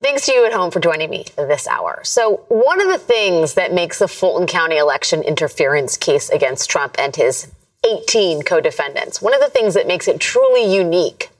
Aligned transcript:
Thanks 0.00 0.26
to 0.26 0.32
you 0.32 0.46
at 0.46 0.52
home 0.52 0.70
for 0.70 0.78
joining 0.78 1.10
me 1.10 1.24
this 1.36 1.66
hour. 1.66 2.00
So, 2.04 2.44
one 2.48 2.80
of 2.80 2.86
the 2.86 2.98
things 2.98 3.54
that 3.54 3.72
makes 3.72 3.98
the 3.98 4.06
Fulton 4.06 4.46
County 4.46 4.76
election 4.76 5.22
interference 5.22 5.96
case 5.96 6.30
against 6.30 6.70
Trump 6.70 6.94
and 7.00 7.16
his 7.16 7.48
18 7.84 8.42
co 8.42 8.60
defendants, 8.60 9.20
one 9.20 9.34
of 9.34 9.40
the 9.40 9.50
things 9.50 9.74
that 9.74 9.88
makes 9.88 10.06
it 10.06 10.20
truly 10.20 10.72
unique 10.72 11.30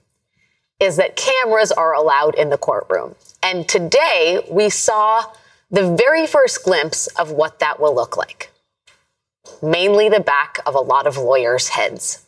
is 0.80 0.96
that 0.96 1.14
cameras 1.14 1.70
are 1.70 1.94
allowed 1.94 2.34
in 2.34 2.50
the 2.50 2.58
courtroom. 2.58 3.14
And 3.44 3.68
today 3.68 4.44
we 4.50 4.70
saw 4.70 5.22
the 5.70 5.94
very 5.94 6.26
first 6.26 6.64
glimpse 6.64 7.06
of 7.08 7.30
what 7.30 7.60
that 7.60 7.78
will 7.78 7.94
look 7.94 8.16
like. 8.16 8.50
Mainly 9.62 10.08
the 10.08 10.20
back 10.20 10.58
of 10.66 10.74
a 10.74 10.80
lot 10.80 11.06
of 11.06 11.16
lawyers' 11.16 11.68
heads. 11.68 12.26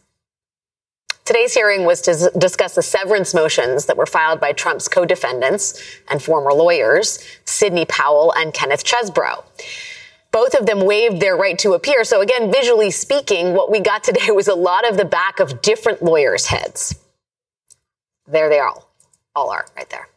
Today's 1.30 1.54
hearing 1.54 1.84
was 1.84 2.00
to 2.00 2.32
discuss 2.36 2.74
the 2.74 2.82
severance 2.82 3.34
motions 3.34 3.86
that 3.86 3.96
were 3.96 4.04
filed 4.04 4.40
by 4.40 4.52
Trump's 4.52 4.88
co 4.88 5.04
defendants 5.04 5.80
and 6.08 6.20
former 6.20 6.52
lawyers, 6.52 7.24
Sidney 7.44 7.84
Powell 7.84 8.34
and 8.36 8.52
Kenneth 8.52 8.82
Chesebro. 8.82 9.44
Both 10.32 10.54
of 10.54 10.66
them 10.66 10.80
waived 10.80 11.20
their 11.20 11.36
right 11.36 11.56
to 11.60 11.74
appear. 11.74 12.02
So, 12.02 12.20
again, 12.20 12.50
visually 12.50 12.90
speaking, 12.90 13.54
what 13.54 13.70
we 13.70 13.78
got 13.78 14.02
today 14.02 14.32
was 14.32 14.48
a 14.48 14.56
lot 14.56 14.84
of 14.90 14.96
the 14.96 15.04
back 15.04 15.38
of 15.38 15.62
different 15.62 16.02
lawyers' 16.02 16.46
heads. 16.46 16.98
There 18.26 18.48
they 18.48 18.58
all, 18.58 18.90
all 19.36 19.50
are 19.50 19.66
right 19.76 19.88
there. 19.88 20.08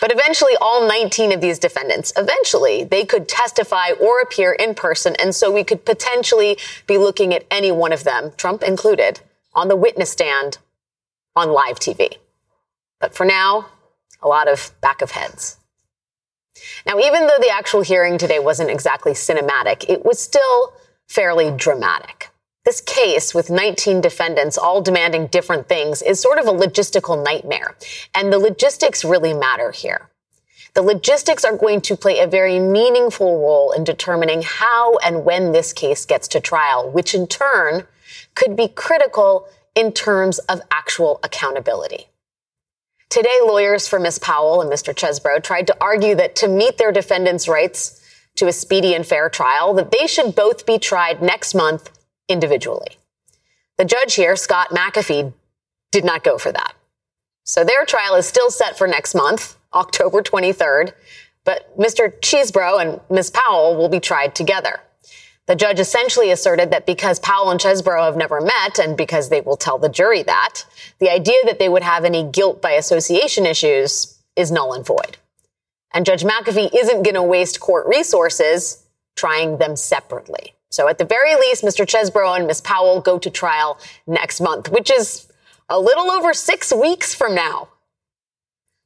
But 0.00 0.12
eventually, 0.12 0.52
all 0.60 0.86
19 0.86 1.32
of 1.32 1.40
these 1.40 1.58
defendants, 1.58 2.12
eventually, 2.16 2.84
they 2.84 3.04
could 3.04 3.26
testify 3.26 3.90
or 4.00 4.20
appear 4.20 4.52
in 4.52 4.76
person. 4.76 5.16
And 5.18 5.34
so 5.34 5.50
we 5.50 5.64
could 5.64 5.84
potentially 5.84 6.56
be 6.86 6.98
looking 6.98 7.34
at 7.34 7.46
any 7.50 7.72
one 7.72 7.92
of 7.92 8.04
them, 8.04 8.30
Trump 8.36 8.62
included, 8.62 9.22
on 9.54 9.68
the 9.68 9.76
witness 9.76 10.10
stand 10.10 10.58
on 11.36 11.50
live 11.50 11.78
TV. 11.78 12.16
But 13.00 13.14
for 13.14 13.24
now, 13.24 13.66
a 14.22 14.28
lot 14.28 14.48
of 14.48 14.72
back 14.80 15.02
of 15.02 15.12
heads. 15.12 15.56
Now, 16.86 16.98
even 16.98 17.26
though 17.26 17.38
the 17.40 17.50
actual 17.50 17.82
hearing 17.82 18.18
today 18.18 18.38
wasn't 18.38 18.70
exactly 18.70 19.12
cinematic, 19.12 19.88
it 19.88 20.04
was 20.04 20.18
still 20.18 20.74
fairly 21.08 21.50
dramatic. 21.50 22.30
This 22.64 22.80
case 22.80 23.34
with 23.34 23.50
19 23.50 24.00
defendants 24.00 24.56
all 24.56 24.80
demanding 24.80 25.26
different 25.26 25.68
things 25.68 26.00
is 26.00 26.22
sort 26.22 26.38
of 26.38 26.46
a 26.46 26.52
logistical 26.52 27.22
nightmare. 27.22 27.76
And 28.14 28.32
the 28.32 28.38
logistics 28.38 29.04
really 29.04 29.34
matter 29.34 29.72
here. 29.72 30.08
The 30.74 30.82
logistics 30.82 31.44
are 31.44 31.56
going 31.56 31.80
to 31.82 31.96
play 31.96 32.20
a 32.20 32.26
very 32.26 32.58
meaningful 32.58 33.40
role 33.40 33.72
in 33.72 33.84
determining 33.84 34.42
how 34.42 34.96
and 34.98 35.24
when 35.24 35.52
this 35.52 35.72
case 35.72 36.06
gets 36.06 36.28
to 36.28 36.40
trial, 36.40 36.88
which 36.88 37.14
in 37.14 37.26
turn 37.26 37.86
could 38.34 38.56
be 38.56 38.68
critical 38.68 39.46
in 39.74 39.92
terms 39.92 40.38
of 40.40 40.60
actual 40.70 41.20
accountability. 41.22 42.08
Today, 43.08 43.38
lawyers 43.42 43.86
for 43.86 43.98
Ms. 43.98 44.18
Powell 44.18 44.62
and 44.62 44.70
Mr. 44.70 44.94
Chesebro 44.94 45.42
tried 45.42 45.66
to 45.66 45.76
argue 45.80 46.14
that 46.14 46.34
to 46.36 46.48
meet 46.48 46.78
their 46.78 46.92
defendants' 46.92 47.46
rights 47.46 48.00
to 48.36 48.46
a 48.46 48.52
speedy 48.52 48.94
and 48.94 49.06
fair 49.06 49.28
trial, 49.28 49.74
that 49.74 49.90
they 49.90 50.06
should 50.06 50.34
both 50.34 50.64
be 50.64 50.78
tried 50.78 51.20
next 51.20 51.54
month 51.54 51.90
individually. 52.28 52.96
The 53.76 53.84
judge 53.84 54.14
here, 54.14 54.36
Scott 54.36 54.70
McAfee, 54.70 55.32
did 55.90 56.04
not 56.04 56.24
go 56.24 56.38
for 56.38 56.52
that. 56.52 56.74
So 57.44 57.64
their 57.64 57.84
trial 57.84 58.14
is 58.14 58.26
still 58.26 58.50
set 58.50 58.78
for 58.78 58.86
next 58.86 59.14
month, 59.14 59.58
October 59.74 60.22
23rd, 60.22 60.92
but 61.44 61.76
Mr. 61.78 62.18
Chesebro 62.20 62.80
and 62.80 63.00
Ms. 63.10 63.30
Powell 63.30 63.76
will 63.76 63.88
be 63.88 64.00
tried 64.00 64.34
together. 64.34 64.80
The 65.48 65.56
judge 65.56 65.80
essentially 65.80 66.30
asserted 66.30 66.70
that 66.70 66.86
because 66.86 67.18
Powell 67.18 67.50
and 67.50 67.58
Chesebro 67.58 68.04
have 68.04 68.16
never 68.16 68.40
met 68.40 68.78
and 68.78 68.96
because 68.96 69.28
they 69.28 69.40
will 69.40 69.56
tell 69.56 69.78
the 69.78 69.88
jury 69.88 70.22
that, 70.22 70.64
the 71.00 71.10
idea 71.10 71.38
that 71.44 71.58
they 71.58 71.68
would 71.68 71.82
have 71.82 72.04
any 72.04 72.22
guilt 72.22 72.62
by 72.62 72.72
association 72.72 73.44
issues 73.44 74.18
is 74.36 74.52
null 74.52 74.72
and 74.72 74.86
void. 74.86 75.16
And 75.92 76.06
Judge 76.06 76.22
McAfee 76.22 76.70
isn't 76.74 77.02
going 77.02 77.14
to 77.14 77.22
waste 77.22 77.60
court 77.60 77.86
resources 77.86 78.84
trying 79.16 79.58
them 79.58 79.76
separately. 79.76 80.54
So 80.70 80.88
at 80.88 80.98
the 80.98 81.04
very 81.04 81.34
least, 81.34 81.62
Mr. 81.64 81.84
Chesebro 81.84 82.36
and 82.36 82.46
Ms. 82.46 82.62
Powell 82.62 83.00
go 83.00 83.18
to 83.18 83.28
trial 83.28 83.78
next 84.06 84.40
month, 84.40 84.70
which 84.70 84.90
is 84.90 85.30
a 85.68 85.78
little 85.78 86.10
over 86.10 86.32
six 86.32 86.72
weeks 86.72 87.14
from 87.14 87.34
now. 87.34 87.68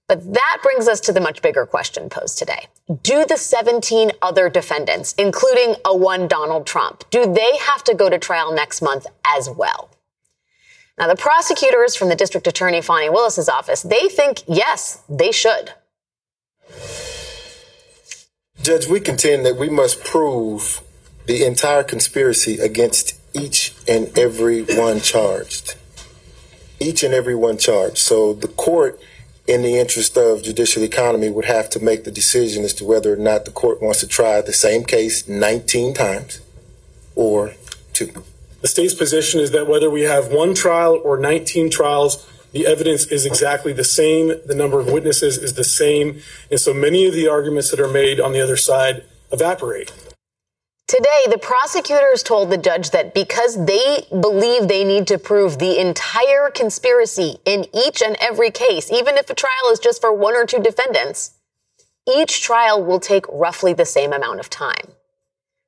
But 0.08 0.32
that 0.34 0.58
brings 0.62 0.86
us 0.86 1.00
to 1.00 1.12
the 1.12 1.20
much 1.20 1.42
bigger 1.42 1.66
question 1.66 2.08
posed 2.08 2.38
today. 2.38 2.68
Do 3.02 3.24
the 3.24 3.36
17 3.36 4.12
other 4.22 4.48
defendants, 4.48 5.14
including 5.18 5.74
a 5.84 5.96
one 5.96 6.28
Donald 6.28 6.66
Trump, 6.66 7.04
do 7.10 7.32
they 7.32 7.56
have 7.56 7.82
to 7.84 7.94
go 7.94 8.08
to 8.08 8.18
trial 8.18 8.52
next 8.52 8.82
month 8.82 9.06
as 9.26 9.50
well? 9.50 9.90
Now, 10.98 11.08
the 11.08 11.16
prosecutors 11.16 11.94
from 11.96 12.08
the 12.08 12.14
district 12.14 12.46
attorney 12.46 12.80
Fani 12.80 13.10
Willis's 13.10 13.48
office, 13.48 13.82
they 13.82 14.08
think 14.08 14.42
yes, 14.46 15.02
they 15.08 15.32
should. 15.32 15.72
Judge, 18.62 18.86
we 18.86 19.00
contend 19.00 19.44
that 19.44 19.56
we 19.56 19.68
must 19.68 20.02
prove 20.02 20.80
the 21.26 21.44
entire 21.44 21.82
conspiracy 21.82 22.58
against 22.58 23.20
each 23.34 23.74
and 23.86 24.16
every 24.16 24.62
one 24.62 25.00
charged. 25.00 25.74
Each 26.80 27.02
and 27.02 27.12
every 27.12 27.34
one 27.34 27.58
charged. 27.58 27.98
So 27.98 28.32
the 28.32 28.48
court, 28.48 28.98
in 29.46 29.62
the 29.62 29.78
interest 29.78 30.16
of 30.16 30.42
judicial 30.42 30.82
economy, 30.82 31.30
would 31.30 31.44
have 31.44 31.70
to 31.70 31.80
make 31.80 32.04
the 32.04 32.10
decision 32.10 32.64
as 32.64 32.74
to 32.74 32.84
whether 32.84 33.12
or 33.12 33.16
not 33.16 33.44
the 33.44 33.50
court 33.50 33.80
wants 33.80 34.00
to 34.00 34.06
try 34.06 34.40
the 34.40 34.52
same 34.52 34.84
case 34.84 35.28
19 35.28 35.94
times 35.94 36.40
or 37.14 37.54
two. 37.92 38.24
The 38.60 38.68
state's 38.68 38.94
position 38.94 39.40
is 39.40 39.52
that 39.52 39.68
whether 39.68 39.88
we 39.88 40.02
have 40.02 40.32
one 40.32 40.54
trial 40.54 41.00
or 41.02 41.18
19 41.18 41.70
trials, 41.70 42.26
the 42.52 42.66
evidence 42.66 43.06
is 43.06 43.26
exactly 43.26 43.72
the 43.72 43.84
same. 43.84 44.32
The 44.44 44.54
number 44.54 44.80
of 44.80 44.90
witnesses 44.90 45.36
is 45.36 45.54
the 45.54 45.64
same. 45.64 46.20
And 46.50 46.58
so 46.58 46.72
many 46.72 47.06
of 47.06 47.14
the 47.14 47.28
arguments 47.28 47.70
that 47.70 47.80
are 47.80 47.88
made 47.88 48.18
on 48.18 48.32
the 48.32 48.40
other 48.40 48.56
side 48.56 49.04
evaporate. 49.30 49.92
Today, 50.88 51.24
the 51.28 51.38
prosecutors 51.38 52.22
told 52.22 52.48
the 52.48 52.56
judge 52.56 52.90
that 52.90 53.12
because 53.12 53.66
they 53.66 54.06
believe 54.08 54.68
they 54.68 54.84
need 54.84 55.08
to 55.08 55.18
prove 55.18 55.58
the 55.58 55.80
entire 55.80 56.48
conspiracy 56.48 57.38
in 57.44 57.66
each 57.74 58.00
and 58.02 58.16
every 58.20 58.52
case, 58.52 58.92
even 58.92 59.16
if 59.16 59.28
a 59.28 59.34
trial 59.34 59.72
is 59.72 59.80
just 59.80 60.00
for 60.00 60.12
one 60.12 60.36
or 60.36 60.46
two 60.46 60.60
defendants, 60.62 61.32
each 62.08 62.40
trial 62.40 62.84
will 62.84 63.00
take 63.00 63.24
roughly 63.28 63.72
the 63.72 63.84
same 63.84 64.12
amount 64.12 64.38
of 64.38 64.48
time. 64.48 64.92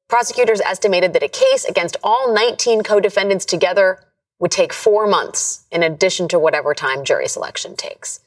Prosecutors 0.07 0.61
estimated 0.61 1.13
that 1.15 1.25
a 1.25 1.29
case 1.29 1.65
against 1.65 1.97
all 2.05 2.33
19 2.33 2.85
co-defendants 2.85 3.45
together 3.45 3.99
would 4.39 4.53
take 4.53 4.73
four 4.73 5.09
months 5.09 5.67
in 5.73 5.83
addition 5.83 6.29
to 6.29 6.39
whatever 6.39 6.75
time 6.75 7.03
jury 7.03 7.27
selection 7.27 7.75
takes. 7.75 8.21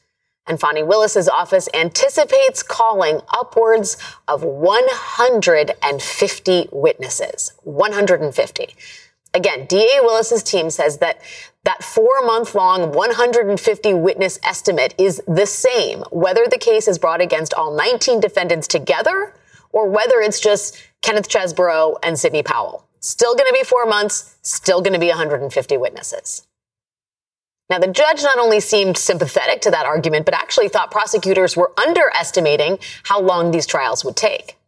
And 0.46 0.58
Fani 0.58 0.82
Willis's 0.82 1.28
office 1.28 1.68
anticipates 1.72 2.62
calling 2.62 3.20
upwards 3.32 3.96
of 4.26 4.42
150 4.42 6.68
witnesses. 6.72 7.52
150. 7.62 8.74
Again, 9.34 9.66
DA 9.66 10.00
Willis's 10.02 10.42
team 10.42 10.68
says 10.68 10.98
that 10.98 11.20
that 11.64 11.84
four 11.84 12.24
month 12.24 12.54
long 12.54 12.92
150 12.92 13.94
witness 13.94 14.38
estimate 14.44 14.94
is 14.98 15.22
the 15.26 15.46
same, 15.46 16.00
whether 16.10 16.46
the 16.46 16.58
case 16.58 16.88
is 16.88 16.98
brought 16.98 17.20
against 17.20 17.54
all 17.54 17.74
19 17.74 18.20
defendants 18.20 18.66
together 18.66 19.34
or 19.70 19.88
whether 19.88 20.20
it's 20.20 20.40
just 20.40 20.76
Kenneth 21.02 21.28
Chesebro 21.28 21.96
and 22.02 22.18
Sidney 22.18 22.42
Powell. 22.42 22.86
Still 23.00 23.34
going 23.34 23.48
to 23.48 23.58
be 23.58 23.64
four 23.64 23.86
months, 23.86 24.36
still 24.42 24.82
going 24.82 24.92
to 24.92 24.98
be 24.98 25.08
150 25.08 25.76
witnesses. 25.76 26.46
Now, 27.72 27.78
the 27.78 27.86
judge 27.86 28.22
not 28.22 28.38
only 28.38 28.60
seemed 28.60 28.98
sympathetic 28.98 29.62
to 29.62 29.70
that 29.70 29.86
argument, 29.86 30.26
but 30.26 30.34
actually 30.34 30.68
thought 30.68 30.90
prosecutors 30.90 31.56
were 31.56 31.72
underestimating 31.78 32.78
how 33.04 33.18
long 33.18 33.50
these 33.50 33.66
trials 33.66 34.04
would 34.04 34.14
take. 34.14 34.58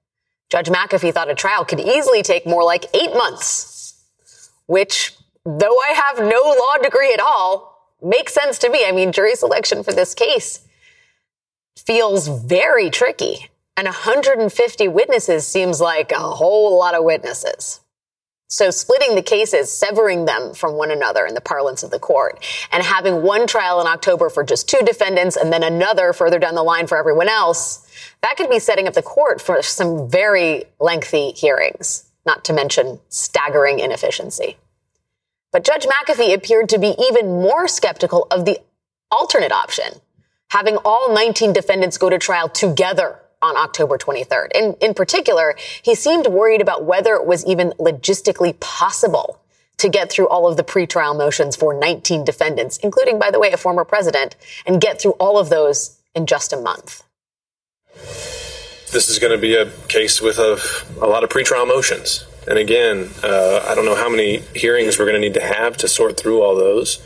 Judge 0.48 0.68
McAfee 0.68 1.12
thought 1.12 1.28
a 1.28 1.34
trial 1.34 1.66
could 1.66 1.80
easily 1.80 2.22
take 2.22 2.46
more 2.46 2.64
like 2.64 2.86
eight 2.94 3.12
months, 3.12 4.02
which, 4.64 5.12
though 5.44 5.78
I 5.80 5.88
have 5.90 6.18
no 6.20 6.56
law 6.58 6.82
degree 6.82 7.12
at 7.12 7.20
all, 7.20 7.92
makes 8.02 8.32
sense 8.32 8.58
to 8.60 8.70
me. 8.70 8.86
I 8.86 8.92
mean, 8.92 9.12
jury 9.12 9.36
selection 9.36 9.82
for 9.82 9.92
this 9.92 10.14
case 10.14 10.66
feels 11.76 12.28
very 12.28 12.88
tricky. 12.88 13.50
And 13.76 13.84
150 13.84 14.88
witnesses 14.88 15.46
seems 15.46 15.78
like 15.78 16.10
a 16.10 16.20
whole 16.20 16.78
lot 16.78 16.94
of 16.94 17.04
witnesses. 17.04 17.80
So 18.46 18.70
splitting 18.70 19.14
the 19.14 19.22
cases, 19.22 19.72
severing 19.72 20.26
them 20.26 20.54
from 20.54 20.74
one 20.74 20.90
another 20.90 21.26
in 21.26 21.34
the 21.34 21.40
parlance 21.40 21.82
of 21.82 21.90
the 21.90 21.98
court, 21.98 22.44
and 22.70 22.82
having 22.82 23.22
one 23.22 23.46
trial 23.46 23.80
in 23.80 23.86
October 23.86 24.28
for 24.28 24.44
just 24.44 24.68
two 24.68 24.82
defendants 24.84 25.36
and 25.36 25.52
then 25.52 25.62
another 25.62 26.12
further 26.12 26.38
down 26.38 26.54
the 26.54 26.62
line 26.62 26.86
for 26.86 26.98
everyone 26.98 27.28
else, 27.28 27.86
that 28.22 28.36
could 28.36 28.50
be 28.50 28.58
setting 28.58 28.86
up 28.86 28.94
the 28.94 29.02
court 29.02 29.40
for 29.40 29.62
some 29.62 30.08
very 30.08 30.64
lengthy 30.78 31.32
hearings, 31.32 32.04
not 32.26 32.44
to 32.44 32.52
mention 32.52 33.00
staggering 33.08 33.78
inefficiency. 33.78 34.56
But 35.50 35.64
Judge 35.64 35.86
McAfee 35.86 36.34
appeared 36.34 36.68
to 36.70 36.78
be 36.78 36.94
even 36.98 37.26
more 37.26 37.66
skeptical 37.66 38.26
of 38.30 38.44
the 38.44 38.60
alternate 39.10 39.52
option, 39.52 40.00
having 40.50 40.76
all 40.84 41.14
19 41.14 41.52
defendants 41.52 41.96
go 41.96 42.10
to 42.10 42.18
trial 42.18 42.48
together 42.48 43.20
on 43.44 43.56
October 43.56 43.98
23rd. 43.98 44.48
In, 44.54 44.74
in 44.80 44.94
particular, 44.94 45.54
he 45.82 45.94
seemed 45.94 46.26
worried 46.26 46.62
about 46.62 46.84
whether 46.84 47.14
it 47.14 47.26
was 47.26 47.44
even 47.46 47.72
logistically 47.78 48.58
possible 48.58 49.38
to 49.76 49.88
get 49.88 50.10
through 50.10 50.28
all 50.28 50.48
of 50.48 50.56
the 50.56 50.64
pretrial 50.64 51.16
motions 51.16 51.54
for 51.54 51.74
19 51.74 52.24
defendants, 52.24 52.78
including, 52.78 53.18
by 53.18 53.30
the 53.30 53.38
way, 53.38 53.52
a 53.52 53.56
former 53.56 53.84
president, 53.84 54.34
and 54.66 54.80
get 54.80 55.00
through 55.00 55.12
all 55.12 55.38
of 55.38 55.50
those 55.50 55.98
in 56.14 56.26
just 56.26 56.52
a 56.52 56.56
month. 56.56 57.02
This 58.92 59.08
is 59.08 59.18
going 59.18 59.32
to 59.32 59.38
be 59.38 59.54
a 59.56 59.70
case 59.88 60.22
with 60.22 60.38
a, 60.38 60.58
a 61.02 61.06
lot 61.06 61.24
of 61.24 61.28
pretrial 61.28 61.66
motions. 61.66 62.24
And 62.46 62.58
again, 62.58 63.10
uh, 63.22 63.66
I 63.66 63.74
don't 63.74 63.84
know 63.84 63.94
how 63.94 64.08
many 64.08 64.38
hearings 64.54 64.98
we're 64.98 65.06
going 65.06 65.20
to 65.20 65.20
need 65.20 65.34
to 65.34 65.40
have 65.40 65.76
to 65.78 65.88
sort 65.88 66.18
through 66.18 66.42
all 66.42 66.54
those. 66.54 66.98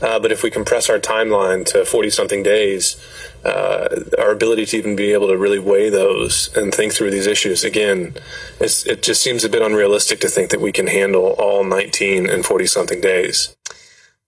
Uh, 0.00 0.18
but 0.20 0.30
if 0.30 0.42
we 0.42 0.50
compress 0.50 0.88
our 0.88 0.98
timeline 0.98 1.64
to 1.66 1.84
40 1.84 2.10
something 2.10 2.42
days, 2.42 2.96
uh, 3.44 4.04
our 4.18 4.30
ability 4.30 4.66
to 4.66 4.76
even 4.76 4.96
be 4.96 5.12
able 5.12 5.28
to 5.28 5.36
really 5.36 5.58
weigh 5.58 5.90
those 5.90 6.54
and 6.56 6.72
think 6.72 6.94
through 6.94 7.10
these 7.10 7.26
issues, 7.26 7.64
again, 7.64 8.14
it 8.60 9.02
just 9.02 9.22
seems 9.22 9.44
a 9.44 9.48
bit 9.48 9.62
unrealistic 9.62 10.20
to 10.20 10.28
think 10.28 10.50
that 10.50 10.60
we 10.60 10.72
can 10.72 10.86
handle 10.86 11.34
all 11.38 11.64
19 11.64 12.28
in 12.28 12.42
40 12.42 12.66
something 12.66 13.00
days. 13.00 13.54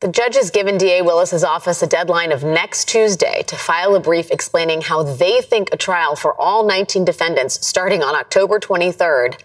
The 0.01 0.09
judge 0.09 0.37
has 0.37 0.51
given 0.51 0.77
DA 0.77 1.01
Willis's 1.01 1.43
office 1.43 1.83
a 1.83 1.87
deadline 1.87 2.31
of 2.31 2.45
next 2.45 2.87
Tuesday 2.87 3.43
to 3.47 3.57
file 3.57 3.95
a 3.95 4.01
brief 4.01 4.31
explaining 4.31 4.83
how 4.83 5.03
they 5.03 5.41
think 5.41 5.71
a 5.73 5.79
trial 5.79 6.17
for 6.17 6.39
all 6.39 6.67
19 6.67 7.07
defendants 7.07 7.67
starting 7.67 8.03
on 8.03 8.15
October 8.15 8.61
23rd 8.61 9.41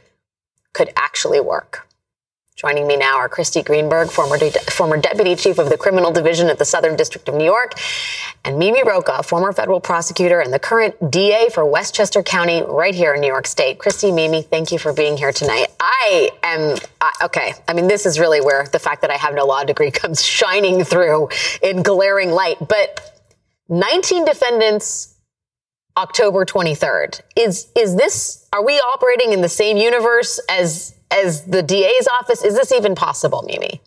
could 0.73 0.89
actually 0.95 1.39
work. 1.39 1.87
Joining 2.61 2.85
me 2.85 2.95
now 2.95 3.17
are 3.17 3.27
Christy 3.27 3.63
Greenberg, 3.63 4.11
former, 4.11 4.37
de- 4.37 4.51
former 4.51 4.95
deputy 4.95 5.35
chief 5.35 5.57
of 5.57 5.69
the 5.69 5.77
criminal 5.77 6.11
division 6.11 6.47
at 6.47 6.59
the 6.59 6.65
Southern 6.65 6.95
District 6.95 7.27
of 7.27 7.33
New 7.33 7.43
York, 7.43 7.73
and 8.45 8.59
Mimi 8.59 8.83
Rocah, 8.83 9.25
former 9.25 9.51
federal 9.51 9.79
prosecutor 9.79 10.39
and 10.39 10.53
the 10.53 10.59
current 10.59 11.09
DA 11.09 11.49
for 11.49 11.65
Westchester 11.65 12.21
County, 12.21 12.61
right 12.61 12.93
here 12.93 13.15
in 13.15 13.21
New 13.21 13.27
York 13.27 13.47
State. 13.47 13.79
Christy, 13.79 14.11
Mimi, 14.11 14.43
thank 14.43 14.71
you 14.71 14.77
for 14.77 14.93
being 14.93 15.17
here 15.17 15.31
tonight. 15.31 15.69
I 15.79 16.29
am 16.43 16.77
okay. 17.23 17.53
I 17.67 17.73
mean, 17.73 17.87
this 17.87 18.05
is 18.05 18.19
really 18.19 18.41
where 18.41 18.67
the 18.67 18.79
fact 18.79 19.01
that 19.01 19.09
I 19.09 19.17
have 19.17 19.33
no 19.33 19.45
law 19.45 19.63
degree 19.63 19.89
comes 19.89 20.23
shining 20.25 20.83
through 20.83 21.29
in 21.63 21.81
glaring 21.81 22.29
light. 22.29 22.57
But 22.59 23.23
19 23.69 24.25
defendants 24.25 25.10
October 25.97 26.45
23rd. 26.45 27.21
Is 27.35 27.67
is 27.75 27.95
this 27.95 28.47
are 28.53 28.63
we 28.63 28.73
operating 28.73 29.33
in 29.33 29.41
the 29.41 29.49
same 29.49 29.77
universe 29.77 30.39
as 30.49 30.95
as 31.11 31.45
the 31.45 31.61
DA's 31.63 32.07
office? 32.07 32.43
Is 32.43 32.55
this 32.55 32.71
even 32.71 32.95
possible, 32.95 33.43
Mimi? 33.43 33.81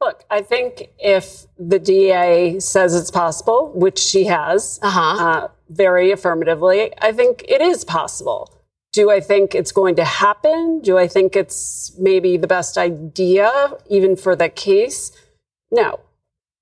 Look, 0.00 0.24
I 0.30 0.40
think 0.40 0.88
if 0.98 1.46
the 1.58 1.78
DA 1.78 2.58
says 2.58 2.94
it's 2.94 3.10
possible, 3.10 3.70
which 3.74 3.98
she 3.98 4.24
has 4.24 4.78
uh-huh. 4.82 5.24
uh, 5.24 5.48
very 5.68 6.10
affirmatively, 6.10 6.94
I 6.98 7.12
think 7.12 7.44
it 7.46 7.60
is 7.60 7.84
possible. 7.84 8.62
Do 8.92 9.10
I 9.10 9.20
think 9.20 9.54
it's 9.54 9.72
going 9.72 9.96
to 9.96 10.04
happen? 10.04 10.80
Do 10.80 10.96
I 10.96 11.06
think 11.06 11.36
it's 11.36 11.92
maybe 11.98 12.38
the 12.38 12.46
best 12.46 12.78
idea, 12.78 13.74
even 13.88 14.16
for 14.16 14.34
the 14.34 14.48
case? 14.48 15.12
No. 15.70 16.00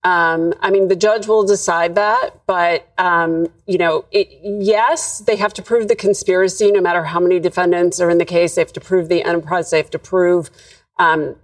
Um, 0.09 0.55
I 0.63 0.71
mean, 0.71 0.89
the 0.89 0.97
judge 0.97 1.27
will 1.27 1.45
decide 1.45 1.95
that, 1.97 2.41
but 2.47 2.91
um, 2.97 3.49
you 3.67 3.77
know, 3.77 4.07
it, 4.11 4.29
yes, 4.43 5.19
they 5.19 5.37
have 5.37 5.53
to 5.55 5.63
prove 5.63 5.89
the 5.89 5.97
conspiracy. 5.97 6.73
No 6.73 6.81
matter 6.81 7.05
how 7.05 7.21
many 7.21 7.39
defendants 7.39 8.01
are 8.01 8.09
in 8.09 8.17
the 8.17 8.25
case, 8.25 8.55
they 8.55 8.63
have 8.63 8.73
to 8.73 8.81
prove 8.81 9.11
the 9.11 9.23
enterprise. 9.23 9.71
They 9.71 9.77
have 9.77 9.91
to 9.91 9.99
prove, 9.99 10.51
um, 10.99 11.37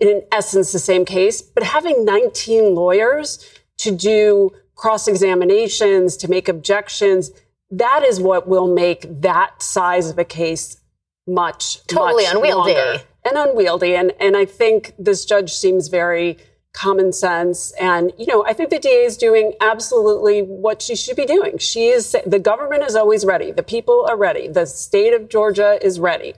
in 0.00 0.22
essence, 0.32 0.72
the 0.72 0.78
same 0.78 1.04
case. 1.04 1.42
But 1.42 1.64
having 1.64 2.06
19 2.06 2.74
lawyers 2.74 3.46
to 3.80 3.90
do 3.90 4.52
cross 4.74 5.06
examinations, 5.06 6.16
to 6.16 6.30
make 6.30 6.48
objections, 6.48 7.30
that 7.70 8.04
is 8.04 8.20
what 8.20 8.48
will 8.48 8.72
make 8.72 9.04
that 9.20 9.62
size 9.62 10.08
of 10.08 10.18
a 10.18 10.24
case 10.24 10.78
much 11.26 11.86
totally 11.88 12.24
much 12.24 12.34
unwieldy 12.34 13.02
and 13.26 13.36
unwieldy. 13.36 13.94
And 13.94 14.14
and 14.18 14.34
I 14.34 14.46
think 14.46 14.94
this 14.98 15.26
judge 15.26 15.52
seems 15.52 15.88
very 15.88 16.38
common 16.72 17.12
sense. 17.12 17.72
And, 17.72 18.12
you 18.18 18.26
know, 18.26 18.44
I 18.46 18.52
think 18.52 18.70
the 18.70 18.78
DA 18.78 19.04
is 19.04 19.16
doing 19.16 19.52
absolutely 19.60 20.40
what 20.40 20.80
she 20.80 20.96
should 20.96 21.16
be 21.16 21.26
doing. 21.26 21.58
She 21.58 21.88
is, 21.88 22.16
the 22.26 22.38
government 22.38 22.82
is 22.84 22.96
always 22.96 23.24
ready. 23.24 23.52
The 23.52 23.62
people 23.62 24.06
are 24.08 24.16
ready. 24.16 24.48
The 24.48 24.66
state 24.66 25.12
of 25.12 25.28
Georgia 25.28 25.78
is 25.82 26.00
ready. 26.00 26.34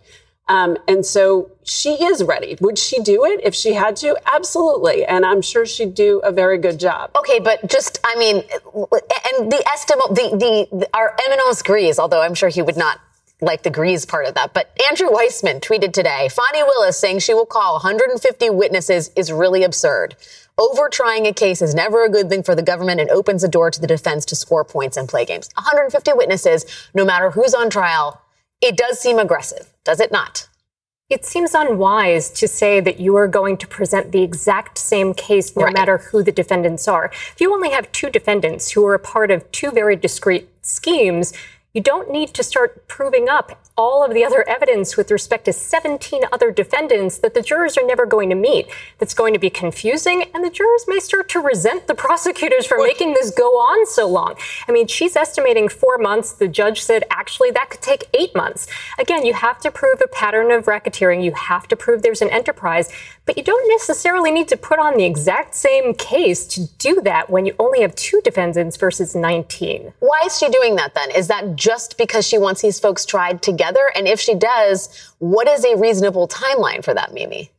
Um, 0.46 0.76
and 0.86 1.06
so 1.06 1.50
she 1.62 2.04
is 2.04 2.22
ready. 2.22 2.56
Would 2.60 2.78
she 2.78 3.00
do 3.00 3.24
it 3.24 3.40
if 3.42 3.54
she 3.54 3.72
had 3.72 3.96
to? 3.96 4.16
Absolutely. 4.30 5.04
And 5.04 5.24
I'm 5.24 5.40
sure 5.40 5.64
she'd 5.64 5.94
do 5.94 6.20
a 6.22 6.30
very 6.30 6.58
good 6.58 6.78
job. 6.78 7.12
Okay, 7.18 7.38
but 7.38 7.70
just, 7.70 7.98
I 8.04 8.16
mean, 8.16 8.36
and 8.36 9.50
the 9.50 9.64
estimate, 9.72 10.08
the, 10.10 10.36
the, 10.36 10.78
the 10.78 10.90
our 10.92 11.16
Emanuel 11.26 11.50
agrees, 11.58 11.98
although 11.98 12.20
I'm 12.20 12.34
sure 12.34 12.50
he 12.50 12.60
would 12.60 12.76
not 12.76 13.00
like 13.44 13.62
the 13.62 13.70
Grease 13.70 14.04
part 14.04 14.26
of 14.26 14.34
that. 14.34 14.54
But 14.54 14.76
Andrew 14.90 15.08
Weissmann 15.08 15.60
tweeted 15.60 15.92
today, 15.92 16.28
Fani 16.28 16.62
Willis 16.62 16.98
saying 16.98 17.20
she 17.20 17.34
will 17.34 17.46
call 17.46 17.74
150 17.74 18.50
witnesses 18.50 19.10
is 19.16 19.30
really 19.32 19.62
absurd. 19.62 20.16
Over 20.56 20.88
trying 20.88 21.26
a 21.26 21.32
case 21.32 21.60
is 21.60 21.74
never 21.74 22.04
a 22.04 22.08
good 22.08 22.28
thing 22.28 22.42
for 22.42 22.54
the 22.54 22.62
government 22.62 23.00
and 23.00 23.10
opens 23.10 23.42
the 23.42 23.48
door 23.48 23.70
to 23.70 23.80
the 23.80 23.86
defense 23.86 24.24
to 24.26 24.36
score 24.36 24.64
points 24.64 24.96
and 24.96 25.08
play 25.08 25.24
games. 25.24 25.50
150 25.56 26.12
witnesses, 26.12 26.64
no 26.94 27.04
matter 27.04 27.30
who's 27.30 27.54
on 27.54 27.70
trial, 27.70 28.20
it 28.60 28.76
does 28.76 29.00
seem 29.00 29.18
aggressive, 29.18 29.72
does 29.84 30.00
it 30.00 30.12
not? 30.12 30.48
It 31.10 31.26
seems 31.26 31.54
unwise 31.54 32.30
to 32.30 32.48
say 32.48 32.80
that 32.80 32.98
you 32.98 33.14
are 33.16 33.28
going 33.28 33.58
to 33.58 33.66
present 33.66 34.10
the 34.10 34.22
exact 34.22 34.78
same 34.78 35.12
case 35.12 35.54
no 35.54 35.64
right. 35.64 35.74
matter 35.74 35.98
who 35.98 36.22
the 36.22 36.32
defendants 36.32 36.88
are. 36.88 37.10
If 37.12 37.40
you 37.40 37.52
only 37.52 37.70
have 37.70 37.92
two 37.92 38.08
defendants 38.08 38.70
who 38.70 38.86
are 38.86 38.94
a 38.94 38.98
part 38.98 39.30
of 39.30 39.50
two 39.52 39.70
very 39.70 39.96
discrete 39.96 40.48
schemes, 40.62 41.34
you 41.74 41.82
don't 41.82 42.10
need 42.10 42.32
to 42.34 42.42
start 42.42 42.86
proving 42.88 43.28
up 43.28 43.63
all 43.76 44.04
of 44.04 44.14
the 44.14 44.24
other 44.24 44.48
evidence 44.48 44.96
with 44.96 45.10
respect 45.10 45.46
to 45.46 45.52
17 45.52 46.22
other 46.30 46.52
defendants 46.52 47.18
that 47.18 47.34
the 47.34 47.42
jurors 47.42 47.76
are 47.76 47.84
never 47.84 48.06
going 48.06 48.28
to 48.28 48.36
meet. 48.36 48.68
That's 48.98 49.14
going 49.14 49.32
to 49.32 49.40
be 49.40 49.50
confusing, 49.50 50.26
and 50.32 50.44
the 50.44 50.50
jurors 50.50 50.84
may 50.86 51.00
start 51.00 51.28
to 51.30 51.40
resent 51.40 51.88
the 51.88 51.94
prosecutors 52.04 52.66
for 52.66 52.78
making 52.78 53.14
this 53.14 53.30
go 53.30 53.48
on 53.48 53.86
so 53.86 54.06
long. 54.06 54.36
I 54.68 54.72
mean, 54.72 54.86
she's 54.86 55.16
estimating 55.16 55.68
four 55.68 55.98
months. 55.98 56.32
The 56.32 56.46
judge 56.46 56.82
said 56.82 57.04
actually 57.10 57.50
that 57.52 57.70
could 57.70 57.82
take 57.82 58.08
eight 58.14 58.34
months. 58.34 58.68
Again, 58.98 59.26
you 59.26 59.34
have 59.34 59.58
to 59.60 59.70
prove 59.72 60.00
a 60.00 60.08
pattern 60.08 60.52
of 60.52 60.66
racketeering. 60.66 61.24
You 61.24 61.32
have 61.32 61.66
to 61.68 61.76
prove 61.76 62.02
there's 62.02 62.22
an 62.22 62.30
enterprise, 62.30 62.92
but 63.26 63.36
you 63.36 63.42
don't 63.42 63.68
necessarily 63.68 64.30
need 64.30 64.48
to 64.48 64.56
put 64.56 64.78
on 64.78 64.96
the 64.96 65.04
exact 65.04 65.54
same 65.54 65.94
case 65.94 66.46
to 66.46 66.68
do 66.78 67.00
that 67.00 67.28
when 67.28 67.44
you 67.44 67.54
only 67.58 67.80
have 67.80 67.94
two 67.96 68.20
defendants 68.22 68.76
versus 68.76 69.16
19. 69.16 69.92
Why 69.98 70.22
is 70.26 70.38
she 70.38 70.48
doing 70.48 70.76
that 70.76 70.94
then? 70.94 71.10
Is 71.10 71.26
that 71.26 71.56
just 71.56 71.98
because 71.98 72.26
she 72.26 72.38
wants 72.38 72.62
these 72.62 72.78
folks 72.78 73.04
tried 73.04 73.42
together? 73.42 73.63
And 73.96 74.06
if 74.06 74.20
she 74.20 74.34
does, 74.34 75.12
what 75.18 75.48
is 75.48 75.64
a 75.64 75.76
reasonable 75.76 76.28
timeline 76.28 76.84
for 76.84 76.94
that, 76.94 77.14
Mimi? 77.14 77.50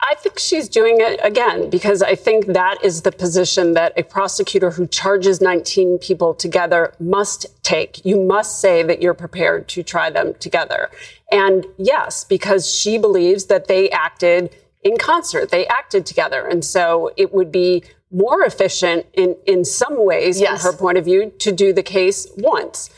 I 0.00 0.14
think 0.14 0.38
she's 0.38 0.68
doing 0.68 0.98
it 1.00 1.18
again 1.24 1.70
because 1.70 2.02
I 2.02 2.14
think 2.14 2.46
that 2.46 2.82
is 2.84 3.02
the 3.02 3.10
position 3.10 3.74
that 3.74 3.92
a 3.96 4.04
prosecutor 4.04 4.70
who 4.70 4.86
charges 4.86 5.40
19 5.40 5.98
people 5.98 6.34
together 6.34 6.94
must 7.00 7.46
take. 7.64 8.04
You 8.04 8.20
must 8.20 8.60
say 8.60 8.84
that 8.84 9.02
you're 9.02 9.14
prepared 9.14 9.66
to 9.68 9.82
try 9.82 10.08
them 10.08 10.34
together. 10.34 10.88
And 11.32 11.66
yes, 11.78 12.24
because 12.24 12.72
she 12.72 12.96
believes 12.96 13.46
that 13.46 13.66
they 13.66 13.90
acted 13.90 14.54
in 14.84 14.98
concert, 14.98 15.50
they 15.50 15.66
acted 15.66 16.06
together. 16.06 16.46
And 16.46 16.64
so 16.64 17.10
it 17.16 17.34
would 17.34 17.50
be 17.50 17.82
more 18.10 18.42
efficient 18.42 19.06
in, 19.12 19.36
in 19.46 19.64
some 19.64 20.04
ways, 20.04 20.40
yes. 20.40 20.62
from 20.62 20.72
her 20.72 20.78
point 20.78 20.98
of 20.98 21.04
view, 21.04 21.32
to 21.40 21.52
do 21.52 21.72
the 21.72 21.82
case 21.82 22.26
once. 22.36 22.88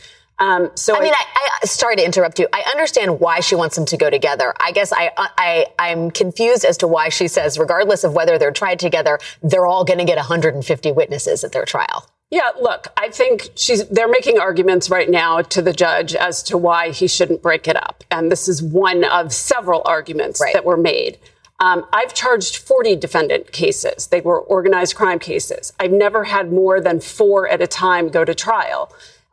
Um, 0.41 0.71
so 0.75 0.97
I 0.97 1.01
mean, 1.01 1.13
I, 1.13 1.25
I, 1.63 1.67
sorry 1.67 1.97
to 1.97 2.05
interrupt 2.05 2.39
you. 2.39 2.49
I 2.53 2.65
understand 2.71 3.21
why 3.21 3.41
she 3.41 3.55
wants 3.55 3.77
them 3.77 3.85
to 3.87 3.97
go 3.97 4.09
together. 4.09 4.55
I 4.59 4.73
guess 4.73 4.91
I, 4.93 5.11
I, 5.17 5.67
I'm 5.79 6.11
confused 6.11 6.65
as 6.65 6.79
to 6.79 6.89
why 6.89 7.11
she 7.11 7.29
says, 7.29 7.59
regardless 7.59 8.05
of 8.05 8.15
whether 8.15 8.39
they're 8.39 8.51
tried 8.51 8.79
together, 8.79 9.19
they're 9.43 9.67
all 9.67 9.85
going 9.85 9.99
to 9.99 10.05
get 10.07 10.17
150 10.17 10.93
witnesses 10.93 11.45
at 11.45 11.53
their 11.53 11.67
trial. 11.67 12.07
Yeah, 12.31 12.51
look, 12.61 12.87
I 12.97 13.11
think 13.11 13.49
she's 13.57 13.87
they're 13.89 14.09
making 14.09 14.39
arguments 14.39 14.89
right 14.89 15.11
now 15.11 15.43
to 15.43 15.61
the 15.61 15.73
judge 15.73 16.15
as 16.15 16.45
to 16.45 16.57
why 16.57 16.91
he 16.91 17.09
shouldn't 17.09 17.43
break 17.43 17.67
it 17.67 17.77
up. 17.77 18.05
And 18.11 18.31
this 18.31 18.49
is 18.49 18.63
one 18.63 19.05
of 19.05 19.33
several 19.33 19.83
arguments 19.85 20.41
right. 20.41 20.55
that 20.55 20.65
were 20.65 20.77
made. 20.77 21.19
Um, 21.59 21.85
I've 21.93 22.15
charged 22.15 22.57
40 22.57 22.97
defendant 22.97 23.53
cases. 23.53 24.07
They 24.07 24.21
were 24.21 24.41
organized 24.41 24.95
crime 24.95 25.19
cases. 25.19 25.73
I've 25.79 25.91
never 25.91 26.25
had 26.25 26.53
more 26.53 26.81
than 26.81 27.01
four 27.01 27.49
at 27.49 27.61
a 27.61 27.67
time 27.67 28.09
go 28.09 28.25
to 28.25 28.35
trial 28.35 28.91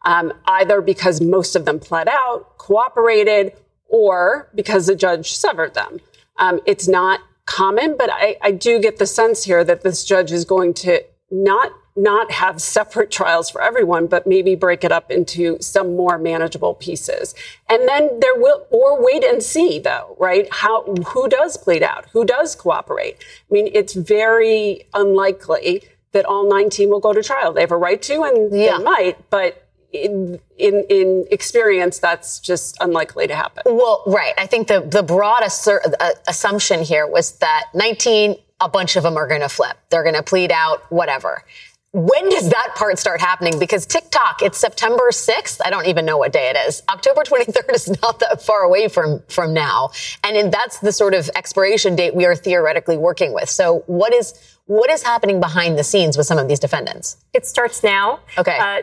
um, 0.08 0.32
either 0.46 0.80
because 0.80 1.20
most 1.20 1.56
of 1.56 1.66
them 1.66 1.80
pled 1.80 2.08
out, 2.08 2.58
cooperated, 2.58 3.52
or 3.90 4.50
because 4.56 4.88
the 4.88 4.96
judge 4.96 5.34
severed 5.36 5.74
them. 5.74 6.00
Um, 6.38 6.62
it's 6.66 6.88
not 6.88 7.20
common, 7.46 7.98
but 7.98 8.10
I, 8.12 8.38
I 8.42 8.52
do 8.52 8.80
get 8.80 9.00
the 9.00 9.06
sense 9.06 9.44
here 9.44 9.66
that 9.66 9.82
this 9.82 10.06
judge 10.06 10.32
is 10.32 10.46
going 10.46 10.74
to 10.76 11.04
not 11.30 11.74
not 11.98 12.32
have 12.32 12.62
separate 12.62 13.10
trials 13.10 13.50
for 13.50 13.60
everyone, 13.60 14.06
but 14.06 14.28
maybe 14.28 14.54
break 14.54 14.84
it 14.84 14.92
up 14.92 15.10
into 15.10 15.58
some 15.60 15.96
more 15.96 16.20
manageable 16.20 16.76
pieces. 16.76 17.34
And 17.68 17.90
then 17.90 18.20
there 18.20 18.36
will, 18.36 18.68
or 18.70 19.04
wait 19.04 19.24
and 19.24 19.42
see 19.42 19.80
though, 19.80 20.16
right? 20.20 20.48
How, 20.52 20.84
who 20.84 21.28
does 21.28 21.58
plead 21.58 21.82
out? 21.82 22.06
Who 22.12 22.24
does 22.24 22.54
cooperate? 22.54 23.16
I 23.20 23.52
mean, 23.52 23.72
it's 23.74 23.96
very 23.96 24.84
unlikely 24.94 25.86
that 26.12 26.24
all 26.26 26.48
19 26.48 26.88
will 26.88 27.00
go 27.00 27.14
to 27.14 27.24
trial. 27.24 27.52
They 27.52 27.62
have 27.62 27.72
a 27.72 27.78
right 27.78 28.00
to 28.04 28.22
and 28.22 28.56
yeah. 28.56 28.78
they 28.78 28.84
might, 28.84 29.30
but 29.32 29.67
in, 29.94 30.39
in, 30.58 30.86
in 30.89 31.25
experience, 31.32 32.00
that's 32.00 32.39
just 32.39 32.77
unlikely 32.82 33.27
to 33.27 33.36
happen. 33.36 33.63
Well, 33.65 34.03
right. 34.06 34.34
I 34.38 34.46
think 34.46 34.67
the 34.67 34.82
the 34.82 35.03
broad 35.03 35.44
assur- 35.44 35.82
uh, 36.00 36.10
assumption 36.27 36.84
here 36.84 37.08
was 37.08 37.34
that 37.34 37.65
19, 37.74 38.36
a 38.60 38.70
bunch 38.70 38.96
of 38.96 39.03
them 39.03 39.17
are 39.17 39.27
going 39.27 39.41
to 39.41 39.50
flip. 39.50 39.77
They're 39.89 40.03
going 40.03 40.15
to 40.15 40.24
plead 40.24 40.51
out 40.51 40.84
whatever. 40.91 41.44
When 41.94 42.29
does 42.29 42.50
that 42.50 42.74
part 42.75 43.00
start 43.00 43.22
happening? 43.22 43.58
Because 43.58 43.86
TikTok, 43.86 44.41
it's 44.41 44.58
September 44.58 45.10
6th. 45.10 45.62
I 45.63 45.70
don't 45.70 45.88
even 45.88 46.06
know 46.06 46.17
what 46.17 46.34
day 46.34 46.50
it 46.53 46.58
is. 46.67 46.84
October 46.89 47.24
23rd 47.24 47.70
is 47.74 48.01
not 48.01 48.20
that 48.20 48.41
far 48.41 48.63
away 48.63 48.88
from, 48.89 49.24
from 49.29 49.53
now. 49.53 49.89
And 50.24 50.51
that's 50.51 50.79
the 50.79 50.91
sort 50.91 51.13
of 51.13 51.29
expiration 51.34 51.96
date 51.96 52.13
we 52.13 52.25
are 52.25 52.36
theoretically 52.36 52.98
working 52.98 53.34
with. 53.34 53.50
So 53.50 53.84
what 53.88 54.13
is, 54.13 54.34
what 54.65 54.91
is 54.91 55.01
happening 55.01 55.39
behind 55.39 55.79
the 55.79 55.84
scenes 55.84 56.17
with 56.17 56.27
some 56.27 56.38
of 56.38 56.50
these 56.50 56.60
defendants? 56.60 57.17
It 57.34 57.48
starts 57.48 57.84
now. 57.84 58.20
Okay. 58.38 58.58
Uh, 58.60 58.82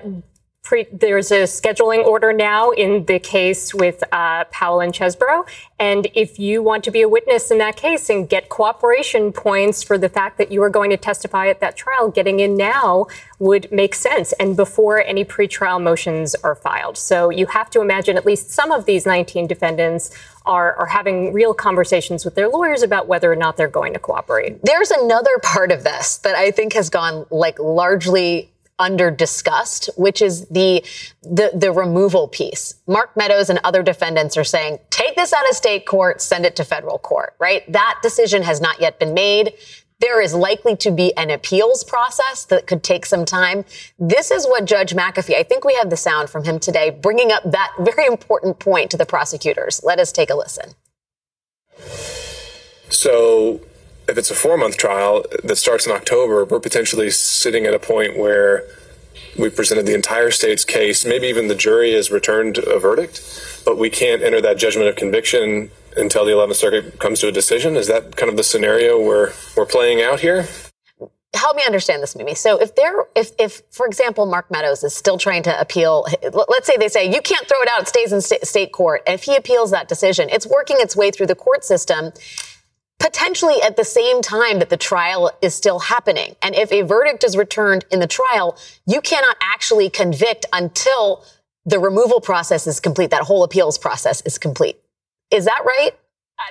Pre, 0.65 0.87
there's 0.91 1.31
a 1.31 1.43
scheduling 1.43 2.07
order 2.07 2.33
now 2.33 2.71
in 2.71 3.05
the 3.05 3.19
case 3.19 3.75
with 3.75 4.03
uh, 4.11 4.45
Powell 4.45 4.81
and 4.81 4.95
Chesebro. 4.95 5.47
And 5.79 6.09
if 6.15 6.39
you 6.39 6.63
want 6.63 6.85
to 6.85 6.91
be 6.91 7.03
a 7.03 7.09
witness 7.09 7.51
in 7.51 7.59
that 7.59 7.77
case 7.77 8.09
and 8.09 8.27
get 8.27 8.49
cooperation 8.49 9.31
points 9.31 9.83
for 9.83 9.99
the 9.99 10.09
fact 10.09 10.39
that 10.39 10.51
you 10.51 10.63
are 10.63 10.71
going 10.71 10.89
to 10.89 10.97
testify 10.97 11.49
at 11.49 11.61
that 11.61 11.77
trial, 11.77 12.11
getting 12.11 12.41
in 12.41 12.57
now 12.57 13.09
would 13.39 13.71
make 13.71 13.95
sense 13.95 14.33
and 14.41 14.57
before 14.57 15.05
any 15.05 15.23
pretrial 15.23 15.83
motions 15.83 16.35
are 16.37 16.55
filed. 16.55 16.97
So 16.97 17.29
you 17.29 17.45
have 17.45 17.69
to 17.71 17.83
imagine 17.83 18.17
at 18.17 18.25
least 18.25 18.49
some 18.49 18.73
of 18.73 18.87
these 18.87 19.05
19 19.05 19.47
defendants 19.47 20.13
are, 20.47 20.75
are 20.77 20.87
having 20.87 21.35
real 21.35 21.53
conversations 21.53 22.25
with 22.25 22.37
their 22.37 22.49
lawyers 22.49 22.83
about 22.83 23.07
whether 23.07 23.31
or 23.31 23.37
not 23.37 23.59
they're 23.59 23.69
going 23.69 23.93
to 23.93 23.99
cooperate. 23.99 24.63
There's 24.63 24.91
another 24.91 25.39
part 25.43 25.71
of 25.71 25.85
this 25.85 26.17
that 26.19 26.35
I 26.35 26.51
think 26.51 26.73
has 26.73 26.89
gone 26.89 27.27
like 27.31 27.59
largely 27.59 28.51
under 28.79 29.11
discussed, 29.11 29.89
which 29.97 30.21
is 30.21 30.47
the, 30.49 30.85
the, 31.23 31.51
the 31.55 31.71
removal 31.73 32.29
piece. 32.29 32.75
Mark 32.87 33.17
Meadows 33.17 33.49
and 33.51 33.61
other 33.63 33.83
defendants 33.83 34.37
are 34.37 34.45
saying, 34.45 34.79
take 34.91 35.15
this 35.17 35.33
out 35.33 35.49
of 35.49 35.55
state 35.55 35.87
court, 35.87 36.21
send 36.21 36.45
it 36.45 36.57
to 36.57 36.65
federal 36.65 36.99
court, 36.99 37.35
right? 37.39 37.71
That 37.73 38.01
decision 38.03 38.43
has 38.43 38.61
not 38.61 38.81
yet 38.81 38.99
been 38.99 39.15
made. 39.15 39.55
There 40.01 40.21
is 40.21 40.35
likely 40.35 40.77
to 40.79 40.91
be 40.91 41.17
an 41.17 41.31
appeals 41.31 41.85
process 41.85 42.45
that 42.47 42.67
could 42.67 42.83
take 42.83 43.07
some 43.07 43.25
time. 43.25 43.65
This 43.99 44.31
is 44.31 44.45
what 44.45 44.65
Judge 44.65 44.93
McAfee, 44.93 45.37
I 45.37 45.45
think 45.45 45.65
we 45.65 45.75
have 45.77 45.89
the 45.89 45.97
sound 45.97 46.29
from 46.29 46.45
him 46.45 46.59
today, 46.59 46.91
bringing 46.91 47.31
up 47.31 47.45
that 47.51 47.73
very 47.79 48.07
important 48.07 48.59
point 48.59 48.91
to 48.91 48.97
the 48.97 49.07
prosecutors. 49.07 49.81
Let 49.85 50.01
us 50.01 50.11
take 50.11 50.31
a 50.31 50.35
listen. 50.35 50.73
So 52.91 53.61
if 54.09 54.19
it's 54.19 54.31
a 54.31 54.35
four 54.35 54.57
month 54.57 54.77
trial 54.77 55.25
that 55.43 55.57
starts 55.57 55.87
in 55.87 55.93
October, 55.93 56.45
we're 56.45 56.61
potentially 56.61 57.11
sitting 57.11 57.67
at 57.67 57.75
a 57.75 57.79
point 57.79 58.19
where 58.19 58.65
we've 59.39 59.55
presented 59.55 59.87
the 59.87 59.95
entire 59.95 60.31
state's 60.31 60.65
case. 60.65 61.05
Maybe 61.05 61.27
even 61.27 61.49
the 61.49 61.55
jury 61.55 61.93
has 61.93 62.11
returned 62.11 62.59
a 62.59 62.79
verdict, 62.79 63.63
but 63.65 63.79
we 63.79 63.91
can't 63.91 64.23
enter 64.23 64.41
that 64.41 64.59
judgment 64.59 64.89
of 64.89 64.97
conviction 64.97 65.71
until 65.97 66.25
the 66.25 66.33
11th 66.33 66.57
Circuit 66.57 66.99
comes 66.99 67.21
to 67.21 67.29
a 67.29 67.33
decision. 67.33 67.77
Is 67.77 67.87
that 67.87 68.17
kind 68.17 68.31
of 68.31 68.37
the 68.37 68.45
scenario 68.45 69.01
we're, 69.01 69.33
we're 69.57 69.67
playing 69.67 70.03
out 70.03 70.21
here? 70.21 70.47
help 71.35 71.57
me 71.57 71.63
understand 71.67 72.03
this, 72.03 72.17
Mimi. 72.17 72.35
So 72.35 72.61
if 72.61 72.75
there, 72.75 73.07
if, 73.15 73.33
if, 73.39 73.63
for 73.71 73.87
example, 73.87 74.27
Mark 74.27 74.51
Meadows 74.51 74.83
is 74.85 74.95
still 74.95 75.19
trying 75.19 75.43
to 75.45 75.61
appeal, 75.61 76.07
let's 76.49 76.67
say 76.67 76.75
they 76.79 76.89
say 76.89 77.13
you 77.13 77.21
can't 77.21 77.47
throw 77.47 77.61
it 77.61 77.69
out, 77.69 77.83
it 77.83 77.89
stays 77.89 78.13
in 78.13 78.21
state 78.21 78.73
court. 78.73 79.03
And 79.07 79.15
if 79.15 79.25
he 79.25 79.37
appeals 79.37 79.71
that 79.71 79.89
decision, 79.89 80.29
it's 80.31 80.47
working 80.47 80.77
its 80.79 80.97
way 80.97 81.11
through 81.11 81.27
the 81.27 81.35
court 81.35 81.65
system 81.65 82.13
potentially 82.99 83.61
at 83.63 83.77
the 83.77 83.85
same 83.85 84.23
time 84.23 84.59
that 84.59 84.71
the 84.71 84.77
trial 84.77 85.31
is 85.43 85.55
still 85.55 85.79
happening. 85.79 86.37
And 86.43 86.55
if 86.55 86.73
a 86.73 86.83
verdict 86.83 87.25
is 87.25 87.37
returned 87.37 87.85
in 87.91 88.01
the 88.01 88.07
trial, 88.07 88.57
you 88.87 89.01
cannot 89.01 89.37
actually 89.41 89.91
convict 89.91 90.47
until 90.53 91.25
the 91.67 91.79
removal 91.79 92.21
process 92.21 92.67
is 92.67 92.81
complete. 92.81 93.11
That 93.11 93.23
whole 93.23 93.43
appeals 93.43 93.79
process 93.79 94.21
is 94.23 94.39
complete. 94.39 94.79
Is 95.31 95.45
that 95.47 95.63
right? 95.65 95.93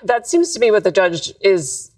That 0.04 0.28
seems 0.28 0.54
to 0.54 0.60
be 0.60 0.72
what 0.72 0.84
the 0.84 0.92
judge 0.92 1.34
is 1.42 1.92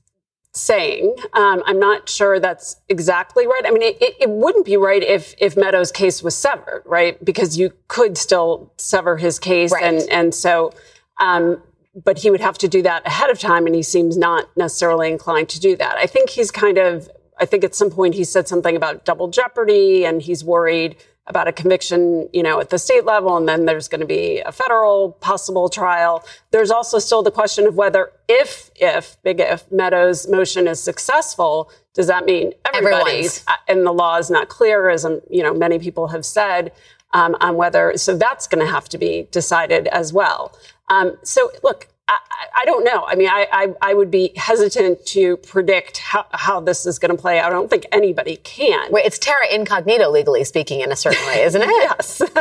saying. 0.56 1.16
Um, 1.34 1.64
I'm 1.66 1.80
not 1.80 2.10
sure 2.10 2.40
that's 2.40 2.78
exactly 2.90 3.46
right. 3.46 3.62
I 3.66 3.72
mean, 3.72 3.82
it, 3.82 3.98
it, 4.02 4.30
wouldn't 4.30 4.66
be 4.66 4.78
right 4.78 5.04
if 5.04 5.36
if 5.38 5.58
Meadows' 5.58 5.92
case 5.92 6.24
was 6.24 6.36
severed, 6.36 6.84
right? 6.86 7.24
Because 7.24 7.58
you 7.58 7.74
could 7.88 8.18
still 8.18 8.72
sever 8.78 9.18
his 9.18 9.38
case, 9.38 9.72
right. 9.72 9.84
and 9.84 10.10
and 10.10 10.34
so 10.34 10.72
um, 11.20 11.62
but 12.04 12.20
he 12.20 12.30
would 12.30 12.42
have 12.42 12.58
to 12.60 12.68
do 12.68 12.82
that 12.82 13.06
ahead 13.08 13.30
of 13.30 13.40
time, 13.40 13.66
and 13.66 13.75
he 13.75 13.84
seems 13.84 14.18
not 14.18 14.50
necessarily 14.58 15.10
inclined 15.10 15.50
to 15.50 15.60
do 15.60 15.75
that. 15.78 15.96
I 15.98 16.08
think 16.08 16.30
he's 16.30 16.52
kind 16.52 16.78
of, 16.78 17.10
I 17.40 17.46
think 17.46 17.64
at 17.64 17.74
some 17.74 17.90
point 17.90 18.16
he 18.16 18.24
said 18.24 18.48
something 18.48 18.75
about 18.75 19.06
double 19.06 19.30
jeopardy, 19.30 20.06
and 20.06 20.22
he's 20.22 20.44
worried 20.44 20.98
about 21.28 21.48
a 21.48 21.52
conviction, 21.52 22.30
you 22.34 22.44
know, 22.44 22.60
at 22.60 22.70
the 22.70 22.78
state 22.78 23.04
level, 23.04 23.36
and 23.36 23.50
then 23.50 23.66
there's 23.66 23.88
going 23.88 24.02
to 24.02 24.06
be 24.06 24.42
a 24.42 24.52
federal 24.52 25.14
possible 25.14 25.70
trial. 25.70 26.24
There's 26.52 26.70
also 26.70 27.00
still 27.00 27.24
the 27.24 27.32
question 27.32 27.66
of 27.66 27.75
whether, 27.75 28.12
if, 28.28 28.70
if, 28.75 29.18
big 29.24 29.40
if, 29.40 29.72
Meadows' 29.72 30.28
motion 30.28 30.68
is 30.68 30.84
successful, 30.84 31.72
does 31.96 32.08
that 32.08 32.25
mean 32.25 32.54
everybody's? 32.72 33.44
Uh, 33.48 33.54
and 33.68 33.86
the 33.86 33.92
law 33.92 34.18
is 34.18 34.30
not 34.30 34.50
clear, 34.50 34.90
as 34.90 35.04
um, 35.04 35.22
you 35.30 35.42
know, 35.42 35.54
many 35.54 35.80
people 35.80 36.10
have 36.10 36.25
said, 36.25 36.72
um, 37.14 37.36
on 37.40 37.56
whether. 37.56 37.98
So 37.98 38.16
that's 38.16 38.46
going 38.46 38.64
to 38.64 38.72
have 38.72 38.88
to 38.90 38.98
be 38.98 39.28
decided 39.32 39.88
as 39.88 40.14
well. 40.14 40.56
Um, 40.89 41.18
so 41.24 41.51
look, 41.63 41.88
I, 42.08 42.18
I, 42.62 42.65
don't 42.65 42.84
know. 42.84 43.04
I 43.08 43.15
mean, 43.15 43.30
I, 43.30 43.48
I, 43.51 43.74
I, 43.82 43.94
would 43.96 44.12
be 44.12 44.32
hesitant 44.36 45.04
to 45.08 45.38
predict 45.38 45.98
how, 45.98 46.27
how 46.32 46.60
this 46.60 46.86
is 46.86 47.00
going 47.00 47.15
to 47.15 47.20
play 47.20 47.39
out. 47.39 47.51
I 47.51 47.56
don't 47.56 47.70
think 47.70 47.88
anybody 47.92 48.38
can. 48.38 48.92
Wait, 48.92 49.06
it's 49.06 49.18
terra 49.18 49.48
incognito, 49.51 50.12
legally 50.12 50.44
speaking, 50.44 50.82
in 50.82 50.92
a 50.92 50.96
certain 50.96 51.25
way, 51.25 51.42
isn't 51.42 51.63
it? 51.63 51.68
yes, 51.70 52.18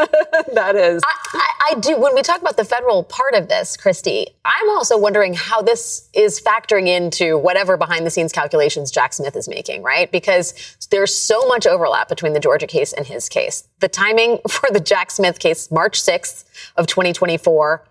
that 0.53 0.77
is. 0.77 1.03
I, 1.07 1.51
I, 1.71 1.75
do. 1.81 1.99
When 1.99 2.15
we 2.15 2.21
talk 2.21 2.43
about 2.43 2.59
the 2.59 2.65
federal 2.65 3.05
part 3.05 3.33
of 3.33 3.49
this, 3.49 3.79
Christy, 3.79 4.27
I'm 4.45 4.69
also 4.69 4.99
wondering 4.99 5.33
how 5.33 5.63
this 5.63 6.11
is 6.13 6.39
factoring 6.39 6.87
into 6.87 7.39
whatever 7.39 7.79
behind 7.79 8.05
the 8.05 8.11
scenes 8.11 8.33
calculations 8.33 8.91
Jack 8.91 9.15
Smith 9.15 9.35
is 9.35 9.49
making, 9.49 9.83
right? 9.83 10.13
Because 10.13 10.77
there's 10.91 11.15
so 11.15 11.47
much 11.49 11.67
overlap 11.67 12.11
between 12.11 12.35
the 12.35 12.41
Georgia 12.41 12.67
case 12.67 12.93
and 12.93 13.07
his 13.07 13.31
case. 13.31 13.67
The 13.81 13.89
timing 13.89 14.41
for 14.49 14.69
the 14.71 14.81
Jack 14.81 15.11
Smith 15.11 15.39
case, 15.39 15.71
March 15.71 16.03
6th 16.03 16.45
of 16.77 16.87
2024 16.87 17.83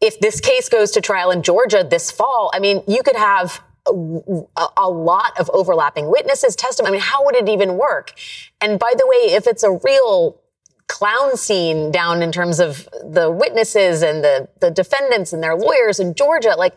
if 0.00 0.20
this 0.20 0.40
case 0.40 0.68
goes 0.68 0.90
to 0.92 1.00
trial 1.00 1.30
in 1.30 1.42
Georgia 1.42 1.86
this 1.88 2.10
fall, 2.10 2.50
I 2.52 2.58
mean, 2.58 2.82
you 2.86 3.02
could 3.02 3.16
have 3.16 3.62
a, 3.86 4.70
a, 4.76 4.88
lot 4.88 5.38
of 5.38 5.50
overlapping 5.52 6.10
witnesses, 6.10 6.56
testimony. 6.56 6.90
I 6.90 6.92
mean, 6.92 7.00
how 7.02 7.24
would 7.24 7.36
it 7.36 7.48
even 7.48 7.76
work? 7.76 8.14
And 8.60 8.78
by 8.78 8.92
the 8.96 9.06
way, 9.06 9.34
if 9.34 9.46
it's 9.46 9.62
a 9.62 9.78
real 9.84 10.40
clown 10.86 11.36
scene 11.36 11.90
down 11.90 12.22
in 12.22 12.32
terms 12.32 12.60
of 12.60 12.88
the 13.02 13.30
witnesses 13.30 14.02
and 14.02 14.24
the, 14.24 14.48
the 14.60 14.70
defendants 14.70 15.32
and 15.32 15.42
their 15.42 15.56
lawyers 15.56 16.00
in 16.00 16.14
Georgia, 16.14 16.54
like, 16.56 16.74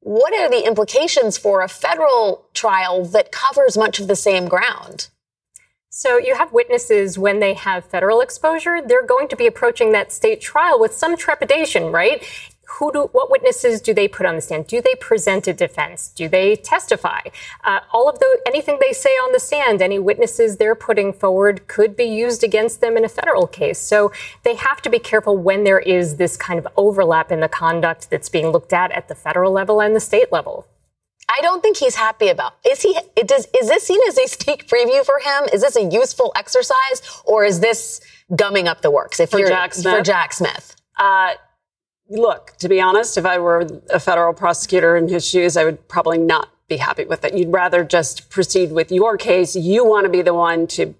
what 0.00 0.32
are 0.32 0.48
the 0.48 0.66
implications 0.66 1.36
for 1.36 1.60
a 1.62 1.68
federal 1.68 2.46
trial 2.54 3.04
that 3.04 3.32
covers 3.32 3.76
much 3.76 3.98
of 3.98 4.08
the 4.08 4.16
same 4.16 4.48
ground? 4.48 5.08
So 5.90 6.16
you 6.16 6.36
have 6.36 6.52
witnesses 6.52 7.18
when 7.18 7.40
they 7.40 7.54
have 7.54 7.84
federal 7.84 8.20
exposure, 8.20 8.80
they're 8.80 9.06
going 9.06 9.26
to 9.28 9.36
be 9.36 9.46
approaching 9.46 9.92
that 9.92 10.12
state 10.12 10.40
trial 10.40 10.78
with 10.78 10.94
some 10.94 11.16
trepidation, 11.16 11.90
right? 11.90 12.22
Who 12.72 12.92
do 12.92 13.08
what 13.12 13.30
witnesses 13.30 13.80
do 13.80 13.94
they 13.94 14.06
put 14.06 14.26
on 14.26 14.36
the 14.36 14.40
stand 14.40 14.66
do 14.66 14.80
they 14.80 14.94
present 14.96 15.46
a 15.46 15.52
defense 15.52 16.08
do 16.08 16.28
they 16.28 16.54
testify 16.56 17.20
uh, 17.64 17.80
all 17.92 18.08
of 18.08 18.18
the 18.18 18.40
anything 18.46 18.78
they 18.80 18.92
say 18.92 19.10
on 19.10 19.32
the 19.32 19.40
stand 19.40 19.80
any 19.80 19.98
witnesses 19.98 20.56
they're 20.56 20.74
putting 20.74 21.12
forward 21.12 21.66
could 21.66 21.96
be 21.96 22.04
used 22.04 22.44
against 22.44 22.80
them 22.80 22.96
in 22.96 23.04
a 23.04 23.08
federal 23.08 23.46
case 23.46 23.78
so 23.78 24.12
they 24.42 24.54
have 24.54 24.82
to 24.82 24.90
be 24.90 24.98
careful 24.98 25.36
when 25.36 25.64
there 25.64 25.80
is 25.80 26.16
this 26.16 26.36
kind 26.36 26.58
of 26.58 26.68
overlap 26.76 27.32
in 27.32 27.40
the 27.40 27.48
conduct 27.48 28.10
that's 28.10 28.28
being 28.28 28.48
looked 28.48 28.72
at 28.72 28.92
at 28.92 29.08
the 29.08 29.14
federal 29.14 29.52
level 29.52 29.80
and 29.80 29.96
the 29.96 30.00
state 30.00 30.30
level 30.30 30.66
I 31.30 31.40
don't 31.42 31.60
think 31.60 31.76
he's 31.76 31.94
happy 31.94 32.28
about. 32.28 32.54
Is 32.66 32.80
he? 32.80 32.98
It 33.14 33.28
does. 33.28 33.46
Is 33.60 33.68
this 33.68 33.86
seen 33.86 34.00
as 34.08 34.16
a 34.16 34.26
sneak 34.26 34.66
preview 34.66 35.04
for 35.04 35.18
him? 35.18 35.48
Is 35.52 35.60
this 35.60 35.76
a 35.76 35.84
useful 35.84 36.32
exercise, 36.34 37.02
or 37.26 37.44
is 37.44 37.60
this 37.60 38.00
gumming 38.34 38.66
up 38.66 38.80
the 38.80 38.90
works? 38.90 39.20
If 39.20 39.32
for 39.32 39.38
you're 39.38 39.48
Jack 39.48 39.74
Smith, 39.74 39.94
for 39.94 40.02
Jack 40.02 40.32
Smith, 40.32 40.74
uh, 40.96 41.34
look, 42.08 42.56
to 42.58 42.68
be 42.68 42.80
honest, 42.80 43.16
if 43.16 43.26
I 43.26 43.38
were 43.38 43.66
a 43.90 44.00
federal 44.00 44.32
prosecutor 44.32 44.96
in 44.96 45.08
his 45.08 45.26
shoes, 45.26 45.56
I 45.56 45.64
would 45.64 45.88
probably 45.88 46.18
not 46.18 46.50
be 46.68 46.76
happy 46.76 47.04
with 47.04 47.24
it. 47.24 47.34
You'd 47.34 47.52
rather 47.52 47.84
just 47.84 48.30
proceed 48.30 48.72
with 48.72 48.92
your 48.92 49.16
case. 49.16 49.56
You 49.56 49.84
want 49.84 50.04
to 50.04 50.10
be 50.10 50.22
the 50.22 50.34
one 50.34 50.66
to 50.68 50.94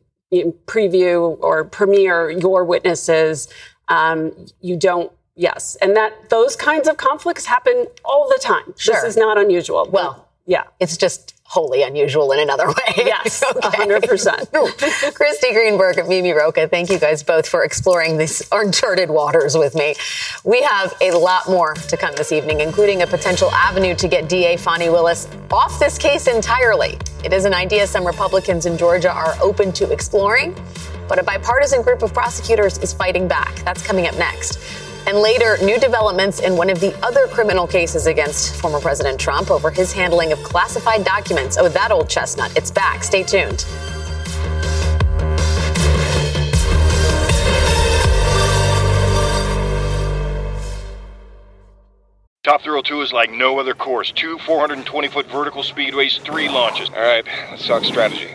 preview 0.67 1.39
or 1.41 1.65
premiere 1.65 2.31
your 2.31 2.65
witnesses. 2.65 3.49
Um, 3.89 4.33
you 4.61 4.77
don't 4.77 5.13
Yes, 5.39 5.77
and 5.81 5.97
that 5.97 6.31
those 6.31 6.57
kinds 6.57 6.89
of 6.89 6.97
conflicts 6.97 7.47
happen 7.47 7.87
all 8.05 8.29
the 8.29 8.41
time. 8.43 8.75
Sure. 8.77 8.97
This 8.97 9.05
is 9.05 9.17
not 9.17 9.39
unusual. 9.39 9.89
Well, 9.89 10.29
yeah, 10.47 10.65
it's 10.81 10.97
just 10.97 11.38
wholly 11.49 11.83
unusual 11.83 12.31
in 12.33 12.41
another 12.41 12.69
way. 12.69 12.75
Yes, 12.97 13.43
okay. 13.65 13.87
100%. 13.87 15.15
Christy 15.15 15.53
Greenberg 15.53 15.97
and 15.99 16.09
Mimi 16.09 16.31
Rocah, 16.31 16.71
thank 16.71 16.91
you 16.91 16.99
guys 16.99 17.23
both 17.23 17.49
for 17.49 17.65
exploring 17.65 18.19
these 18.19 18.47
uncharted 18.53 19.09
waters 19.09 19.57
with 19.57 19.75
me. 19.75 19.95
We 20.45 20.63
have 20.63 20.95
a 21.01 21.13
lot 21.13 21.49
more 21.49 21.75
to 21.75 21.97
come 21.97 22.15
this 22.17 22.33
evening, 22.33 22.61
including 22.61 23.03
a 23.03 23.07
potential 23.07 23.51
avenue 23.51 23.95
to 23.95 24.09
get 24.09 24.29
DA 24.29 24.59
Fani 24.59 24.91
Willis 24.91 25.27
off 25.51 25.79
this 25.79 25.97
case 25.97 26.27
entirely. 26.27 26.99
It 27.25 27.33
is 27.33 27.47
an 27.47 27.55
idea 27.55 27.87
some 27.87 28.07
Republicans 28.07 28.67
in 28.67 28.77
Georgia 28.77 29.11
are 29.11 29.35
open 29.43 29.73
to 29.73 29.91
exploring, 29.91 30.55
but 31.09 31.19
a 31.19 31.23
bipartisan 31.23 31.81
group 31.81 32.03
of 32.03 32.13
prosecutors 32.13 32.77
is 32.79 32.93
fighting 32.93 33.27
back. 33.27 33.55
That's 33.65 33.85
coming 33.85 34.07
up 34.07 34.17
next. 34.19 34.59
And 35.07 35.19
later, 35.19 35.57
new 35.63 35.79
developments 35.79 36.41
in 36.41 36.57
one 36.57 36.71
of 36.71 36.81
the 36.81 36.95
other 37.05 37.27
criminal 37.29 37.67
cases 37.67 38.07
against 38.07 38.57
former 38.57 38.81
President 38.81 39.19
Trump 39.19 39.51
over 39.51 39.71
his 39.71 39.93
handling 39.93 40.33
of 40.33 40.43
classified 40.43 41.05
documents. 41.05 41.57
Oh, 41.59 41.69
that 41.69 41.91
old 41.91 42.09
chestnut. 42.09 42.57
It's 42.57 42.71
back. 42.71 43.05
Stay 43.05 43.23
tuned. 43.23 43.65
Top 52.49 52.63
Thrill 52.63 52.83
2 52.83 53.03
is 53.03 53.13
like 53.13 53.31
no 53.31 53.59
other 53.59 53.75
course. 53.75 54.11
Two 54.11 54.39
420 54.39 55.09
foot 55.09 55.27
vertical 55.27 55.63
speedways, 55.63 56.19
three 56.21 56.49
launches. 56.49 56.89
All 56.89 56.97
right, 56.97 57.23
let's 57.51 57.67
talk 57.67 57.85
strategy. 57.85 58.35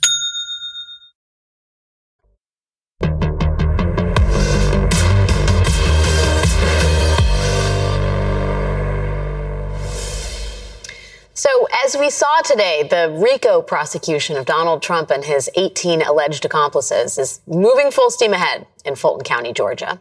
So, 11.43 11.67
as 11.83 11.97
we 11.97 12.11
saw 12.11 12.41
today, 12.41 12.87
the 12.87 13.17
RICO 13.17 13.63
prosecution 13.63 14.37
of 14.37 14.45
Donald 14.45 14.83
Trump 14.83 15.09
and 15.09 15.25
his 15.25 15.49
18 15.55 16.03
alleged 16.03 16.45
accomplices 16.45 17.17
is 17.17 17.41
moving 17.47 17.89
full 17.89 18.11
steam 18.11 18.33
ahead 18.33 18.67
in 18.85 18.93
Fulton 18.93 19.23
County, 19.23 19.51
Georgia. 19.51 19.99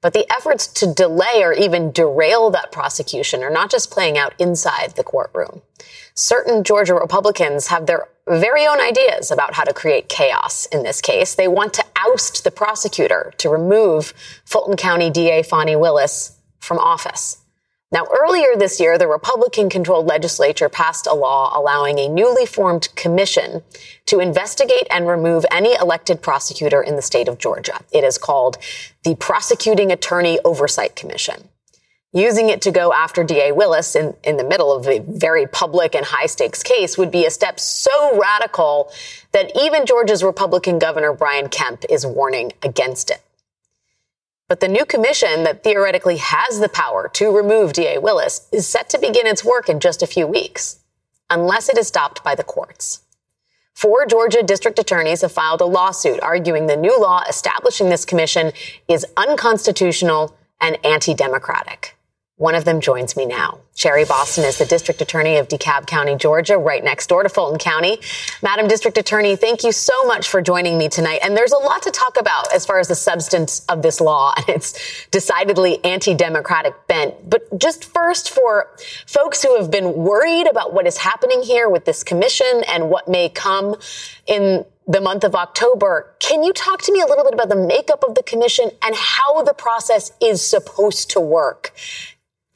But 0.00 0.14
the 0.14 0.24
efforts 0.32 0.66
to 0.66 0.94
delay 0.94 1.42
or 1.42 1.52
even 1.52 1.92
derail 1.92 2.48
that 2.52 2.72
prosecution 2.72 3.42
are 3.42 3.50
not 3.50 3.70
just 3.70 3.90
playing 3.90 4.16
out 4.16 4.32
inside 4.38 4.94
the 4.96 5.04
courtroom. 5.04 5.60
Certain 6.14 6.64
Georgia 6.64 6.94
Republicans 6.94 7.66
have 7.66 7.84
their 7.84 8.08
very 8.26 8.66
own 8.66 8.80
ideas 8.80 9.30
about 9.30 9.52
how 9.52 9.64
to 9.64 9.74
create 9.74 10.08
chaos 10.08 10.64
in 10.72 10.84
this 10.84 11.02
case. 11.02 11.34
They 11.34 11.48
want 11.48 11.74
to 11.74 11.84
oust 11.96 12.44
the 12.44 12.50
prosecutor 12.50 13.34
to 13.36 13.50
remove 13.50 14.14
Fulton 14.46 14.78
County 14.78 15.10
DA 15.10 15.42
Fani 15.42 15.76
Willis 15.76 16.38
from 16.60 16.78
office. 16.78 17.37
Now, 17.90 18.06
earlier 18.20 18.54
this 18.54 18.80
year, 18.80 18.98
the 18.98 19.08
Republican 19.08 19.70
controlled 19.70 20.06
legislature 20.06 20.68
passed 20.68 21.06
a 21.06 21.14
law 21.14 21.58
allowing 21.58 21.98
a 21.98 22.08
newly 22.08 22.44
formed 22.44 22.94
commission 22.96 23.62
to 24.06 24.20
investigate 24.20 24.86
and 24.90 25.08
remove 25.08 25.46
any 25.50 25.74
elected 25.74 26.20
prosecutor 26.20 26.82
in 26.82 26.96
the 26.96 27.02
state 27.02 27.28
of 27.28 27.38
Georgia. 27.38 27.80
It 27.90 28.04
is 28.04 28.18
called 28.18 28.58
the 29.04 29.14
Prosecuting 29.14 29.90
Attorney 29.90 30.38
Oversight 30.44 30.96
Commission. 30.96 31.48
Using 32.12 32.50
it 32.50 32.60
to 32.62 32.70
go 32.70 32.92
after 32.92 33.24
DA 33.24 33.52
Willis 33.52 33.96
in, 33.96 34.14
in 34.22 34.36
the 34.36 34.44
middle 34.44 34.72
of 34.72 34.86
a 34.86 34.98
very 34.98 35.46
public 35.46 35.94
and 35.94 36.04
high 36.04 36.26
stakes 36.26 36.62
case 36.62 36.98
would 36.98 37.10
be 37.10 37.24
a 37.24 37.30
step 37.30 37.58
so 37.58 38.18
radical 38.18 38.92
that 39.32 39.52
even 39.58 39.86
Georgia's 39.86 40.22
Republican 40.22 40.78
Governor 40.78 41.14
Brian 41.14 41.48
Kemp 41.48 41.84
is 41.88 42.04
warning 42.04 42.52
against 42.62 43.10
it. 43.10 43.22
But 44.48 44.60
the 44.60 44.68
new 44.68 44.86
commission 44.86 45.44
that 45.44 45.62
theoretically 45.62 46.16
has 46.16 46.58
the 46.58 46.70
power 46.70 47.10
to 47.12 47.36
remove 47.36 47.74
DA 47.74 47.98
Willis 47.98 48.48
is 48.50 48.66
set 48.66 48.88
to 48.88 48.98
begin 48.98 49.26
its 49.26 49.44
work 49.44 49.68
in 49.68 49.78
just 49.78 50.02
a 50.02 50.06
few 50.06 50.26
weeks, 50.26 50.80
unless 51.28 51.68
it 51.68 51.76
is 51.76 51.86
stopped 51.86 52.24
by 52.24 52.34
the 52.34 52.42
courts. 52.42 53.02
Four 53.74 54.06
Georgia 54.06 54.42
district 54.42 54.78
attorneys 54.78 55.20
have 55.20 55.32
filed 55.32 55.60
a 55.60 55.66
lawsuit 55.66 56.18
arguing 56.20 56.66
the 56.66 56.76
new 56.76 56.98
law 56.98 57.22
establishing 57.28 57.90
this 57.90 58.06
commission 58.06 58.52
is 58.88 59.06
unconstitutional 59.18 60.34
and 60.62 60.78
anti 60.82 61.12
democratic. 61.12 61.97
One 62.38 62.54
of 62.54 62.64
them 62.64 62.80
joins 62.80 63.16
me 63.16 63.26
now. 63.26 63.58
Sherry 63.74 64.04
Boston 64.04 64.44
is 64.44 64.58
the 64.58 64.64
district 64.64 65.00
attorney 65.00 65.38
of 65.38 65.48
DeKalb 65.48 65.88
County, 65.88 66.14
Georgia, 66.14 66.56
right 66.56 66.84
next 66.84 67.08
door 67.08 67.24
to 67.24 67.28
Fulton 67.28 67.58
County. 67.58 67.98
Madam 68.44 68.68
District 68.68 68.96
Attorney, 68.96 69.34
thank 69.34 69.64
you 69.64 69.72
so 69.72 70.04
much 70.04 70.28
for 70.28 70.40
joining 70.40 70.78
me 70.78 70.88
tonight. 70.88 71.18
And 71.24 71.36
there's 71.36 71.50
a 71.50 71.58
lot 71.58 71.82
to 71.82 71.90
talk 71.90 72.16
about 72.16 72.52
as 72.54 72.64
far 72.64 72.78
as 72.78 72.86
the 72.86 72.94
substance 72.94 73.64
of 73.68 73.82
this 73.82 74.00
law 74.00 74.34
and 74.36 74.48
its 74.48 75.06
decidedly 75.10 75.84
anti-democratic 75.84 76.86
bent. 76.86 77.28
But 77.28 77.58
just 77.58 77.84
first 77.92 78.30
for 78.30 78.70
folks 79.08 79.42
who 79.42 79.56
have 79.56 79.72
been 79.72 79.94
worried 79.94 80.46
about 80.46 80.72
what 80.72 80.86
is 80.86 80.98
happening 80.98 81.42
here 81.42 81.68
with 81.68 81.86
this 81.86 82.04
commission 82.04 82.62
and 82.68 82.88
what 82.88 83.08
may 83.08 83.30
come 83.30 83.74
in 84.28 84.64
the 84.86 85.00
month 85.00 85.24
of 85.24 85.34
October. 85.34 86.14
Can 86.20 86.44
you 86.44 86.52
talk 86.52 86.82
to 86.82 86.92
me 86.92 87.00
a 87.00 87.06
little 87.06 87.24
bit 87.24 87.34
about 87.34 87.48
the 87.48 87.56
makeup 87.56 88.04
of 88.04 88.14
the 88.14 88.22
commission 88.22 88.70
and 88.80 88.94
how 88.96 89.42
the 89.42 89.54
process 89.54 90.12
is 90.20 90.40
supposed 90.40 91.10
to 91.10 91.20
work? 91.20 91.74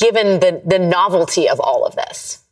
Given 0.02 0.40
the, 0.40 0.60
the 0.66 0.80
novelty 0.80 1.48
of 1.48 1.60
all 1.60 1.86
of 1.86 1.94
this? 1.94 2.42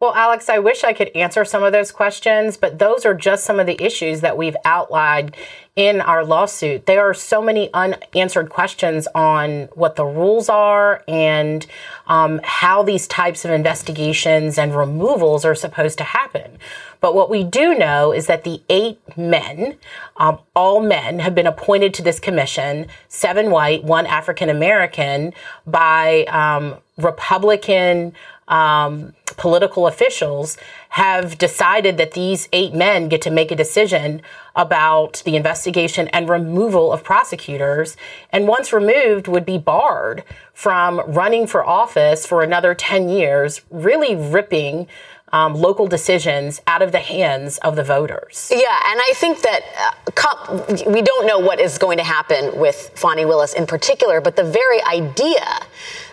Well, 0.00 0.16
Alex, 0.16 0.48
I 0.48 0.58
wish 0.58 0.82
I 0.82 0.94
could 0.94 1.14
answer 1.14 1.44
some 1.44 1.62
of 1.62 1.70
those 1.70 1.92
questions, 1.92 2.56
but 2.56 2.80
those 2.80 3.06
are 3.06 3.14
just 3.14 3.44
some 3.44 3.60
of 3.60 3.66
the 3.66 3.80
issues 3.80 4.20
that 4.20 4.36
we've 4.36 4.56
outlined 4.64 5.36
in 5.76 6.00
our 6.00 6.24
lawsuit. 6.24 6.86
There 6.86 7.08
are 7.08 7.14
so 7.14 7.40
many 7.40 7.72
unanswered 7.72 8.50
questions 8.50 9.06
on 9.14 9.68
what 9.74 9.94
the 9.94 10.04
rules 10.04 10.48
are 10.48 11.04
and 11.06 11.64
um, 12.08 12.40
how 12.42 12.82
these 12.82 13.06
types 13.06 13.44
of 13.44 13.52
investigations 13.52 14.58
and 14.58 14.74
removals 14.74 15.44
are 15.44 15.54
supposed 15.54 15.98
to 15.98 16.04
happen. 16.04 16.58
But 17.02 17.14
what 17.16 17.28
we 17.28 17.44
do 17.44 17.74
know 17.74 18.12
is 18.12 18.28
that 18.28 18.44
the 18.44 18.62
eight 18.70 18.98
men, 19.18 19.76
um, 20.16 20.38
all 20.54 20.80
men, 20.80 21.18
have 21.18 21.34
been 21.34 21.48
appointed 21.48 21.92
to 21.94 22.02
this 22.02 22.18
commission, 22.18 22.86
seven 23.08 23.50
white, 23.50 23.84
one 23.84 24.06
African 24.06 24.48
American, 24.48 25.34
by 25.66 26.24
um, 26.26 26.76
Republican 26.96 28.14
um, 28.48 29.14
political 29.36 29.86
officials 29.86 30.56
have 30.90 31.38
decided 31.38 31.96
that 31.96 32.12
these 32.12 32.48
eight 32.52 32.74
men 32.74 33.08
get 33.08 33.22
to 33.22 33.30
make 33.30 33.50
a 33.50 33.56
decision 33.56 34.20
about 34.54 35.22
the 35.24 35.36
investigation 35.36 36.08
and 36.08 36.28
removal 36.28 36.92
of 36.92 37.02
prosecutors. 37.02 37.96
And 38.30 38.46
once 38.46 38.72
removed, 38.72 39.26
would 39.26 39.46
be 39.46 39.58
barred 39.58 40.22
from 40.52 41.00
running 41.06 41.46
for 41.46 41.66
office 41.66 42.26
for 42.26 42.42
another 42.42 42.74
10 42.74 43.08
years, 43.08 43.62
really 43.70 44.14
ripping 44.14 44.86
um, 45.32 45.54
local 45.54 45.86
decisions 45.86 46.60
out 46.66 46.82
of 46.82 46.92
the 46.92 46.98
hands 46.98 47.58
of 47.58 47.76
the 47.76 47.82
voters. 47.82 48.50
Yeah, 48.50 48.78
and 48.86 49.00
I 49.00 49.12
think 49.14 49.42
that 49.42 49.60
uh, 49.78 50.90
we 50.90 51.02
don't 51.02 51.26
know 51.26 51.38
what 51.38 51.60
is 51.60 51.78
going 51.78 51.98
to 51.98 52.04
happen 52.04 52.58
with 52.58 52.92
Fani 52.94 53.24
Willis 53.24 53.54
in 53.54 53.66
particular, 53.66 54.20
but 54.20 54.36
the 54.36 54.44
very 54.44 54.82
idea 54.82 55.44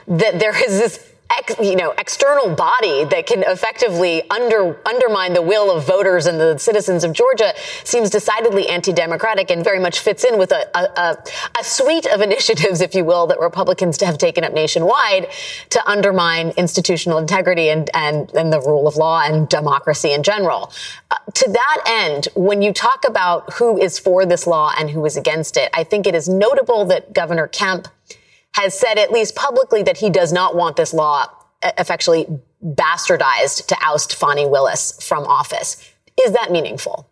that 0.07 0.39
there 0.39 0.57
is 0.65 0.79
this 0.79 1.08
ex, 1.37 1.55
you 1.59 1.75
know, 1.75 1.93
external 1.97 2.53
body 2.55 3.05
that 3.05 3.25
can 3.27 3.43
effectively 3.43 4.29
under, 4.29 4.79
undermine 4.87 5.33
the 5.33 5.41
will 5.41 5.75
of 5.75 5.85
voters 5.85 6.25
and 6.25 6.39
the 6.39 6.57
citizens 6.57 7.03
of 7.03 7.13
Georgia 7.13 7.53
seems 7.83 8.09
decidedly 8.09 8.67
anti-democratic 8.67 9.51
and 9.51 9.63
very 9.63 9.79
much 9.79 9.99
fits 9.99 10.23
in 10.23 10.37
with 10.37 10.51
a, 10.51 10.69
a, 10.75 11.17
a 11.59 11.63
suite 11.63 12.05
of 12.07 12.21
initiatives, 12.29 12.81
if 12.81 12.95
you 12.95 13.05
will, 13.05 13.27
that 13.27 13.39
Republicans 13.39 14.01
have 14.01 14.17
taken 14.17 14.43
up 14.43 14.53
nationwide 14.53 15.27
to 15.69 15.89
undermine 15.89 16.49
institutional 16.57 17.17
integrity 17.17 17.69
and, 17.69 17.89
and, 17.93 18.31
and 18.33 18.51
the 18.51 18.59
rule 18.61 18.87
of 18.87 18.95
law 18.95 19.21
and 19.23 19.49
democracy 19.49 20.11
in 20.11 20.23
general. 20.23 20.71
Uh, 21.11 21.15
to 21.33 21.49
that 21.51 21.83
end, 21.87 22.27
when 22.35 22.61
you 22.61 22.73
talk 22.73 23.03
about 23.07 23.53
who 23.53 23.77
is 23.77 23.99
for 23.99 24.25
this 24.25 24.47
law 24.47 24.71
and 24.77 24.89
who 24.89 25.05
is 25.05 25.17
against 25.17 25.57
it, 25.57 25.69
I 25.73 25.83
think 25.83 26.07
it 26.07 26.15
is 26.15 26.27
notable 26.27 26.85
that 26.85 27.13
Governor 27.13 27.47
Kemp 27.47 27.87
has 28.55 28.77
said, 28.77 28.97
at 28.97 29.11
least 29.11 29.35
publicly, 29.35 29.83
that 29.83 29.97
he 29.97 30.09
does 30.09 30.33
not 30.33 30.55
want 30.55 30.75
this 30.75 30.93
law 30.93 31.27
effectively 31.77 32.25
bastardized 32.63 33.65
to 33.67 33.77
oust 33.81 34.15
Fani 34.15 34.45
Willis 34.45 35.01
from 35.01 35.23
office. 35.25 35.91
Is 36.21 36.31
that 36.33 36.51
meaningful? 36.51 37.09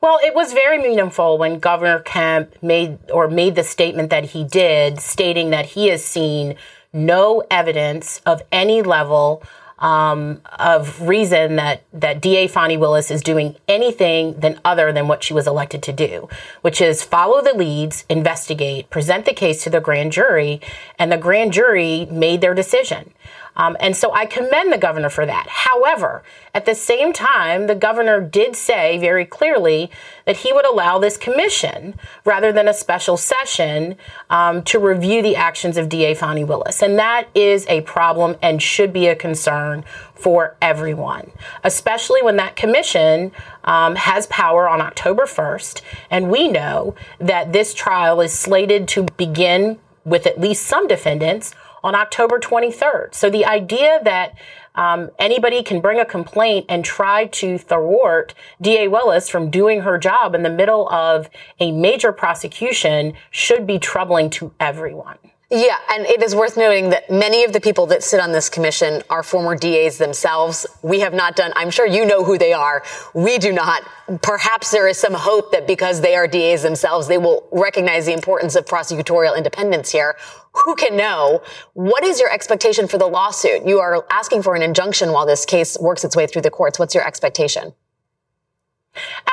Well, 0.00 0.18
it 0.22 0.34
was 0.34 0.52
very 0.52 0.78
meaningful 0.78 1.38
when 1.38 1.58
Governor 1.58 2.00
Kemp 2.00 2.62
made 2.62 2.98
or 3.10 3.28
made 3.28 3.54
the 3.54 3.64
statement 3.64 4.10
that 4.10 4.24
he 4.24 4.44
did, 4.44 5.00
stating 5.00 5.50
that 5.50 5.66
he 5.66 5.88
has 5.88 6.04
seen 6.04 6.56
no 6.92 7.42
evidence 7.50 8.20
of 8.26 8.42
any 8.52 8.82
level 8.82 9.42
um, 9.78 10.40
of 10.58 11.02
reason 11.02 11.56
that 11.56 11.82
that 11.92 12.20
DA 12.20 12.46
Fani 12.46 12.76
Willis 12.76 13.10
is 13.10 13.22
doing 13.22 13.56
anything 13.68 14.40
than 14.40 14.58
other 14.64 14.92
than 14.92 15.06
what 15.08 15.22
she 15.22 15.34
was 15.34 15.46
elected 15.46 15.82
to 15.84 15.92
do, 15.92 16.28
which 16.62 16.80
is 16.80 17.02
follow 17.02 17.42
the 17.42 17.54
leads, 17.54 18.04
investigate, 18.08 18.88
present 18.90 19.24
the 19.26 19.34
case 19.34 19.62
to 19.64 19.70
the 19.70 19.80
grand 19.80 20.12
jury, 20.12 20.60
and 20.98 21.12
the 21.12 21.18
grand 21.18 21.52
jury 21.52 22.06
made 22.10 22.40
their 22.40 22.54
decision. 22.54 23.12
Um, 23.56 23.76
and 23.80 23.96
so 23.96 24.12
I 24.12 24.26
commend 24.26 24.72
the 24.72 24.78
governor 24.78 25.08
for 25.08 25.26
that. 25.26 25.46
However, 25.48 26.22
at 26.54 26.66
the 26.66 26.74
same 26.74 27.12
time, 27.12 27.66
the 27.66 27.74
governor 27.74 28.20
did 28.20 28.54
say 28.56 28.98
very 28.98 29.24
clearly 29.24 29.90
that 30.26 30.38
he 30.38 30.52
would 30.52 30.66
allow 30.66 30.98
this 30.98 31.16
commission 31.16 31.94
rather 32.24 32.52
than 32.52 32.68
a 32.68 32.74
special 32.74 33.16
session 33.16 33.96
um, 34.30 34.62
to 34.64 34.78
review 34.78 35.22
the 35.22 35.36
actions 35.36 35.76
of 35.76 35.88
DA 35.88 36.14
Fani 36.14 36.44
Willis. 36.44 36.82
And 36.82 36.98
that 36.98 37.28
is 37.34 37.66
a 37.68 37.80
problem 37.82 38.36
and 38.42 38.62
should 38.62 38.92
be 38.92 39.06
a 39.06 39.16
concern 39.16 39.84
for 40.14 40.56
everyone, 40.62 41.30
especially 41.62 42.22
when 42.22 42.36
that 42.36 42.56
commission 42.56 43.32
um, 43.64 43.96
has 43.96 44.26
power 44.28 44.68
on 44.68 44.80
October 44.80 45.24
1st. 45.24 45.82
And 46.10 46.30
we 46.30 46.48
know 46.48 46.94
that 47.18 47.52
this 47.52 47.74
trial 47.74 48.20
is 48.20 48.32
slated 48.32 48.88
to 48.88 49.04
begin 49.16 49.78
with 50.04 50.26
at 50.26 50.40
least 50.40 50.64
some 50.64 50.86
defendants 50.86 51.54
on 51.86 51.94
October 51.94 52.40
23rd. 52.40 53.14
So 53.14 53.30
the 53.30 53.46
idea 53.46 54.00
that 54.02 54.34
um, 54.74 55.10
anybody 55.20 55.62
can 55.62 55.80
bring 55.80 56.00
a 56.00 56.04
complaint 56.04 56.66
and 56.68 56.84
try 56.84 57.26
to 57.26 57.58
thwart 57.58 58.34
DA 58.60 58.88
Willis 58.88 59.28
from 59.28 59.50
doing 59.50 59.82
her 59.82 59.96
job 59.96 60.34
in 60.34 60.42
the 60.42 60.50
middle 60.50 60.88
of 60.88 61.30
a 61.60 61.70
major 61.70 62.10
prosecution 62.10 63.14
should 63.30 63.68
be 63.68 63.78
troubling 63.78 64.30
to 64.30 64.52
everyone. 64.58 65.18
Yeah, 65.48 65.76
and 65.90 66.04
it 66.06 66.24
is 66.24 66.34
worth 66.34 66.56
noting 66.56 66.90
that 66.90 67.08
many 67.08 67.44
of 67.44 67.52
the 67.52 67.60
people 67.60 67.86
that 67.86 68.02
sit 68.02 68.18
on 68.18 68.32
this 68.32 68.48
commission 68.48 69.02
are 69.08 69.22
former 69.22 69.54
DAs 69.54 69.96
themselves. 69.96 70.66
We 70.82 70.98
have 71.00 71.14
not 71.14 71.36
done, 71.36 71.52
I'm 71.54 71.70
sure 71.70 71.86
you 71.86 72.04
know 72.04 72.24
who 72.24 72.36
they 72.36 72.52
are. 72.52 72.82
We 73.14 73.38
do 73.38 73.52
not. 73.52 73.84
Perhaps 74.22 74.72
there 74.72 74.88
is 74.88 74.98
some 74.98 75.14
hope 75.14 75.52
that 75.52 75.68
because 75.68 76.00
they 76.00 76.16
are 76.16 76.26
DAs 76.26 76.64
themselves, 76.64 77.06
they 77.06 77.18
will 77.18 77.48
recognize 77.52 78.06
the 78.06 78.12
importance 78.12 78.56
of 78.56 78.64
prosecutorial 78.64 79.36
independence 79.36 79.92
here. 79.92 80.16
Who 80.64 80.74
can 80.74 80.96
know? 80.96 81.42
What 81.74 82.02
is 82.02 82.18
your 82.18 82.32
expectation 82.32 82.88
for 82.88 82.98
the 82.98 83.06
lawsuit? 83.06 83.64
You 83.64 83.78
are 83.78 84.04
asking 84.10 84.42
for 84.42 84.56
an 84.56 84.62
injunction 84.62 85.12
while 85.12 85.26
this 85.26 85.44
case 85.44 85.78
works 85.80 86.02
its 86.02 86.16
way 86.16 86.26
through 86.26 86.42
the 86.42 86.50
courts. 86.50 86.80
What's 86.80 86.94
your 86.94 87.06
expectation? 87.06 87.72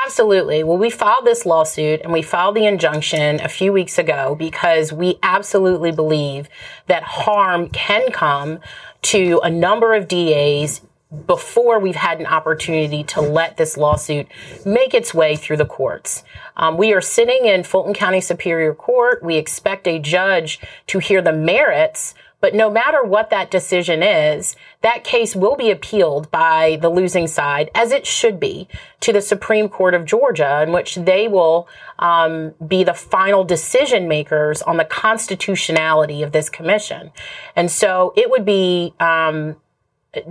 Absolutely. 0.04 0.62
Well, 0.62 0.78
we 0.78 0.90
filed 0.90 1.24
this 1.24 1.46
lawsuit 1.46 2.00
and 2.02 2.12
we 2.12 2.22
filed 2.22 2.56
the 2.56 2.66
injunction 2.66 3.40
a 3.40 3.48
few 3.48 3.72
weeks 3.72 3.98
ago 3.98 4.34
because 4.34 4.92
we 4.92 5.18
absolutely 5.22 5.92
believe 5.92 6.48
that 6.86 7.02
harm 7.02 7.68
can 7.68 8.10
come 8.12 8.60
to 9.02 9.40
a 9.42 9.50
number 9.50 9.94
of 9.94 10.08
DAs 10.08 10.80
before 11.26 11.78
we've 11.78 11.94
had 11.94 12.20
an 12.20 12.26
opportunity 12.26 13.04
to 13.04 13.20
let 13.20 13.56
this 13.56 13.76
lawsuit 13.76 14.26
make 14.64 14.94
its 14.94 15.14
way 15.14 15.36
through 15.36 15.56
the 15.56 15.66
courts. 15.66 16.24
Um, 16.56 16.76
we 16.76 16.92
are 16.92 17.00
sitting 17.00 17.46
in 17.46 17.62
Fulton 17.62 17.94
County 17.94 18.20
Superior 18.20 18.74
Court. 18.74 19.22
We 19.22 19.36
expect 19.36 19.86
a 19.86 19.98
judge 19.98 20.60
to 20.88 20.98
hear 20.98 21.22
the 21.22 21.32
merits 21.32 22.14
but 22.44 22.54
no 22.54 22.68
matter 22.68 23.02
what 23.02 23.30
that 23.30 23.50
decision 23.50 24.02
is, 24.02 24.54
that 24.82 25.02
case 25.02 25.34
will 25.34 25.56
be 25.56 25.70
appealed 25.70 26.30
by 26.30 26.78
the 26.82 26.90
losing 26.90 27.26
side, 27.26 27.70
as 27.74 27.90
it 27.90 28.06
should 28.06 28.38
be, 28.38 28.68
to 29.00 29.14
the 29.14 29.22
Supreme 29.22 29.66
Court 29.66 29.94
of 29.94 30.04
Georgia, 30.04 30.62
in 30.62 30.70
which 30.70 30.96
they 30.96 31.26
will 31.26 31.66
um, 31.98 32.52
be 32.68 32.84
the 32.84 32.92
final 32.92 33.44
decision 33.44 34.08
makers 34.08 34.60
on 34.60 34.76
the 34.76 34.84
constitutionality 34.84 36.22
of 36.22 36.32
this 36.32 36.50
commission. 36.50 37.12
And 37.56 37.70
so 37.70 38.12
it 38.14 38.28
would 38.28 38.44
be 38.44 38.92
um, 39.00 39.56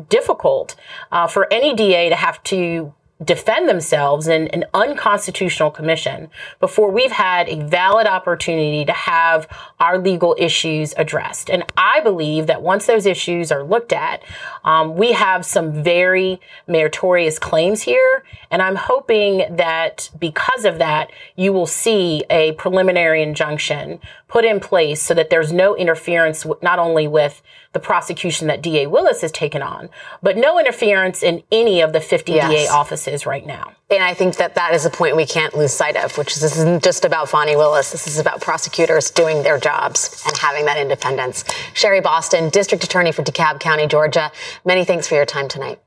difficult 0.07 0.75
uh, 1.11 1.25
for 1.25 1.51
any 1.51 1.73
DA 1.73 2.09
to 2.09 2.15
have 2.15 2.43
to 2.43 2.93
defend 3.23 3.69
themselves 3.69 4.27
in 4.27 4.47
an 4.49 4.65
unconstitutional 4.73 5.69
commission 5.69 6.29
before 6.59 6.89
we've 6.89 7.11
had 7.11 7.47
a 7.47 7.63
valid 7.63 8.07
opportunity 8.07 8.83
to 8.85 8.91
have 8.91 9.47
our 9.79 9.97
legal 9.97 10.35
issues 10.39 10.93
addressed. 10.97 11.49
And 11.49 11.63
I 11.77 11.99
believe 12.01 12.47
that 12.47 12.61
once 12.61 12.85
those 12.85 13.05
issues 13.05 13.51
are 13.51 13.63
looked 13.63 13.93
at, 13.93 14.23
um, 14.63 14.95
we 14.95 15.11
have 15.13 15.45
some 15.45 15.83
very 15.83 16.41
meritorious 16.67 17.37
claims 17.37 17.83
here. 17.83 18.23
And 18.49 18.61
I'm 18.61 18.75
hoping 18.75 19.55
that 19.55 20.09
because 20.19 20.65
of 20.65 20.79
that, 20.79 21.11
you 21.35 21.53
will 21.53 21.67
see 21.67 22.23
a 22.29 22.53
preliminary 22.53 23.21
injunction 23.21 23.99
put 24.27 24.43
in 24.43 24.59
place 24.59 25.01
so 25.01 25.13
that 25.13 25.29
there's 25.29 25.53
no 25.53 25.75
interference 25.75 26.45
not 26.61 26.79
only 26.79 27.07
with 27.07 27.41
the 27.73 27.79
prosecution 27.79 28.47
that 28.47 28.61
DA 28.61 28.87
Willis 28.87 29.21
has 29.21 29.31
taken 29.31 29.61
on, 29.61 29.89
but 30.21 30.37
no 30.37 30.59
interference 30.59 31.23
in 31.23 31.43
any 31.51 31.81
of 31.81 31.93
the 31.93 31.99
50 31.99 32.31
yes. 32.31 32.49
DA 32.49 32.67
offices 32.67 33.02
right 33.25 33.45
now. 33.45 33.73
And 33.89 34.03
I 34.03 34.13
think 34.13 34.37
that 34.37 34.55
that 34.55 34.73
is 34.73 34.85
a 34.85 34.89
point 34.89 35.15
we 35.15 35.25
can't 35.25 35.55
lose 35.55 35.71
sight 35.71 35.95
of, 35.95 36.17
which 36.17 36.33
is 36.33 36.41
this 36.41 36.57
isn't 36.57 36.83
just 36.83 37.05
about 37.05 37.29
Fani 37.29 37.55
Willis. 37.55 37.91
This 37.91 38.07
is 38.07 38.17
about 38.17 38.41
prosecutors 38.41 39.11
doing 39.11 39.43
their 39.43 39.59
jobs 39.59 40.23
and 40.25 40.35
having 40.37 40.65
that 40.65 40.77
independence. 40.77 41.43
Sherry 41.73 42.01
Boston, 42.01 42.49
District 42.49 42.83
Attorney 42.83 43.11
for 43.11 43.23
DeKalb 43.23 43.59
County, 43.59 43.87
Georgia. 43.87 44.31
Many 44.65 44.85
thanks 44.85 45.07
for 45.07 45.15
your 45.15 45.25
time 45.25 45.47
tonight. 45.47 45.79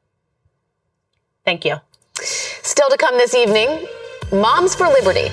Thank 1.45 1.65
you. 1.65 1.77
Still 2.21 2.89
to 2.89 2.97
come 2.97 3.17
this 3.17 3.35
evening, 3.35 3.87
Moms 4.33 4.75
for 4.75 4.89
Liberty. 4.89 5.31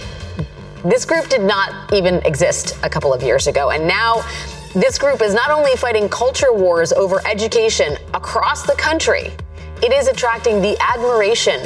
This 0.83 1.05
group 1.05 1.29
did 1.29 1.41
not 1.41 1.93
even 1.93 2.15
exist 2.25 2.77
a 2.83 2.89
couple 2.89 3.13
of 3.13 3.23
years 3.23 3.47
ago, 3.47 3.69
and 3.69 3.87
now 3.87 4.21
this 4.75 4.97
group 4.97 5.21
is 5.21 5.33
not 5.33 5.49
only 5.49 5.75
fighting 5.75 6.09
culture 6.09 6.51
wars 6.51 6.91
over 6.91 7.25
education 7.27 7.95
across 8.13 8.63
the 8.63 8.73
country, 8.73 9.31
it 9.83 9.91
is 9.91 10.07
attracting 10.07 10.61
the 10.61 10.77
admiration 10.79 11.59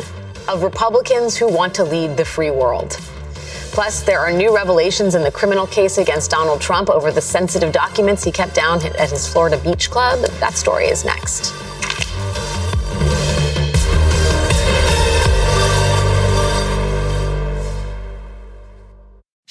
of 0.47 0.63
Republicans 0.63 1.38
who 1.38 1.47
want 1.47 1.75
to 1.75 1.84
lead 1.84 2.17
the 2.17 2.25
free 2.25 2.49
world. 2.49 2.99
Plus, 3.71 4.01
there 4.01 4.19
are 4.19 4.32
new 4.32 4.56
revelations 4.56 5.13
in 5.13 5.21
the 5.21 5.32
criminal 5.32 5.67
case 5.67 5.99
against 5.99 6.32
Donald 6.32 6.60
Trump 6.60 6.89
over 6.89 7.12
the 7.12 7.21
sensitive 7.21 7.71
documents 7.71 8.23
he 8.23 8.32
kept 8.32 8.56
down 8.56 8.84
at 8.84 9.12
his 9.12 9.27
Florida 9.27 9.56
beach 9.60 9.91
club. 9.91 10.27
That 10.39 10.56
story 10.56 10.86
is 10.86 11.06
next. 11.06 11.53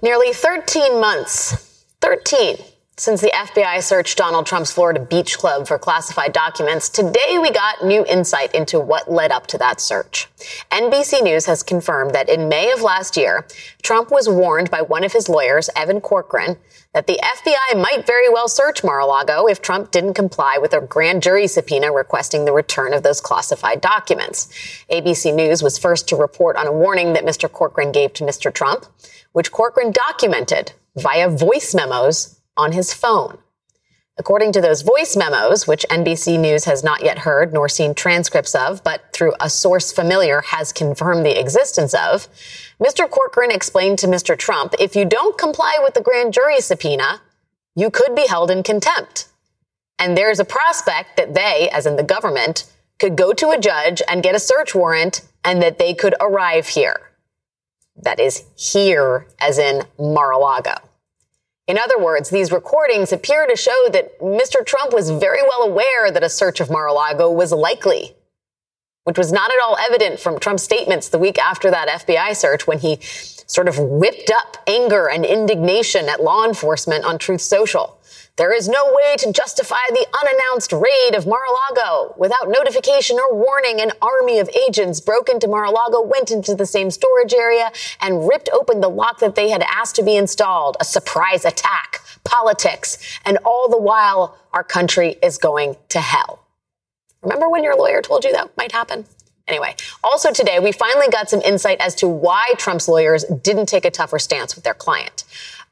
Nearly 0.00 0.32
13 0.32 1.00
months, 1.00 1.84
13, 2.02 2.58
since 2.96 3.20
the 3.20 3.32
FBI 3.34 3.82
searched 3.82 4.16
Donald 4.16 4.46
Trump's 4.46 4.70
Florida 4.70 5.00
Beach 5.00 5.36
Club 5.36 5.66
for 5.66 5.76
classified 5.76 6.32
documents, 6.32 6.88
today 6.88 7.38
we 7.42 7.50
got 7.50 7.84
new 7.84 8.04
insight 8.06 8.54
into 8.54 8.78
what 8.78 9.10
led 9.10 9.32
up 9.32 9.48
to 9.48 9.58
that 9.58 9.80
search. 9.80 10.28
NBC 10.70 11.20
News 11.24 11.46
has 11.46 11.64
confirmed 11.64 12.12
that 12.14 12.28
in 12.28 12.48
May 12.48 12.70
of 12.70 12.80
last 12.80 13.16
year, 13.16 13.44
Trump 13.82 14.12
was 14.12 14.28
warned 14.28 14.70
by 14.70 14.82
one 14.82 15.02
of 15.02 15.12
his 15.12 15.28
lawyers, 15.28 15.68
Evan 15.74 16.00
Corcoran, 16.00 16.58
that 16.94 17.08
the 17.08 17.18
FBI 17.20 17.82
might 17.82 18.06
very 18.06 18.28
well 18.28 18.48
search 18.48 18.84
Mar-a-Lago 18.84 19.48
if 19.48 19.60
Trump 19.60 19.90
didn't 19.90 20.14
comply 20.14 20.58
with 20.60 20.72
a 20.72 20.80
grand 20.80 21.24
jury 21.24 21.48
subpoena 21.48 21.90
requesting 21.90 22.44
the 22.44 22.52
return 22.52 22.94
of 22.94 23.02
those 23.02 23.20
classified 23.20 23.80
documents. 23.80 24.46
ABC 24.92 25.34
News 25.34 25.60
was 25.60 25.76
first 25.76 26.08
to 26.08 26.16
report 26.16 26.56
on 26.56 26.68
a 26.68 26.72
warning 26.72 27.14
that 27.14 27.24
Mr. 27.24 27.50
Corcoran 27.50 27.90
gave 27.90 28.12
to 28.12 28.24
Mr. 28.24 28.54
Trump 28.54 28.86
which 29.38 29.52
Corcoran 29.52 29.92
documented 29.92 30.72
via 30.96 31.28
voice 31.28 31.72
memos 31.72 32.40
on 32.56 32.72
his 32.72 32.92
phone. 32.92 33.38
According 34.16 34.50
to 34.50 34.60
those 34.60 34.82
voice 34.82 35.16
memos, 35.16 35.64
which 35.64 35.86
NBC 35.88 36.40
News 36.40 36.64
has 36.64 36.82
not 36.82 37.04
yet 37.04 37.18
heard 37.18 37.52
nor 37.52 37.68
seen 37.68 37.94
transcripts 37.94 38.56
of, 38.56 38.82
but 38.82 39.12
through 39.12 39.34
a 39.38 39.48
source 39.48 39.92
familiar 39.92 40.40
has 40.40 40.72
confirmed 40.72 41.24
the 41.24 41.38
existence 41.38 41.94
of, 41.94 42.26
Mr. 42.82 43.08
Corcoran 43.08 43.52
explained 43.52 44.00
to 44.00 44.08
Mr. 44.08 44.36
Trump 44.36 44.74
if 44.80 44.96
you 44.96 45.04
don't 45.04 45.38
comply 45.38 45.78
with 45.84 45.94
the 45.94 46.00
grand 46.02 46.34
jury 46.34 46.60
subpoena, 46.60 47.20
you 47.76 47.90
could 47.90 48.16
be 48.16 48.26
held 48.26 48.50
in 48.50 48.64
contempt. 48.64 49.28
And 50.00 50.18
there's 50.18 50.40
a 50.40 50.44
prospect 50.44 51.16
that 51.16 51.34
they, 51.34 51.68
as 51.72 51.86
in 51.86 51.94
the 51.94 52.02
government, 52.02 52.64
could 52.98 53.14
go 53.14 53.32
to 53.34 53.50
a 53.50 53.60
judge 53.60 54.02
and 54.08 54.20
get 54.20 54.34
a 54.34 54.40
search 54.40 54.74
warrant 54.74 55.20
and 55.44 55.62
that 55.62 55.78
they 55.78 55.94
could 55.94 56.16
arrive 56.20 56.66
here 56.66 57.07
that 58.02 58.20
is 58.20 58.44
here, 58.56 59.26
as 59.40 59.58
in 59.58 59.82
Mar-a-Lago. 59.98 60.74
In 61.66 61.76
other 61.78 61.98
words, 61.98 62.30
these 62.30 62.50
recordings 62.50 63.12
appear 63.12 63.46
to 63.46 63.54
show 63.54 63.88
that 63.92 64.18
Mr. 64.20 64.64
Trump 64.64 64.92
was 64.92 65.10
very 65.10 65.42
well 65.42 65.62
aware 65.68 66.10
that 66.10 66.22
a 66.22 66.30
search 66.30 66.60
of 66.60 66.70
Mar-a-Lago 66.70 67.30
was 67.30 67.52
likely, 67.52 68.16
which 69.04 69.18
was 69.18 69.32
not 69.32 69.50
at 69.50 69.58
all 69.62 69.76
evident 69.78 70.18
from 70.18 70.38
Trump's 70.38 70.62
statements 70.62 71.10
the 71.10 71.18
week 71.18 71.38
after 71.38 71.70
that 71.70 72.06
FBI 72.06 72.34
search 72.34 72.66
when 72.66 72.78
he 72.78 72.98
sort 73.02 73.68
of 73.68 73.78
whipped 73.78 74.30
up 74.30 74.56
anger 74.66 75.08
and 75.08 75.26
indignation 75.26 76.08
at 76.08 76.22
law 76.22 76.44
enforcement 76.44 77.04
on 77.04 77.18
Truth 77.18 77.42
Social. 77.42 77.97
There 78.38 78.54
is 78.54 78.68
no 78.68 78.92
way 78.92 79.16
to 79.16 79.32
justify 79.32 79.82
the 79.88 80.06
unannounced 80.22 80.72
raid 80.72 81.16
of 81.16 81.26
Mar-a-Lago. 81.26 82.14
Without 82.16 82.48
notification 82.48 83.18
or 83.18 83.34
warning, 83.34 83.80
an 83.80 83.90
army 84.00 84.38
of 84.38 84.48
agents 84.50 85.00
broke 85.00 85.28
into 85.28 85.48
Mar-a-Lago, 85.48 86.02
went 86.02 86.30
into 86.30 86.54
the 86.54 86.64
same 86.64 86.92
storage 86.92 87.34
area, 87.34 87.72
and 88.00 88.28
ripped 88.28 88.48
open 88.52 88.80
the 88.80 88.88
lock 88.88 89.18
that 89.18 89.34
they 89.34 89.48
had 89.50 89.62
asked 89.62 89.96
to 89.96 90.04
be 90.04 90.14
installed. 90.14 90.76
A 90.78 90.84
surprise 90.84 91.44
attack, 91.44 92.00
politics, 92.22 93.18
and 93.24 93.38
all 93.44 93.68
the 93.68 93.76
while, 93.76 94.38
our 94.52 94.62
country 94.62 95.16
is 95.20 95.36
going 95.36 95.74
to 95.88 96.00
hell. 96.00 96.46
Remember 97.22 97.48
when 97.48 97.64
your 97.64 97.76
lawyer 97.76 98.00
told 98.02 98.22
you 98.22 98.30
that 98.30 98.56
might 98.56 98.70
happen? 98.70 99.04
Anyway, 99.48 99.74
also 100.04 100.30
today, 100.30 100.60
we 100.60 100.70
finally 100.70 101.08
got 101.08 101.28
some 101.28 101.40
insight 101.40 101.80
as 101.80 101.94
to 101.96 102.06
why 102.06 102.52
Trump's 102.58 102.86
lawyers 102.86 103.24
didn't 103.24 103.66
take 103.66 103.84
a 103.84 103.90
tougher 103.90 104.20
stance 104.20 104.54
with 104.54 104.62
their 104.62 104.74
client. 104.74 105.24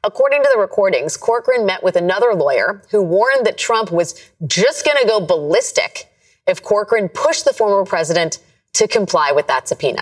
According 0.03 0.43
to 0.43 0.49
the 0.53 0.59
recordings, 0.59 1.17
Corcoran 1.17 1.65
met 1.65 1.83
with 1.83 1.95
another 1.95 2.33
lawyer 2.33 2.81
who 2.91 3.01
warned 3.01 3.45
that 3.45 3.57
Trump 3.57 3.91
was 3.91 4.15
just 4.45 4.85
going 4.85 4.97
to 5.01 5.07
go 5.07 5.19
ballistic 5.19 6.11
if 6.47 6.63
Corcoran 6.63 7.09
pushed 7.09 7.45
the 7.45 7.53
former 7.53 7.83
president 7.85 8.39
to 8.73 8.87
comply 8.87 9.31
with 9.31 9.47
that 9.47 9.67
subpoena. 9.67 10.01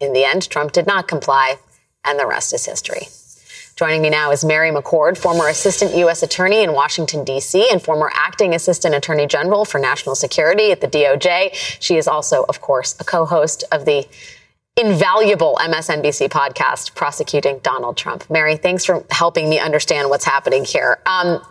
In 0.00 0.12
the 0.12 0.24
end, 0.24 0.48
Trump 0.48 0.72
did 0.72 0.86
not 0.86 1.08
comply, 1.08 1.56
and 2.04 2.18
the 2.18 2.26
rest 2.26 2.52
is 2.52 2.64
history. 2.64 3.08
Joining 3.74 4.02
me 4.02 4.10
now 4.10 4.30
is 4.30 4.44
Mary 4.44 4.70
McCord, 4.70 5.16
former 5.16 5.48
Assistant 5.48 5.96
U.S. 5.96 6.22
Attorney 6.22 6.62
in 6.62 6.72
Washington, 6.72 7.24
D.C., 7.24 7.68
and 7.70 7.82
former 7.82 8.10
Acting 8.14 8.54
Assistant 8.54 8.94
Attorney 8.94 9.26
General 9.26 9.64
for 9.64 9.78
National 9.78 10.14
Security 10.14 10.72
at 10.72 10.80
the 10.80 10.88
DOJ. 10.88 11.54
She 11.80 11.96
is 11.96 12.06
also, 12.06 12.44
of 12.48 12.60
course, 12.60 12.94
a 13.00 13.04
co 13.04 13.24
host 13.24 13.64
of 13.72 13.84
the 13.86 14.06
invaluable 14.76 15.58
MSNBC 15.60 16.30
podcast 16.30 16.94
prosecuting 16.94 17.58
Donald 17.58 17.96
Trump. 17.96 18.28
Mary, 18.30 18.56
thanks 18.56 18.84
for 18.84 19.04
helping 19.10 19.50
me 19.50 19.58
understand 19.58 20.08
what's 20.08 20.24
happening 20.24 20.64
here. 20.64 20.98
Um, 21.04 21.42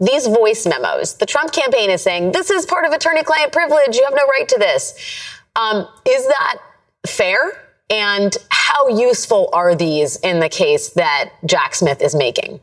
these 0.00 0.26
voice 0.26 0.66
memos, 0.66 1.14
the 1.14 1.26
Trump 1.26 1.52
campaign 1.52 1.90
is 1.90 2.02
saying 2.02 2.32
this 2.32 2.50
is 2.50 2.64
part 2.64 2.86
of 2.86 2.92
attorney 2.92 3.22
client 3.22 3.52
privilege. 3.52 3.96
You 3.96 4.04
have 4.04 4.14
no 4.14 4.26
right 4.26 4.48
to 4.48 4.58
this. 4.58 4.94
Um, 5.56 5.86
is 6.06 6.26
that 6.26 6.58
fair? 7.06 7.38
And 7.90 8.34
how 8.50 8.88
useful 8.88 9.50
are 9.52 9.74
these 9.74 10.16
in 10.16 10.40
the 10.40 10.48
case 10.48 10.90
that 10.90 11.32
Jack 11.44 11.74
Smith 11.74 12.00
is 12.00 12.14
making? 12.14 12.60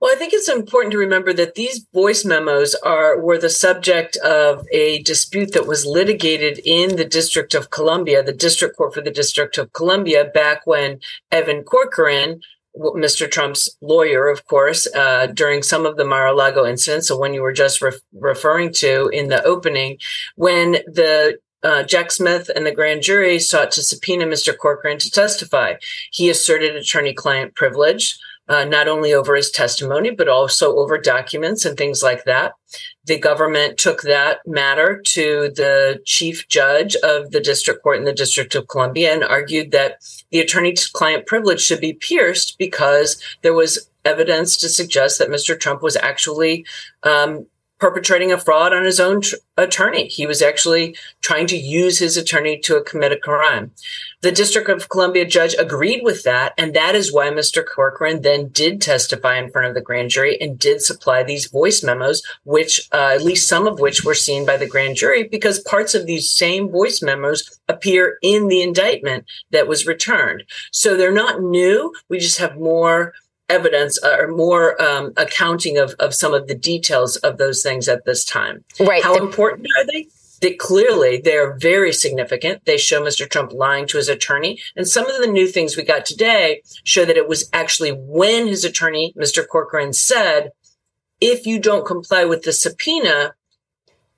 Well, 0.00 0.14
I 0.14 0.16
think 0.18 0.32
it's 0.32 0.48
important 0.48 0.92
to 0.92 0.98
remember 0.98 1.32
that 1.32 1.56
these 1.56 1.84
voice 1.92 2.24
memos 2.24 2.76
are 2.76 3.20
were 3.20 3.38
the 3.38 3.50
subject 3.50 4.16
of 4.18 4.64
a 4.72 5.02
dispute 5.02 5.52
that 5.54 5.66
was 5.66 5.86
litigated 5.86 6.60
in 6.64 6.96
the 6.96 7.04
District 7.04 7.52
of 7.52 7.70
Columbia, 7.70 8.22
the 8.22 8.32
District 8.32 8.76
Court 8.76 8.94
for 8.94 9.00
the 9.00 9.10
District 9.10 9.58
of 9.58 9.72
Columbia, 9.72 10.24
back 10.24 10.60
when 10.66 11.00
Evan 11.32 11.64
Corcoran, 11.64 12.40
Mr. 12.76 13.28
Trump's 13.28 13.68
lawyer, 13.80 14.28
of 14.28 14.46
course, 14.46 14.86
uh, 14.94 15.26
during 15.26 15.64
some 15.64 15.84
of 15.84 15.96
the 15.96 16.04
Mar-a-Lago 16.04 16.64
incidents, 16.64 17.08
so 17.08 17.18
when 17.18 17.34
you 17.34 17.42
were 17.42 17.52
just 17.52 17.82
re- 17.82 17.90
referring 18.12 18.72
to 18.74 19.08
in 19.08 19.26
the 19.28 19.42
opening, 19.42 19.98
when 20.36 20.72
the 20.86 21.38
uh, 21.64 21.82
Jack 21.82 22.12
Smith 22.12 22.48
and 22.54 22.64
the 22.64 22.70
grand 22.70 23.02
jury 23.02 23.40
sought 23.40 23.72
to 23.72 23.82
subpoena 23.82 24.26
Mr. 24.26 24.56
Corcoran 24.56 24.98
to 24.98 25.10
testify. 25.10 25.74
He 26.12 26.30
asserted 26.30 26.76
attorney 26.76 27.12
client 27.12 27.56
privilege 27.56 28.16
uh, 28.48 28.64
not 28.64 28.88
only 28.88 29.12
over 29.12 29.36
his 29.36 29.50
testimony, 29.50 30.10
but 30.10 30.28
also 30.28 30.76
over 30.76 30.98
documents 30.98 31.64
and 31.64 31.76
things 31.76 32.02
like 32.02 32.24
that. 32.24 32.52
The 33.04 33.18
government 33.18 33.78
took 33.78 34.02
that 34.02 34.40
matter 34.46 35.00
to 35.06 35.50
the 35.54 36.00
chief 36.04 36.48
judge 36.48 36.96
of 36.96 37.30
the 37.30 37.40
district 37.40 37.82
court 37.82 37.98
in 37.98 38.04
the 38.04 38.12
District 38.12 38.54
of 38.54 38.68
Columbia 38.68 39.12
and 39.12 39.24
argued 39.24 39.70
that 39.72 39.98
the 40.30 40.40
attorney 40.40 40.74
client 40.92 41.26
privilege 41.26 41.60
should 41.60 41.80
be 41.80 41.94
pierced 41.94 42.58
because 42.58 43.22
there 43.42 43.54
was 43.54 43.90
evidence 44.04 44.56
to 44.58 44.68
suggest 44.68 45.18
that 45.18 45.28
Mr. 45.28 45.58
Trump 45.58 45.82
was 45.82 45.96
actually 45.96 46.64
um, 47.02 47.46
perpetrating 47.78 48.32
a 48.32 48.38
fraud 48.38 48.72
on 48.72 48.84
his 48.84 48.98
own 49.00 49.20
tr- 49.20 49.36
attorney. 49.56 50.08
He 50.08 50.26
was 50.26 50.42
actually 50.42 50.96
trying 51.20 51.46
to 51.48 51.56
use 51.56 51.98
his 51.98 52.16
attorney 52.16 52.58
to 52.60 52.82
commit 52.82 53.12
a 53.12 53.16
crime. 53.16 53.72
The 54.20 54.32
District 54.32 54.68
of 54.68 54.88
Columbia 54.88 55.24
judge 55.24 55.54
agreed 55.58 56.02
with 56.02 56.24
that, 56.24 56.52
and 56.58 56.74
that 56.74 56.96
is 56.96 57.12
why 57.12 57.30
Mr. 57.30 57.64
Corcoran 57.64 58.22
then 58.22 58.48
did 58.48 58.82
testify 58.82 59.38
in 59.38 59.50
front 59.50 59.68
of 59.68 59.74
the 59.74 59.80
grand 59.80 60.10
jury 60.10 60.36
and 60.40 60.58
did 60.58 60.82
supply 60.82 61.22
these 61.22 61.46
voice 61.46 61.84
memos, 61.84 62.22
which 62.44 62.88
uh, 62.92 63.12
at 63.14 63.22
least 63.22 63.48
some 63.48 63.66
of 63.66 63.78
which 63.78 64.04
were 64.04 64.14
seen 64.14 64.44
by 64.44 64.56
the 64.56 64.66
grand 64.66 64.96
jury, 64.96 65.28
because 65.28 65.60
parts 65.60 65.94
of 65.94 66.06
these 66.06 66.30
same 66.30 66.68
voice 66.68 67.00
memos 67.00 67.60
appear 67.68 68.18
in 68.22 68.48
the 68.48 68.60
indictment 68.60 69.24
that 69.52 69.68
was 69.68 69.86
returned. 69.86 70.42
So 70.72 70.96
they're 70.96 71.12
not 71.12 71.40
new. 71.40 71.94
We 72.08 72.18
just 72.18 72.38
have 72.38 72.56
more 72.56 73.12
evidence 73.48 74.02
uh, 74.02 74.16
or 74.18 74.28
more 74.28 74.80
um, 74.80 75.12
accounting 75.16 75.78
of, 75.78 75.94
of 75.98 76.14
some 76.14 76.34
of 76.34 76.46
the 76.46 76.54
details 76.54 77.16
of 77.16 77.38
those 77.38 77.62
things 77.62 77.88
at 77.88 78.04
this 78.04 78.24
time. 78.24 78.64
Right. 78.78 79.02
How 79.02 79.14
the- 79.14 79.22
important 79.22 79.68
are 79.78 79.86
they? 79.86 80.08
That 80.40 80.60
clearly 80.60 81.20
they're 81.20 81.58
very 81.58 81.92
significant. 81.92 82.64
They 82.64 82.76
show 82.76 83.02
Mr. 83.02 83.28
Trump 83.28 83.52
lying 83.52 83.88
to 83.88 83.96
his 83.96 84.08
attorney. 84.08 84.60
And 84.76 84.86
some 84.86 85.10
of 85.10 85.20
the 85.20 85.26
new 85.26 85.48
things 85.48 85.76
we 85.76 85.82
got 85.82 86.06
today 86.06 86.62
show 86.84 87.04
that 87.04 87.16
it 87.16 87.26
was 87.26 87.50
actually 87.52 87.90
when 87.90 88.46
his 88.46 88.64
attorney, 88.64 89.12
Mr. 89.18 89.44
Corcoran, 89.44 89.92
said, 89.92 90.52
if 91.20 91.44
you 91.44 91.58
don't 91.58 91.84
comply 91.84 92.24
with 92.24 92.44
the 92.44 92.52
subpoena, 92.52 93.34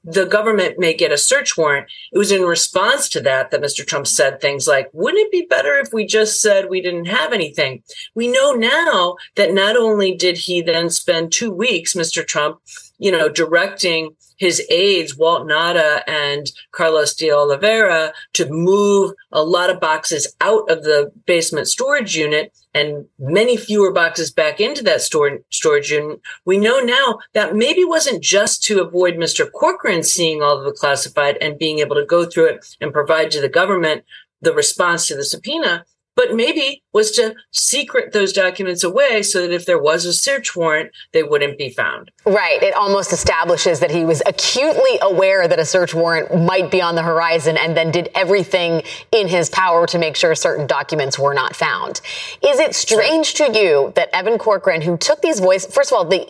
the 0.03 0.25
government 0.25 0.79
may 0.79 0.95
get 0.95 1.13
a 1.13 1.19
search 1.19 1.57
warrant. 1.57 1.87
It 2.13 2.19
was 2.19 2.33
in 2.33 2.43
response 2.43 3.09
to 3.11 3.21
that 3.21 3.51
that 3.51 3.61
Mr. 3.61 3.87
Trump 3.87 4.07
said 4.07 4.41
things 4.41 4.67
like, 4.67 4.89
wouldn't 4.93 5.27
it 5.27 5.33
be 5.33 5.47
better 5.49 5.79
if 5.79 5.93
we 5.93 6.07
just 6.07 6.41
said 6.41 6.69
we 6.69 6.81
didn't 6.81 7.07
have 7.07 7.33
anything? 7.33 7.83
We 8.15 8.29
know 8.29 8.53
now 8.53 9.17
that 9.37 9.53
not 9.53 9.77
only 9.77 10.15
did 10.15 10.39
he 10.39 10.63
then 10.63 10.89
spend 10.91 11.33
two 11.33 11.53
weeks, 11.53 11.95
Mr. 11.95 12.27
Trump, 12.27 12.61
you 13.01 13.11
know, 13.11 13.29
directing 13.29 14.15
his 14.37 14.63
aides, 14.71 15.17
Walt 15.17 15.47
Nauta 15.47 16.03
and 16.07 16.51
Carlos 16.73 17.15
de 17.15 17.31
Oliveira, 17.31 18.13
to 18.35 18.49
move 18.49 19.13
a 19.33 19.43
lot 19.43 19.71
of 19.71 19.81
boxes 19.81 20.35
out 20.41 20.71
of 20.71 20.85
the 20.85 21.11
basement 21.27 21.67
storage 21.67 22.17
unit 22.17 22.57
and 22.73 23.07
many 23.19 23.57
fewer 23.57 23.93
boxes 23.93 24.31
back 24.31 24.61
into 24.61 24.83
that 24.85 25.01
store, 25.01 25.41
storage 25.51 25.91
unit. 25.91 26.21
We 26.45 26.59
know 26.59 26.81
now 26.81 27.19
that 27.35 27.57
maybe 27.57 27.85
wasn't 27.85 28.23
just 28.23 28.63
to 28.65 28.81
avoid 28.81 29.15
Mr. 29.15 29.51
Corcoran 29.51 30.03
seeing 30.03 30.43
all 30.43 30.59
of 30.59 30.65
the 30.65 30.73
classified 30.73 31.37
and 31.41 31.59
being 31.59 31.81
able 31.81 31.97
to 31.97 32.07
go 32.07 32.25
through 32.25 32.47
it 32.47 32.77
and 32.81 32.93
provide 32.93 33.31
to 33.33 33.41
the 33.41 33.49
government 33.49 34.05
the 34.41 34.55
response 34.55 35.07
to 35.07 35.17
the 35.17 35.25
subpoena 35.25 35.85
but 36.17 36.35
maybe 36.35 36.83
was 36.93 37.11
to 37.13 37.35
secret 37.53 38.13
those 38.13 38.33
documents 38.33 38.85
away 38.85 39.23
so 39.23 39.41
that 39.41 39.53
if 39.53 39.65
there 39.67 39.81
was 39.81 40.05
a 40.05 40.13
search 40.13 40.57
warrant, 40.57 40.91
they 41.13 41.23
wouldn't 41.23 41.57
be 41.57 41.71
found. 41.71 42.11
Right. 42.25 42.63
It 42.63 42.75
almost 42.75 43.13
establishes 43.13 43.81
that 43.81 43.91
he 43.91 44.05
was 44.05 44.23
acutely 44.27 44.99
aware 45.01 45.47
that 45.49 45.59
a 45.59 45.65
search 45.65 45.95
warrant 45.95 46.45
might 46.45 46.71
be 46.71 46.83
on 46.83 46.95
the 46.95 47.03
horizon 47.03 47.57
and 47.57 47.77
then 47.77 47.91
did 47.91 48.11
everything 48.15 48.83
in 49.13 49.29
his 49.29 49.49
power 49.49 49.87
to 49.87 49.99
make 49.99 50.17
sure 50.17 50.35
certain 50.35 50.67
documents 50.67 51.19
were 51.19 51.35
not 51.35 51.55
found. 51.55 52.01
Is 52.43 52.59
it 52.59 52.75
strange 52.75 53.35
to 53.35 53.53
you 53.53 53.93
that 53.97 54.09
Evan 54.13 54.39
Corcoran, 54.39 54.83
who 54.83 54.97
took 54.97 55.23
these 55.23 55.41
voice, 55.41 55.67
first 55.67 55.93
of 55.93 55.97
all, 55.97 56.05
the 56.05 56.27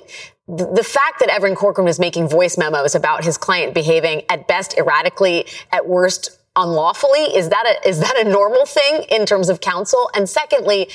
the 0.48 0.82
fact 0.82 1.20
that 1.20 1.28
Evan 1.28 1.54
Corcoran 1.54 1.84
was 1.84 2.00
making 2.00 2.28
voice 2.28 2.58
memos 2.58 2.96
about 2.96 3.24
his 3.24 3.36
client 3.36 3.72
behaving 3.72 4.22
at 4.28 4.48
best 4.48 4.76
erratically, 4.76 5.46
at 5.70 5.86
worst 5.86 6.39
unlawfully? 6.60 7.20
Is 7.36 7.48
that 7.48 7.64
a, 7.66 7.88
is 7.88 8.00
that 8.00 8.18
a 8.18 8.28
normal 8.28 8.66
thing 8.66 9.04
in 9.10 9.26
terms 9.26 9.48
of 9.48 9.60
counsel? 9.60 10.10
And 10.14 10.28
secondly, 10.28 10.88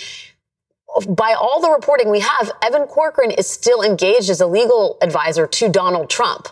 by 1.08 1.34
all 1.34 1.62
the 1.62 1.70
reporting 1.70 2.10
we 2.10 2.22
have, 2.22 2.52
Evan 2.62 2.84
Corcoran 2.88 3.32
is 3.32 3.48
still 3.48 3.82
engaged 3.82 4.30
as 4.30 4.40
a 4.42 4.48
legal 4.48 4.98
advisor 5.02 5.48
to 5.48 5.70
Donald 5.70 6.10
Trump. 6.10 6.48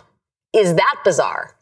Is 0.52 0.74
that 0.74 0.96
bizarre? 1.04 1.56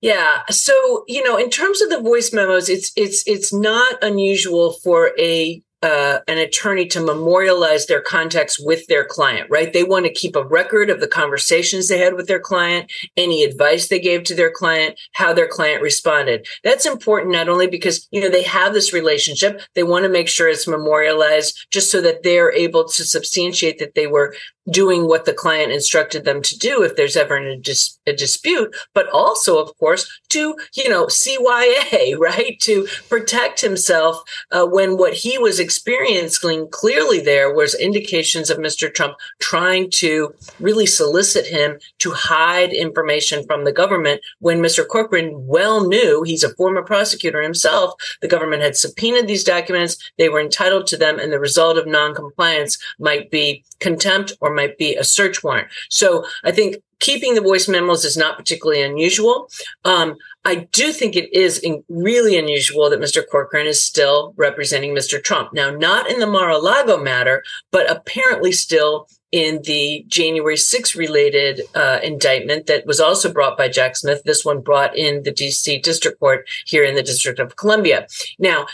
Yeah. 0.00 0.42
So, 0.50 1.04
you 1.08 1.24
know, 1.24 1.36
in 1.36 1.50
terms 1.50 1.82
of 1.82 1.90
the 1.90 2.00
voice 2.00 2.32
memos, 2.32 2.68
it's 2.68 2.92
it's 2.94 3.26
it's 3.26 3.52
not 3.52 3.96
unusual 4.02 4.72
for 4.72 5.12
a 5.18 5.62
uh, 5.82 6.18
an 6.26 6.38
attorney 6.38 6.86
to 6.86 7.00
memorialize 7.00 7.86
their 7.86 8.00
contacts 8.00 8.58
with 8.58 8.86
their 8.86 9.04
client, 9.04 9.48
right? 9.48 9.72
They 9.72 9.84
want 9.84 10.06
to 10.06 10.12
keep 10.12 10.34
a 10.34 10.44
record 10.44 10.90
of 10.90 11.00
the 11.00 11.06
conversations 11.06 11.88
they 11.88 11.98
had 11.98 12.14
with 12.14 12.26
their 12.26 12.40
client, 12.40 12.90
any 13.16 13.44
advice 13.44 13.88
they 13.88 14.00
gave 14.00 14.24
to 14.24 14.34
their 14.34 14.50
client, 14.50 14.98
how 15.12 15.32
their 15.32 15.46
client 15.46 15.82
responded. 15.82 16.46
That's 16.64 16.86
important 16.86 17.32
not 17.32 17.48
only 17.48 17.68
because, 17.68 18.08
you 18.10 18.20
know, 18.20 18.28
they 18.28 18.42
have 18.42 18.74
this 18.74 18.92
relationship, 18.92 19.60
they 19.74 19.84
want 19.84 20.02
to 20.04 20.08
make 20.08 20.28
sure 20.28 20.48
it's 20.48 20.66
memorialized 20.66 21.66
just 21.70 21.92
so 21.92 22.00
that 22.00 22.24
they're 22.24 22.52
able 22.52 22.88
to 22.88 23.04
substantiate 23.04 23.78
that 23.78 23.94
they 23.94 24.08
were 24.08 24.34
doing 24.70 25.06
what 25.06 25.24
the 25.24 25.32
client 25.32 25.72
instructed 25.72 26.24
them 26.24 26.42
to 26.42 26.58
do 26.58 26.82
if 26.82 26.96
there's 26.96 27.16
ever 27.16 27.36
a, 27.36 27.56
dis- 27.56 27.98
a, 28.06 28.12
dispute, 28.12 28.74
but 28.94 29.08
also, 29.10 29.58
of 29.58 29.76
course, 29.78 30.08
to, 30.28 30.56
you 30.74 30.88
know, 30.88 31.06
CYA, 31.06 32.18
right? 32.18 32.58
To 32.60 32.86
protect 33.08 33.60
himself 33.60 34.22
uh, 34.50 34.66
when 34.66 34.96
what 34.96 35.14
he 35.14 35.38
was 35.38 35.60
experiencing 35.60 36.68
clearly 36.70 37.20
there 37.20 37.52
was 37.52 37.74
indications 37.74 38.50
of 38.50 38.58
Mr. 38.58 38.92
Trump 38.92 39.16
trying 39.40 39.90
to 39.90 40.34
really 40.58 40.86
solicit 40.86 41.46
him 41.46 41.78
to 41.98 42.10
hide 42.12 42.72
information 42.72 43.44
from 43.46 43.64
the 43.64 43.72
government 43.72 44.20
when 44.40 44.60
Mr. 44.60 44.86
Corcoran 44.86 45.46
well 45.46 45.86
knew 45.86 46.22
he's 46.22 46.44
a 46.44 46.54
former 46.54 46.82
prosecutor 46.82 47.42
himself. 47.42 47.94
The 48.20 48.28
government 48.28 48.62
had 48.62 48.76
subpoenaed 48.76 49.26
these 49.26 49.44
documents. 49.44 49.96
They 50.18 50.28
were 50.28 50.40
entitled 50.40 50.86
to 50.88 50.96
them. 50.96 51.18
And 51.18 51.32
the 51.32 51.40
result 51.40 51.78
of 51.78 51.86
noncompliance 51.86 52.78
might 52.98 53.30
be 53.30 53.64
contempt 53.80 54.32
or 54.40 54.52
might 54.58 54.76
be 54.76 54.96
a 54.96 55.04
search 55.04 55.44
warrant. 55.44 55.68
So 55.88 56.24
I 56.44 56.50
think 56.50 56.76
keeping 57.00 57.34
the 57.34 57.40
voice 57.40 57.68
memos 57.68 58.04
is 58.04 58.16
not 58.16 58.36
particularly 58.36 58.82
unusual. 58.82 59.48
Um, 59.84 60.16
I 60.44 60.66
do 60.72 60.92
think 60.92 61.14
it 61.14 61.32
is 61.32 61.58
in, 61.58 61.84
really 61.88 62.36
unusual 62.36 62.90
that 62.90 63.00
Mr. 63.00 63.22
Corcoran 63.30 63.66
is 63.66 63.84
still 63.84 64.34
representing 64.36 64.94
Mr. 64.94 65.22
Trump. 65.22 65.52
Now, 65.52 65.70
not 65.70 66.10
in 66.10 66.18
the 66.18 66.26
Mar-a-Lago 66.26 66.96
matter, 66.96 67.42
but 67.70 67.90
apparently 67.90 68.52
still 68.52 69.06
in 69.30 69.60
the 69.64 70.04
January 70.08 70.56
6 70.56 70.96
related 70.96 71.60
uh, 71.74 72.00
indictment 72.02 72.66
that 72.66 72.86
was 72.86 72.98
also 72.98 73.32
brought 73.32 73.58
by 73.58 73.68
Jack 73.68 73.96
Smith. 73.96 74.22
This 74.24 74.44
one 74.44 74.60
brought 74.60 74.96
in 74.96 75.22
the 75.22 75.32
DC 75.32 75.82
District 75.82 76.18
Court 76.18 76.48
here 76.66 76.84
in 76.84 76.94
the 76.94 77.02
District 77.02 77.38
of 77.38 77.56
Columbia. 77.56 78.06
Now, 78.38 78.66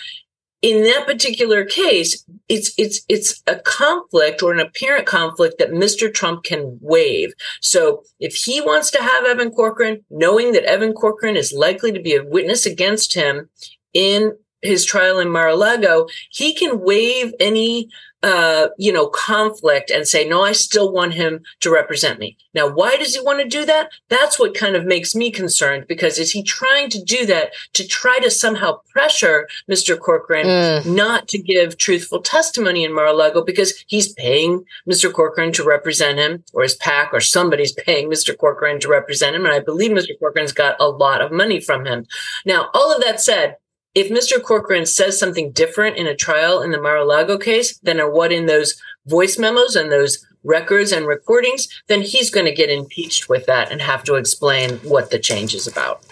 in 0.65 0.83
that 0.85 1.05
particular 1.07 1.63
case, 1.67 2.25
it's 2.49 2.73
it's 2.79 3.03
it's 3.07 3.43
a 3.47 3.57
conflict 3.57 4.43
or 4.43 4.51
an 4.51 4.61
apparent 4.61 5.05
conflict 5.05 5.59
that 5.59 5.73
Mr. 5.73 6.13
Trump 6.13 6.43
can 6.43 6.79
waive. 6.81 7.35
So 7.61 8.03
if 8.19 8.35
he 8.35 8.63
wants 8.63 8.91
to 8.93 9.03
have 9.03 9.27
Evan 9.27 9.51
Corcoran, 9.51 10.07
knowing 10.09 10.53
that 10.53 10.65
Evan 10.65 10.95
Corcoran 10.95 11.37
is 11.37 11.53
likely 11.53 11.93
to 11.93 12.01
be 12.01 12.15
a 12.15 12.25
witness 12.25 12.65
against 12.65 13.15
him 13.15 13.51
in 13.93 14.33
his 14.65 14.85
trial 14.85 15.19
in 15.19 15.31
Mar-a-Lago, 15.31 16.07
he 16.31 16.55
can 16.55 16.81
waive 16.81 17.33
any 17.39 17.89
uh, 18.25 18.69
you 18.79 18.91
know, 18.91 19.07
conflict 19.07 19.91
and 19.91 20.09
say, 20.09 20.27
no, 20.27 20.43
I 20.43 20.53
still 20.53 20.91
want 20.91 21.13
him 21.13 21.43
to 21.61 21.71
represent 21.71 22.19
me. 22.19 22.39
Now, 22.55 22.67
why 22.67 22.97
does 22.97 23.15
he 23.15 23.21
want 23.21 23.41
to 23.41 23.47
do 23.47 23.67
that? 23.67 23.91
That's 24.09 24.39
what 24.39 24.55
kind 24.55 24.77
of 24.77 24.87
makes 24.87 25.15
me 25.15 25.31
concerned 25.31 25.85
because 25.87 26.19
is 26.19 26.31
he 26.31 26.43
trying 26.43 26.89
to 26.89 27.05
do 27.05 27.27
that 27.27 27.53
to 27.75 27.87
try 27.87 28.19
to 28.21 28.31
somehow 28.31 28.81
pressure 28.91 29.47
Mr. 29.71 29.99
Corcoran 29.99 30.47
mm. 30.47 30.97
not 30.97 31.29
to 31.29 31.39
give 31.39 31.77
truthful 31.77 32.23
testimony 32.23 32.83
in 32.83 32.95
Mar-a-Lago 32.95 33.45
because 33.45 33.85
he's 33.89 34.15
paying 34.15 34.65
Mr. 34.89 35.13
Corcoran 35.13 35.53
to 35.53 35.63
represent 35.63 36.19
him 36.19 36.45
or 36.55 36.63
his 36.63 36.77
PAC 36.77 37.13
or 37.13 37.21
somebody's 37.21 37.73
paying 37.73 38.09
Mr. 38.09 38.35
Corcoran 38.35 38.81
to 38.81 38.89
represent 38.89 39.37
him. 39.37 39.45
And 39.45 39.53
I 39.53 39.61
believe 39.61 39.91
Mr. 39.91 40.19
Corcoran's 40.19 40.53
got 40.53 40.77
a 40.81 40.89
lot 40.89 41.21
of 41.21 41.31
money 41.31 41.61
from 41.61 41.85
him. 41.85 42.07
Now, 42.47 42.71
all 42.73 42.91
of 42.91 43.03
that 43.03 43.21
said, 43.21 43.57
if 43.95 44.11
Mr. 44.11 44.43
Corcoran 44.43 44.87
says 44.87 45.19
something 45.19 45.53
different 45.53 45.97
in 45.97 46.07
a 46.07 46.17
trial 46.17 46.61
in 46.61 46.73
the 46.73 46.81
Mar-a-Lago 46.81 47.39
case 47.39 47.79
than 47.79 47.99
what 47.99 48.33
in 48.33 48.47
those 48.47 48.75
voice 49.07 49.39
memos 49.39 49.77
and 49.77 49.93
those 49.93 50.25
records 50.43 50.93
and 50.93 51.07
recordings, 51.07 51.69
then 51.89 52.03
he's 52.03 52.31
going 52.31 52.45
to 52.47 52.53
get 52.53 52.69
impeached 52.69 53.29
with 53.29 53.47
that 53.47 53.73
and 53.73 53.81
have 53.81 54.05
to 54.05 54.17
explain 54.17 54.77
what 54.79 55.11
the 55.11 55.19
change 55.19 55.55
is 55.55 55.67
about. 55.67 56.05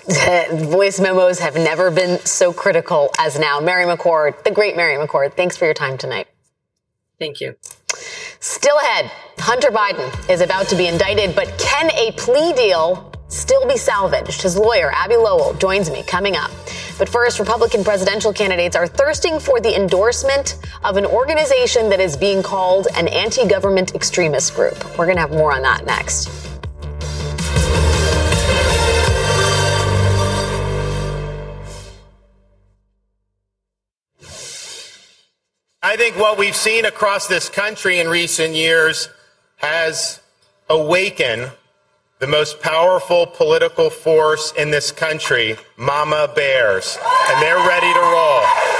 voice 0.52 1.00
memos 1.00 1.38
have 1.38 1.54
never 1.54 1.90
been 1.90 2.18
so 2.20 2.52
critical 2.52 3.10
as 3.18 3.38
now. 3.38 3.60
Mary 3.60 3.84
McCord, 3.84 4.42
the 4.44 4.50
great 4.50 4.76
Mary 4.76 4.96
McCord, 4.96 5.34
thanks 5.34 5.56
for 5.56 5.66
your 5.66 5.74
time 5.74 5.98
tonight. 5.98 6.28
Thank 7.18 7.40
you. 7.40 7.56
Still 8.40 8.76
ahead, 8.78 9.10
Hunter 9.38 9.70
Biden 9.70 10.30
is 10.30 10.40
about 10.40 10.66
to 10.68 10.76
be 10.76 10.86
indicted, 10.86 11.36
but 11.36 11.46
can 11.58 11.90
a 11.92 12.12
plea 12.12 12.52
deal 12.54 13.12
still 13.28 13.66
be 13.68 13.76
salvaged? 13.76 14.42
His 14.42 14.56
lawyer, 14.56 14.90
Abbe 14.92 15.16
Lowell, 15.16 15.54
joins 15.54 15.90
me 15.90 16.02
coming 16.02 16.36
up. 16.36 16.50
But 16.98 17.08
first, 17.08 17.38
Republican 17.38 17.84
presidential 17.84 18.32
candidates 18.32 18.76
are 18.76 18.86
thirsting 18.86 19.38
for 19.40 19.60
the 19.60 19.74
endorsement 19.74 20.58
of 20.84 20.96
an 20.96 21.06
organization 21.06 21.88
that 21.90 22.00
is 22.00 22.16
being 22.16 22.42
called 22.42 22.88
an 22.94 23.08
anti 23.08 23.46
government 23.46 23.94
extremist 23.94 24.54
group. 24.54 24.84
We're 24.98 25.06
going 25.06 25.16
to 25.16 25.22
have 25.22 25.30
more 25.30 25.52
on 25.52 25.62
that 25.62 25.84
next. 25.84 26.28
I 35.84 35.96
think 35.96 36.16
what 36.16 36.38
we've 36.38 36.54
seen 36.54 36.84
across 36.84 37.26
this 37.26 37.48
country 37.48 37.98
in 37.98 38.08
recent 38.08 38.54
years 38.54 39.08
has 39.56 40.20
awakened 40.70 41.50
the 42.22 42.28
most 42.28 42.60
powerful 42.60 43.26
political 43.26 43.90
force 43.90 44.52
in 44.56 44.70
this 44.70 44.92
country, 44.92 45.56
Mama 45.76 46.30
Bears, 46.36 46.96
and 47.28 47.42
they're 47.42 47.66
ready 47.66 47.92
to 47.92 47.98
roll. 47.98 48.71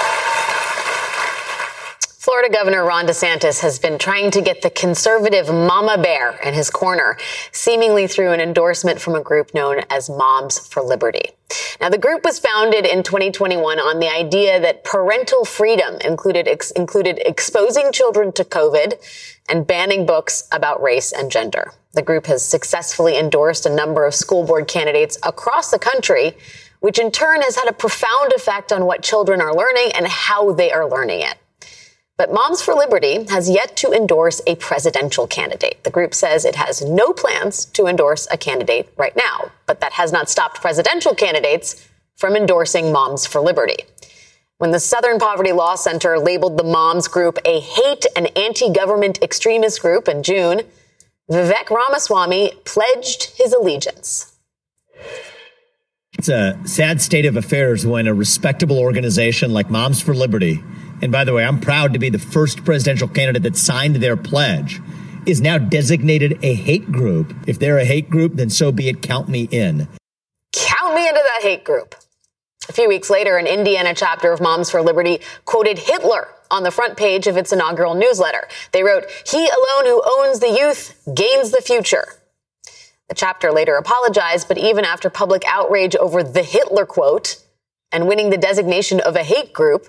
Florida 2.23 2.55
Governor 2.55 2.85
Ron 2.85 3.09
DeSantis 3.09 3.63
has 3.63 3.81
been 3.81 3.99
trying 3.99 4.31
to 4.31 4.41
get 4.41 4.63
the 4.63 4.71
conservative 4.71 5.49
Mama 5.49 6.01
Bear 6.01 6.39
in 6.45 6.55
his 6.55 6.71
corner, 6.71 7.17
seemingly 7.51 8.07
through 8.07 8.31
an 8.31 8.41
endorsement 8.41 9.01
from 9.01 9.17
a 9.17 9.21
group 9.21 9.53
known 9.55 9.81
as 9.91 10.09
Moms 10.09 10.57
for 10.57 10.85
Liberty. 10.85 11.33
Now, 11.81 11.89
the 11.89 11.99
group 11.99 12.25
was 12.25 12.39
founded 12.39 12.87
in 12.87 13.03
2021 13.03 13.81
on 13.81 13.99
the 13.99 14.09
idea 14.09 14.61
that 14.61 14.85
parental 14.85 15.45
freedom 15.45 15.97
included, 16.05 16.47
ex- 16.47 16.71
included 16.71 17.21
exposing 17.27 17.91
children 17.91 18.31
to 18.35 18.45
COVID 18.45 19.05
and 19.49 19.67
banning 19.67 20.07
books 20.07 20.47
about 20.53 20.81
race 20.81 21.11
and 21.11 21.29
gender. 21.29 21.73
The 21.95 22.03
group 22.03 22.27
has 22.27 22.47
successfully 22.47 23.19
endorsed 23.19 23.67
a 23.67 23.75
number 23.75 24.07
of 24.07 24.15
school 24.15 24.45
board 24.47 24.69
candidates 24.69 25.19
across 25.25 25.73
the 25.73 25.79
country, 25.81 26.37
which 26.79 27.01
in 27.01 27.11
turn 27.11 27.43
has 27.43 27.57
had 27.57 27.69
a 27.69 27.73
profound 27.73 28.33
effect 28.33 28.71
on 28.71 28.87
what 28.87 29.03
children 29.03 29.41
are 29.41 29.53
learning 29.53 29.91
and 29.97 30.07
how 30.07 30.53
they 30.53 30.71
are 30.71 30.89
learning 30.89 31.23
it. 31.23 31.37
But 32.19 32.33
Moms 32.33 32.61
for 32.61 32.75
Liberty 32.75 33.25
has 33.31 33.49
yet 33.49 33.77
to 33.79 33.93
endorse 33.93 34.43
a 34.47 34.57
presidential 34.57 35.27
candidate. 35.27 35.83
The 35.83 35.91
group 35.91 36.15
says 36.15 36.45
it 36.45 36.57
has 36.57 36.83
no 36.83 37.13
plans 37.13 37.65
to 37.67 37.87
endorse 37.87 38.29
a 38.31 38.37
candidate 38.37 38.93
right 38.97 39.17
now, 39.17 39.51
but 39.67 39.81
that 39.81 39.93
has 39.95 40.13
not 40.13 40.29
stopped 40.29 40.61
presidential 40.61 41.15
candidates 41.15 41.89
from 42.17 42.37
endorsing 42.37 42.93
Moms 42.93 43.27
for 43.27 43.41
Liberty. 43.41 43.85
When 44.59 44.71
the 44.71 44.79
Southern 44.79 45.19
Poverty 45.19 45.53
Law 45.53 45.75
Center 45.75 46.19
labeled 46.19 46.59
the 46.59 46.65
Moms 46.65 47.09
group 47.09 47.39
a 47.45 47.59
hate 47.59 48.07
and 48.15 48.31
anti 48.37 48.71
government 48.71 49.21
extremist 49.23 49.81
group 49.81 50.07
in 50.07 50.23
June, 50.23 50.63
Vivek 51.31 51.71
Ramaswamy 51.71 52.53
pledged 52.65 53.37
his 53.37 53.53
allegiance. 53.53 54.37
It's 56.19 56.29
a 56.29 56.61
sad 56.65 57.01
state 57.01 57.25
of 57.25 57.37
affairs 57.37 57.87
when 57.87 58.07
a 58.07 58.15
respectable 58.15 58.79
organization 58.79 59.53
like 59.53 59.71
Moms 59.71 60.01
for 60.01 60.15
Liberty, 60.15 60.63
and 61.03 61.11
by 61.11 61.25
the 61.25 61.35
way, 61.35 61.45
I'm 61.45 61.61
proud 61.61 61.93
to 61.93 61.99
be 61.99 62.09
the 62.09 62.19
first 62.19 62.65
presidential 62.65 63.09
candidate 63.09 63.43
that 63.43 63.57
signed 63.57 63.97
their 63.97 64.17
pledge, 64.17 64.81
is 65.27 65.41
now 65.41 65.59
designated 65.59 66.39
a 66.43 66.55
hate 66.55 66.91
group. 66.91 67.35
If 67.47 67.59
they're 67.59 67.79
a 67.79 67.85
hate 67.85 68.09
group, 68.09 68.35
then 68.35 68.51
so 68.51 68.73
be 68.73 68.89
it. 68.89 69.03
Count 69.03 69.29
me 69.29 69.49
in. 69.51 69.89
Count 70.53 70.95
me 70.95 71.09
into 71.09 71.21
that 71.23 71.43
hate 71.43 71.65
group. 71.65 71.97
A 72.69 72.73
few 72.73 72.89
weeks 72.89 73.11
later, 73.11 73.37
an 73.37 73.47
Indiana 73.47 73.95
chapter 73.95 74.33
of 74.33 74.41
Moms 74.41 74.71
for 74.71 74.81
Liberty 74.83 75.21
quoted 75.45 75.81
Hitler 75.81 76.29
on 76.51 76.63
the 76.63 76.71
front 76.71 76.97
page 76.97 77.27
of 77.27 77.37
its 77.37 77.53
inaugural 77.53 77.95
newsletter. 77.95 78.47
They 78.71 78.85
wrote, 78.85 79.05
He 79.27 79.49
alone 79.49 79.87
who 79.87 80.03
owns 80.05 80.39
the 80.39 80.51
youth 80.51 81.03
gains 81.13 81.51
the 81.51 81.63
future. 81.63 82.07
The 83.09 83.15
chapter 83.17 83.51
later 83.51 83.75
apologized, 83.75 84.47
but 84.47 84.59
even 84.59 84.85
after 84.85 85.11
public 85.11 85.43
outrage 85.47 85.97
over 85.97 86.23
the 86.23 86.43
Hitler 86.43 86.87
quote 86.87 87.43
and 87.91 88.07
winning 88.07 88.31
the 88.31 88.39
designation 88.39 89.01
of 89.01 89.17
a 89.17 89.25
hate 89.25 89.53
group, 89.53 89.89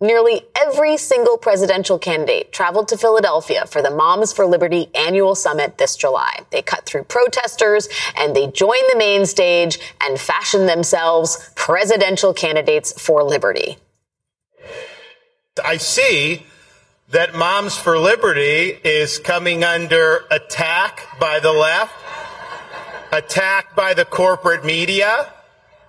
Nearly 0.00 0.42
every 0.54 0.96
single 0.96 1.36
presidential 1.38 1.98
candidate 1.98 2.52
traveled 2.52 2.86
to 2.88 2.96
Philadelphia 2.96 3.66
for 3.66 3.82
the 3.82 3.90
Moms 3.90 4.32
for 4.32 4.46
Liberty 4.46 4.88
annual 4.94 5.34
summit 5.34 5.76
this 5.76 5.96
July. 5.96 6.44
They 6.50 6.62
cut 6.62 6.86
through 6.86 7.02
protesters 7.04 7.88
and 8.16 8.34
they 8.34 8.46
joined 8.46 8.84
the 8.92 8.98
main 8.98 9.26
stage 9.26 9.80
and 10.00 10.20
fashioned 10.20 10.68
themselves 10.68 11.50
presidential 11.56 12.32
candidates 12.32 12.92
for 13.00 13.24
liberty. 13.24 13.78
I 15.64 15.78
see 15.78 16.46
that 17.10 17.34
Moms 17.34 17.76
for 17.76 17.98
Liberty 17.98 18.78
is 18.84 19.18
coming 19.18 19.64
under 19.64 20.26
attack 20.30 21.18
by 21.18 21.40
the 21.40 21.52
left, 21.52 21.94
attack 23.10 23.74
by 23.74 23.94
the 23.94 24.04
corporate 24.04 24.64
media, 24.64 25.32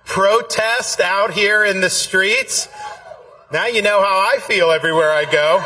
protest 0.04 1.00
out 1.00 1.32
here 1.32 1.64
in 1.64 1.80
the 1.80 1.90
streets. 1.90 2.66
Now 3.52 3.66
you 3.66 3.82
know 3.82 4.00
how 4.00 4.30
I 4.32 4.38
feel 4.46 4.70
everywhere 4.70 5.10
I 5.10 5.24
go. 5.24 5.60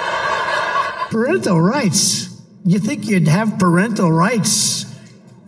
Parental 1.11 1.61
rights. 1.61 2.43
You 2.65 2.79
think 2.79 3.07
you'd 3.07 3.29
have 3.29 3.59
parental 3.59 4.11
rights? 4.11 4.87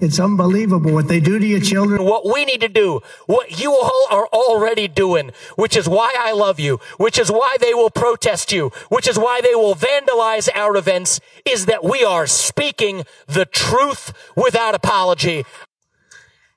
It's 0.00 0.20
unbelievable 0.20 0.92
what 0.92 1.08
they 1.08 1.18
do 1.18 1.38
to 1.38 1.46
your 1.46 1.60
children. 1.60 2.04
What 2.04 2.30
we 2.30 2.44
need 2.44 2.60
to 2.60 2.68
do, 2.68 3.00
what 3.24 3.58
you 3.58 3.72
all 3.72 4.06
are 4.10 4.26
already 4.26 4.86
doing, 4.86 5.30
which 5.56 5.78
is 5.78 5.88
why 5.88 6.14
I 6.18 6.32
love 6.32 6.60
you, 6.60 6.78
which 6.98 7.18
is 7.18 7.30
why 7.30 7.56
they 7.58 7.72
will 7.72 7.88
protest 7.88 8.52
you, 8.52 8.70
which 8.90 9.08
is 9.08 9.18
why 9.18 9.40
they 9.40 9.54
will 9.54 9.74
vandalize 9.74 10.50
our 10.54 10.76
events, 10.76 11.20
is 11.46 11.64
that 11.64 11.82
we 11.82 12.04
are 12.04 12.26
speaking 12.26 13.04
the 13.26 13.46
truth 13.46 14.12
without 14.36 14.74
apology. 14.74 15.46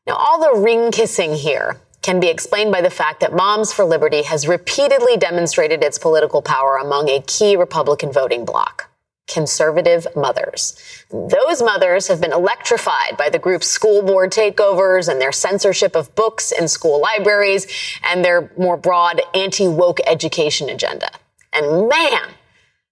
Now, 0.06 0.16
all 0.16 0.42
the 0.42 0.60
ring 0.60 0.92
kissing 0.92 1.36
here 1.36 1.80
can 2.02 2.20
be 2.20 2.30
explained 2.30 2.72
by 2.72 2.82
the 2.82 2.90
fact 2.90 3.20
that 3.20 3.34
Moms 3.34 3.74
for 3.74 3.86
Liberty 3.86 4.24
has 4.24 4.48
repeatedly 4.48 5.18
demonstrated 5.18 5.84
its 5.84 6.00
political 6.00 6.42
power 6.42 6.78
among 6.78 7.10
a 7.10 7.22
key 7.22 7.56
Republican 7.56 8.12
voting 8.12 8.46
bloc 8.46 8.90
conservative 9.30 10.08
mothers. 10.16 10.76
Those 11.12 11.62
mothers 11.62 12.08
have 12.08 12.20
been 12.20 12.34
electrified 12.34 13.16
by 13.16 13.30
the 13.30 13.40
group's 13.40 13.68
school 13.68 14.02
board 14.02 14.32
takeovers 14.32 15.08
and 15.08 15.22
their 15.22 15.32
censorship 15.32 15.96
of 15.96 16.14
books 16.16 16.52
in 16.52 16.68
school 16.68 17.00
libraries 17.00 17.68
and 18.04 18.26
their 18.26 18.52
more 18.58 18.76
broad 18.76 19.22
anti 19.34 19.68
woke 19.68 20.00
education 20.06 20.68
agenda. 20.70 21.12
And 21.54 21.88
man, 21.88 22.32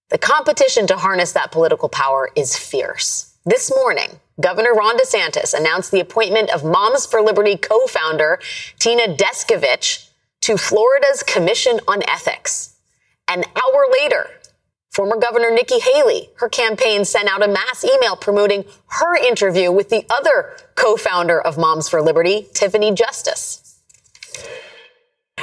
the 0.09 0.17
competition 0.17 0.87
to 0.87 0.97
harness 0.97 1.33
that 1.33 1.51
political 1.51 1.89
power 1.89 2.29
is 2.35 2.57
fierce. 2.57 3.33
This 3.45 3.71
morning, 3.75 4.19
Governor 4.39 4.73
Ron 4.73 4.99
DeSantis 4.99 5.55
announced 5.55 5.91
the 5.91 5.99
appointment 5.99 6.51
of 6.51 6.63
Moms 6.63 7.07
for 7.07 7.21
Liberty 7.21 7.57
co-founder 7.57 8.39
Tina 8.77 9.15
Descovich 9.15 10.09
to 10.41 10.57
Florida's 10.57 11.23
Commission 11.23 11.79
on 11.87 12.03
Ethics. 12.07 12.75
An 13.27 13.43
hour 13.55 13.87
later, 13.91 14.29
former 14.91 15.17
Governor 15.17 15.49
Nikki 15.49 15.79
Haley, 15.79 16.29
her 16.35 16.49
campaign 16.49 17.03
sent 17.03 17.27
out 17.27 17.43
a 17.43 17.47
mass 17.47 17.83
email 17.83 18.15
promoting 18.15 18.65
her 18.87 19.15
interview 19.15 19.71
with 19.71 19.89
the 19.89 20.05
other 20.09 20.55
co-founder 20.75 21.41
of 21.41 21.57
Moms 21.57 21.89
for 21.89 22.01
Liberty, 22.03 22.47
Tiffany 22.53 22.93
Justice. 22.93 23.79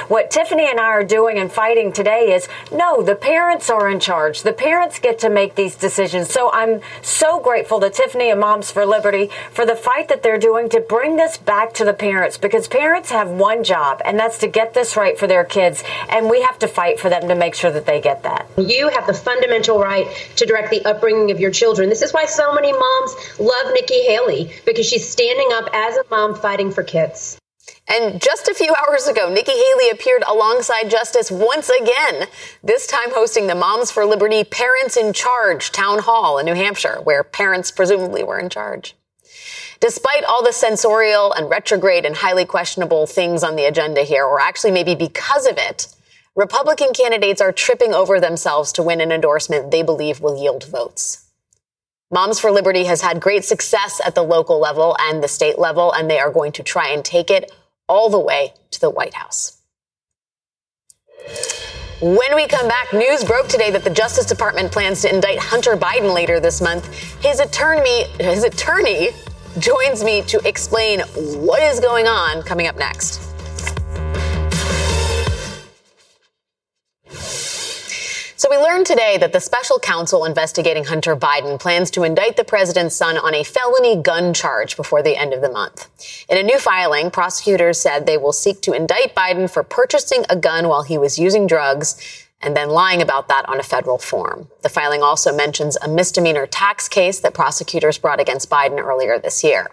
What 0.07 0.29
Tiffany 0.29 0.69
and 0.69 0.79
I 0.79 0.89
are 0.89 1.03
doing 1.03 1.39
and 1.39 1.51
fighting 1.51 1.91
today 1.91 2.31
is 2.33 2.47
no, 2.71 3.01
the 3.01 3.15
parents 3.15 3.71
are 3.71 3.89
in 3.89 3.99
charge. 3.99 4.43
The 4.43 4.53
parents 4.53 4.99
get 4.99 5.17
to 5.19 5.31
make 5.31 5.55
these 5.55 5.75
decisions. 5.75 6.29
So 6.29 6.51
I'm 6.51 6.81
so 7.01 7.39
grateful 7.39 7.79
to 7.79 7.89
Tiffany 7.89 8.29
and 8.29 8.39
Moms 8.39 8.69
for 8.69 8.85
Liberty 8.85 9.31
for 9.51 9.65
the 9.65 9.75
fight 9.75 10.09
that 10.09 10.21
they're 10.21 10.37
doing 10.37 10.69
to 10.69 10.79
bring 10.79 11.15
this 11.15 11.37
back 11.37 11.73
to 11.75 11.85
the 11.85 11.93
parents 11.93 12.37
because 12.37 12.67
parents 12.67 13.09
have 13.09 13.29
one 13.31 13.63
job 13.63 13.99
and 14.05 14.19
that's 14.19 14.37
to 14.39 14.47
get 14.47 14.75
this 14.75 14.95
right 14.95 15.17
for 15.17 15.25
their 15.25 15.43
kids. 15.43 15.83
And 16.09 16.29
we 16.29 16.43
have 16.43 16.59
to 16.59 16.67
fight 16.67 16.99
for 16.99 17.09
them 17.09 17.27
to 17.27 17.33
make 17.33 17.55
sure 17.55 17.71
that 17.71 17.87
they 17.87 17.99
get 17.99 18.21
that. 18.23 18.47
You 18.57 18.89
have 18.89 19.07
the 19.07 19.13
fundamental 19.13 19.79
right 19.79 20.05
to 20.35 20.45
direct 20.45 20.69
the 20.69 20.85
upbringing 20.85 21.31
of 21.31 21.39
your 21.39 21.51
children. 21.51 21.89
This 21.89 22.03
is 22.03 22.13
why 22.13 22.25
so 22.25 22.53
many 22.53 22.71
moms 22.71 23.39
love 23.39 23.73
Nikki 23.73 24.03
Haley 24.03 24.53
because 24.67 24.85
she's 24.85 25.09
standing 25.09 25.49
up 25.53 25.67
as 25.73 25.97
a 25.97 26.03
mom 26.11 26.35
fighting 26.35 26.71
for 26.71 26.83
kids. 26.83 27.39
And 27.87 28.21
just 28.21 28.47
a 28.47 28.53
few 28.53 28.73
hours 28.87 29.07
ago, 29.07 29.31
Nikki 29.31 29.51
Haley 29.51 29.89
appeared 29.89 30.23
alongside 30.27 30.89
Justice 30.89 31.31
once 31.31 31.69
again, 31.69 32.27
this 32.63 32.87
time 32.87 33.11
hosting 33.11 33.47
the 33.47 33.55
Moms 33.55 33.91
for 33.91 34.05
Liberty 34.05 34.43
Parents 34.43 34.97
in 34.97 35.13
Charge 35.13 35.71
town 35.71 35.99
hall 35.99 36.37
in 36.37 36.45
New 36.45 36.55
Hampshire, 36.55 36.99
where 37.03 37.23
parents 37.23 37.71
presumably 37.71 38.23
were 38.23 38.39
in 38.39 38.49
charge. 38.49 38.95
Despite 39.79 40.23
all 40.23 40.43
the 40.43 40.53
censorial 40.53 41.33
and 41.33 41.49
retrograde 41.49 42.05
and 42.05 42.15
highly 42.15 42.45
questionable 42.45 43.05
things 43.07 43.43
on 43.43 43.55
the 43.55 43.65
agenda 43.65 44.01
here, 44.03 44.25
or 44.25 44.39
actually 44.39 44.71
maybe 44.71 44.95
because 44.95 45.45
of 45.45 45.57
it, 45.57 45.87
Republican 46.35 46.93
candidates 46.93 47.41
are 47.41 47.51
tripping 47.51 47.93
over 47.93 48.19
themselves 48.19 48.71
to 48.73 48.83
win 48.83 48.99
an 48.99 49.11
endorsement 49.11 49.71
they 49.71 49.83
believe 49.83 50.21
will 50.21 50.41
yield 50.41 50.65
votes. 50.65 51.24
Moms 52.15 52.39
for 52.39 52.49
Liberty 52.49 52.85
has 52.85 53.01
had 53.01 53.19
great 53.19 53.43
success 53.43 53.99
at 54.05 54.15
the 54.15 54.23
local 54.23 54.57
level 54.57 54.95
and 55.01 55.21
the 55.21 55.27
state 55.27 55.59
level, 55.59 55.91
and 55.91 56.09
they 56.09 56.17
are 56.17 56.31
going 56.31 56.53
to 56.53 56.63
try 56.63 56.87
and 56.87 57.03
take 57.03 57.29
it 57.29 57.51
all 57.89 58.09
the 58.09 58.17
way 58.17 58.53
to 58.71 58.79
the 58.79 58.89
White 58.89 59.13
House. 59.13 59.57
When 61.99 62.33
we 62.33 62.47
come 62.47 62.69
back, 62.69 62.93
news 62.93 63.25
broke 63.25 63.49
today 63.49 63.69
that 63.69 63.83
the 63.83 63.89
Justice 63.89 64.25
Department 64.25 64.71
plans 64.71 65.01
to 65.01 65.13
indict 65.13 65.39
Hunter 65.39 65.75
Biden 65.75 66.15
later 66.15 66.39
this 66.39 66.61
month. 66.61 66.87
His 67.21 67.41
attorney, 67.41 68.03
his 68.17 68.45
attorney 68.45 69.09
joins 69.59 70.01
me 70.01 70.21
to 70.21 70.39
explain 70.47 71.01
what 71.01 71.61
is 71.63 71.81
going 71.81 72.07
on 72.07 72.43
coming 72.43 72.67
up 72.67 72.77
next. 72.77 73.34
So 78.45 78.51
we 78.51 78.57
learned 78.57 78.85
today 78.85 79.17
that 79.17 79.33
the 79.33 79.39
special 79.39 79.79
counsel 79.79 80.23
investigating 80.23 80.83
Hunter 80.83 81.15
Biden 81.15 81.59
plans 81.59 81.89
to 81.89 82.03
indict 82.03 82.37
the 82.37 82.43
president's 82.43 82.95
son 82.95 83.17
on 83.17 83.33
a 83.33 83.43
felony 83.43 83.95
gun 83.99 84.35
charge 84.35 84.77
before 84.77 85.01
the 85.01 85.17
end 85.17 85.33
of 85.33 85.41
the 85.41 85.49
month. 85.49 85.89
In 86.29 86.37
a 86.37 86.43
new 86.43 86.59
filing, 86.59 87.09
prosecutors 87.09 87.81
said 87.81 88.05
they 88.05 88.19
will 88.19 88.31
seek 88.31 88.61
to 88.61 88.73
indict 88.73 89.15
Biden 89.15 89.49
for 89.49 89.63
purchasing 89.63 90.25
a 90.29 90.35
gun 90.35 90.67
while 90.67 90.83
he 90.83 90.95
was 90.95 91.17
using 91.17 91.47
drugs 91.47 92.24
and 92.41 92.55
then 92.55 92.69
lying 92.69 93.01
about 93.01 93.27
that 93.27 93.47
on 93.49 93.59
a 93.59 93.63
federal 93.63 93.97
form. 93.97 94.49
The 94.61 94.69
filing 94.69 95.01
also 95.01 95.35
mentions 95.35 95.77
a 95.77 95.87
misdemeanor 95.87 96.45
tax 96.45 96.87
case 96.87 97.19
that 97.21 97.33
prosecutors 97.33 97.97
brought 97.97 98.19
against 98.19 98.49
Biden 98.49 98.77
earlier 98.79 99.17
this 99.17 99.43
year. 99.43 99.71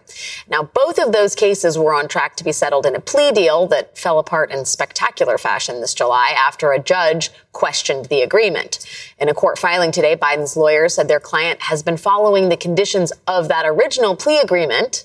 Now, 0.48 0.62
both 0.62 0.98
of 0.98 1.12
those 1.12 1.34
cases 1.34 1.76
were 1.76 1.92
on 1.92 2.08
track 2.08 2.36
to 2.36 2.44
be 2.44 2.52
settled 2.52 2.86
in 2.86 2.94
a 2.94 3.00
plea 3.00 3.32
deal 3.32 3.66
that 3.66 3.98
fell 3.98 4.18
apart 4.18 4.50
in 4.50 4.64
spectacular 4.64 5.38
fashion 5.38 5.80
this 5.80 5.92
July 5.92 6.34
after 6.36 6.72
a 6.72 6.82
judge 6.82 7.30
questioned 7.52 8.06
the 8.06 8.22
agreement. 8.22 8.78
In 9.18 9.28
a 9.28 9.34
court 9.34 9.58
filing 9.58 9.92
today, 9.92 10.16
Biden's 10.16 10.56
lawyers 10.56 10.94
said 10.94 11.08
their 11.08 11.20
client 11.20 11.62
has 11.62 11.82
been 11.82 11.96
following 11.96 12.48
the 12.48 12.56
conditions 12.56 13.12
of 13.26 13.48
that 13.48 13.66
original 13.66 14.16
plea 14.16 14.38
agreement, 14.38 15.04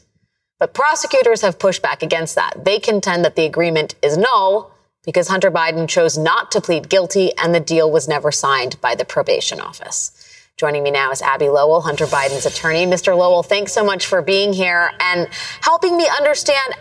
but 0.60 0.74
prosecutors 0.74 1.42
have 1.42 1.60
pushed 1.60 1.82
back 1.82 2.02
against 2.02 2.36
that. 2.36 2.64
They 2.64 2.80
contend 2.80 3.26
that 3.26 3.36
the 3.36 3.46
agreement 3.46 3.96
is 4.02 4.18
null 4.18 4.72
because 5.08 5.30
Hunter 5.30 5.50
Biden 5.50 5.88
chose 5.88 6.18
not 6.18 6.52
to 6.52 6.60
plead 6.60 6.90
guilty 6.90 7.32
and 7.38 7.56
the 7.56 7.62
deal 7.62 7.90
was 7.90 8.10
never 8.10 8.30
signed 8.30 8.80
by 8.82 8.94
the 8.94 9.06
probation 9.06 9.62
office. 9.62 10.12
Joining 10.58 10.84
me 10.84 10.92
now 10.92 11.12
is 11.12 11.22
Abbe 11.22 11.48
Lowell, 11.48 11.80
Hunter 11.82 12.06
Biden's 12.08 12.46
attorney. 12.46 12.86
Mr. 12.86 13.18
Lowell, 13.18 13.42
thanks 13.42 13.72
so 13.72 13.86
much 13.86 14.06
for 14.06 14.22
being 14.22 14.52
here 14.52 14.92
and 15.00 15.30
helping 15.62 15.96
me 15.96 16.10
understand 16.18 16.74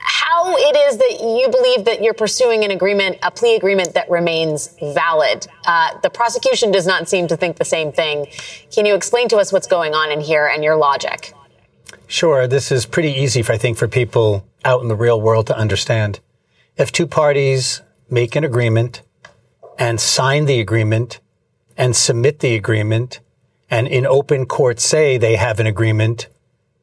how 0.00 0.56
it 0.56 0.76
is 0.88 0.96
that 0.96 1.18
you 1.20 1.48
believe 1.50 1.84
that 1.84 2.02
you're 2.02 2.14
pursuing 2.14 2.64
an 2.64 2.70
agreement, 2.70 3.18
a 3.22 3.30
plea 3.30 3.56
agreement 3.56 3.92
that 3.92 4.08
remains 4.08 4.74
valid. 4.80 5.46
Uh, 5.66 5.98
the 6.00 6.08
prosecution 6.08 6.72
does 6.72 6.86
not 6.86 7.06
seem 7.06 7.28
to 7.28 7.36
think 7.36 7.58
the 7.58 7.66
same 7.66 7.92
thing. 7.92 8.26
Can 8.72 8.86
you 8.86 8.94
explain 8.94 9.28
to 9.28 9.36
us 9.36 9.52
what's 9.52 9.66
going 9.66 9.92
on 9.92 10.10
in 10.10 10.22
here 10.22 10.46
and 10.46 10.64
your 10.64 10.76
logic? 10.76 11.34
Sure. 12.06 12.46
This 12.46 12.72
is 12.72 12.86
pretty 12.86 13.10
easy, 13.10 13.44
I 13.46 13.58
think, 13.58 13.76
for 13.76 13.88
people 13.88 14.46
out 14.64 14.80
in 14.80 14.88
the 14.88 14.96
real 14.96 15.20
world 15.20 15.48
to 15.48 15.58
understand 15.58 16.20
if 16.76 16.90
two 16.90 17.06
parties 17.06 17.82
make 18.10 18.36
an 18.36 18.44
agreement 18.44 19.02
and 19.78 20.00
sign 20.00 20.44
the 20.46 20.60
agreement 20.60 21.20
and 21.76 21.94
submit 21.94 22.40
the 22.40 22.54
agreement 22.54 23.20
and 23.70 23.88
in 23.88 24.06
open 24.06 24.46
court 24.46 24.80
say 24.80 25.16
they 25.16 25.36
have 25.36 25.58
an 25.58 25.66
agreement, 25.66 26.28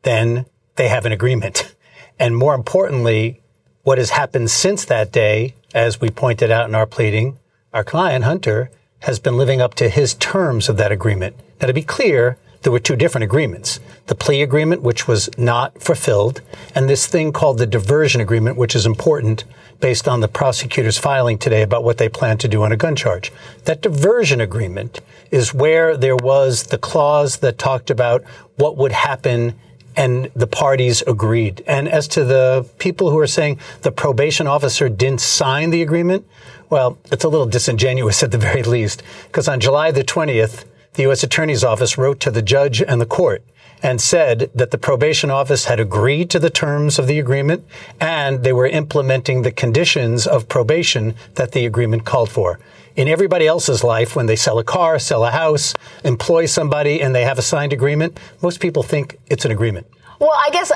then 0.03 0.45
they 0.75 0.87
have 0.87 1.05
an 1.05 1.11
agreement. 1.11 1.75
And 2.19 2.37
more 2.37 2.53
importantly, 2.53 3.41
what 3.81 3.97
has 3.97 4.11
happened 4.11 4.51
since 4.51 4.85
that 4.85 5.11
day, 5.11 5.55
as 5.73 5.99
we 5.99 6.11
pointed 6.11 6.51
out 6.51 6.69
in 6.69 6.75
our 6.75 6.85
pleading, 6.85 7.39
our 7.73 7.83
client, 7.83 8.25
Hunter, 8.25 8.69
has 8.99 9.17
been 9.17 9.37
living 9.37 9.59
up 9.59 9.73
to 9.75 9.89
his 9.89 10.13
terms 10.13 10.69
of 10.69 10.77
that 10.77 10.91
agreement. 10.91 11.35
Now, 11.59 11.65
to 11.65 11.73
be 11.73 11.81
clear, 11.81 12.37
there 12.61 12.71
were 12.71 12.79
two 12.79 12.95
different 12.95 13.23
agreements. 13.23 13.79
The 14.05 14.13
plea 14.13 14.43
agreement, 14.43 14.83
which 14.83 15.07
was 15.07 15.31
not 15.35 15.81
fulfilled, 15.81 16.41
and 16.75 16.87
this 16.87 17.07
thing 17.07 17.33
called 17.33 17.57
the 17.57 17.65
diversion 17.65 18.21
agreement, 18.21 18.55
which 18.55 18.75
is 18.75 18.85
important 18.85 19.43
based 19.81 20.07
on 20.07 20.21
the 20.21 20.27
prosecutor's 20.27 20.97
filing 20.97 21.37
today 21.37 21.61
about 21.61 21.83
what 21.83 21.97
they 21.97 22.07
plan 22.07 22.37
to 22.37 22.47
do 22.47 22.63
on 22.63 22.71
a 22.71 22.77
gun 22.77 22.95
charge. 22.95 23.31
That 23.65 23.81
diversion 23.81 24.39
agreement 24.39 25.01
is 25.31 25.53
where 25.53 25.97
there 25.97 26.15
was 26.15 26.63
the 26.63 26.77
clause 26.77 27.37
that 27.37 27.57
talked 27.57 27.89
about 27.89 28.23
what 28.55 28.77
would 28.77 28.91
happen 28.91 29.55
and 29.95 30.31
the 30.35 30.47
parties 30.47 31.01
agreed. 31.05 31.63
And 31.67 31.89
as 31.89 32.07
to 32.09 32.23
the 32.23 32.69
people 32.77 33.09
who 33.09 33.19
are 33.19 33.27
saying 33.27 33.59
the 33.81 33.91
probation 33.91 34.47
officer 34.47 34.87
didn't 34.87 35.21
sign 35.21 35.71
the 35.71 35.81
agreement, 35.81 36.25
well, 36.69 36.97
it's 37.11 37.25
a 37.25 37.29
little 37.29 37.47
disingenuous 37.47 38.23
at 38.23 38.31
the 38.31 38.37
very 38.37 38.63
least, 38.63 39.03
because 39.27 39.49
on 39.49 39.59
July 39.59 39.91
the 39.91 40.03
20th, 40.03 40.63
the 40.93 41.03
U.S. 41.03 41.23
Attorney's 41.23 41.63
Office 41.63 41.97
wrote 41.97 42.19
to 42.21 42.31
the 42.31 42.41
judge 42.41 42.81
and 42.81 43.01
the 43.01 43.05
court 43.05 43.43
and 43.83 44.01
said 44.01 44.49
that 44.53 44.71
the 44.71 44.77
probation 44.77 45.31
office 45.31 45.65
had 45.65 45.79
agreed 45.79 46.29
to 46.29 46.39
the 46.39 46.49
terms 46.49 46.99
of 46.99 47.07
the 47.07 47.19
agreement 47.19 47.65
and 47.99 48.43
they 48.43 48.53
were 48.53 48.67
implementing 48.67 49.41
the 49.41 49.51
conditions 49.51 50.27
of 50.27 50.47
probation 50.47 51.15
that 51.35 51.51
the 51.51 51.65
agreement 51.65 52.05
called 52.05 52.29
for. 52.29 52.59
In 52.95 53.07
everybody 53.07 53.47
else's 53.47 53.83
life, 53.83 54.15
when 54.15 54.25
they 54.25 54.35
sell 54.35 54.59
a 54.59 54.63
car, 54.63 54.99
sell 54.99 55.25
a 55.25 55.31
house, 55.31 55.73
employ 56.03 56.45
somebody, 56.45 57.01
and 57.01 57.15
they 57.15 57.23
have 57.23 57.39
a 57.39 57.41
signed 57.41 57.71
agreement, 57.71 58.19
most 58.41 58.59
people 58.59 58.83
think 58.83 59.17
it's 59.29 59.45
an 59.45 59.51
agreement. 59.51 59.87
Well, 60.19 60.33
I 60.35 60.49
guess, 60.51 60.71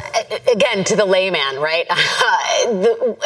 again, 0.52 0.84
to 0.86 0.96
the 0.96 1.06
layman, 1.06 1.58
right? 1.60 1.88
the, 1.90 3.18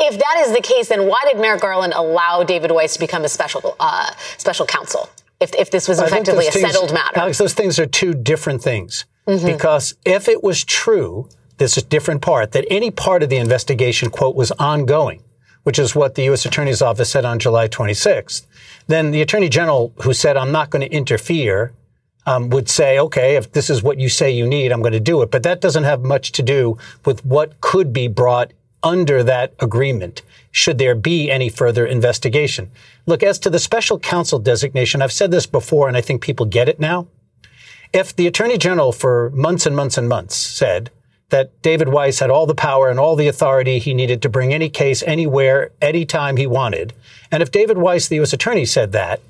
if 0.00 0.18
that 0.18 0.44
is 0.46 0.52
the 0.52 0.60
case, 0.62 0.88
then 0.88 1.06
why 1.06 1.20
did 1.30 1.40
Merrick 1.40 1.60
Garland 1.60 1.92
allow 1.94 2.42
David 2.42 2.72
Weiss 2.72 2.94
to 2.94 2.98
become 2.98 3.24
a 3.24 3.28
special, 3.28 3.76
uh, 3.78 4.10
special 4.36 4.66
counsel? 4.66 5.08
If, 5.38 5.54
if 5.54 5.70
this 5.70 5.86
was 5.86 6.00
effectively 6.00 6.48
a 6.48 6.50
things, 6.50 6.66
settled 6.66 6.92
matter. 6.92 7.20
Alex, 7.20 7.38
those 7.38 7.54
things 7.54 7.78
are 7.78 7.86
two 7.86 8.14
different 8.14 8.62
things. 8.62 9.04
Mm-hmm. 9.26 9.46
Because 9.46 9.94
if 10.04 10.28
it 10.28 10.42
was 10.42 10.64
true, 10.64 11.28
this 11.58 11.76
is 11.76 11.84
a 11.84 11.86
different 11.86 12.22
part, 12.22 12.52
that 12.52 12.64
any 12.70 12.90
part 12.90 13.22
of 13.22 13.28
the 13.28 13.36
investigation, 13.36 14.10
quote, 14.10 14.34
was 14.34 14.50
ongoing, 14.52 15.22
which 15.62 15.78
is 15.78 15.94
what 15.94 16.14
the 16.14 16.24
U.S. 16.24 16.46
Attorney's 16.46 16.82
Office 16.82 17.10
said 17.10 17.24
on 17.24 17.38
July 17.38 17.68
26th, 17.68 18.46
then 18.86 19.10
the 19.10 19.22
Attorney 19.22 19.48
General 19.48 19.92
who 20.02 20.12
said, 20.12 20.36
I'm 20.36 20.52
not 20.52 20.70
going 20.70 20.88
to 20.88 20.94
interfere, 20.94 21.74
um, 22.26 22.50
would 22.50 22.68
say, 22.68 22.98
okay, 22.98 23.36
if 23.36 23.52
this 23.52 23.70
is 23.70 23.82
what 23.82 23.98
you 23.98 24.08
say 24.08 24.30
you 24.30 24.46
need, 24.46 24.72
I'm 24.72 24.82
going 24.82 24.92
to 24.92 25.00
do 25.00 25.22
it. 25.22 25.30
But 25.30 25.42
that 25.42 25.60
doesn't 25.60 25.84
have 25.84 26.02
much 26.02 26.32
to 26.32 26.42
do 26.42 26.78
with 27.04 27.24
what 27.24 27.60
could 27.60 27.92
be 27.92 28.08
brought 28.08 28.52
under 28.82 29.22
that 29.22 29.54
agreement 29.58 30.22
should 30.52 30.78
there 30.78 30.94
be 30.94 31.30
any 31.30 31.48
further 31.48 31.86
investigation. 31.86 32.70
Look, 33.06 33.22
as 33.22 33.38
to 33.40 33.50
the 33.50 33.58
special 33.58 33.98
counsel 33.98 34.38
designation, 34.38 35.02
I've 35.02 35.12
said 35.12 35.30
this 35.30 35.46
before 35.46 35.88
and 35.88 35.96
I 35.96 36.00
think 36.00 36.22
people 36.22 36.46
get 36.46 36.68
it 36.68 36.80
now. 36.80 37.06
If 37.92 38.14
the 38.14 38.26
attorney 38.26 38.56
general 38.56 38.92
for 38.92 39.30
months 39.30 39.66
and 39.66 39.74
months 39.74 39.98
and 39.98 40.08
months 40.08 40.36
said 40.36 40.90
that 41.30 41.60
David 41.62 41.88
Weiss 41.88 42.20
had 42.20 42.30
all 42.30 42.46
the 42.46 42.54
power 42.54 42.88
and 42.88 43.00
all 43.00 43.16
the 43.16 43.28
authority 43.28 43.78
he 43.78 43.94
needed 43.94 44.22
to 44.22 44.28
bring 44.28 44.52
any 44.52 44.68
case 44.68 45.02
anywhere, 45.04 45.70
anytime 45.80 46.36
he 46.36 46.46
wanted, 46.46 46.92
and 47.30 47.42
if 47.42 47.50
David 47.50 47.78
Weiss, 47.78 48.08
the 48.08 48.16
U.S. 48.16 48.32
attorney, 48.32 48.64
said 48.64 48.92
that, 48.92 49.20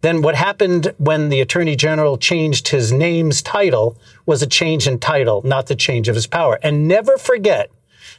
then 0.00 0.20
what 0.20 0.34
happened 0.34 0.92
when 0.98 1.28
the 1.28 1.40
attorney 1.40 1.76
general 1.76 2.18
changed 2.18 2.68
his 2.68 2.92
name's 2.92 3.40
title 3.40 3.96
was 4.26 4.42
a 4.42 4.46
change 4.46 4.86
in 4.86 4.98
title, 4.98 5.40
not 5.44 5.66
the 5.66 5.76
change 5.76 6.08
of 6.08 6.14
his 6.14 6.26
power. 6.26 6.58
And 6.62 6.86
never 6.86 7.16
forget 7.16 7.70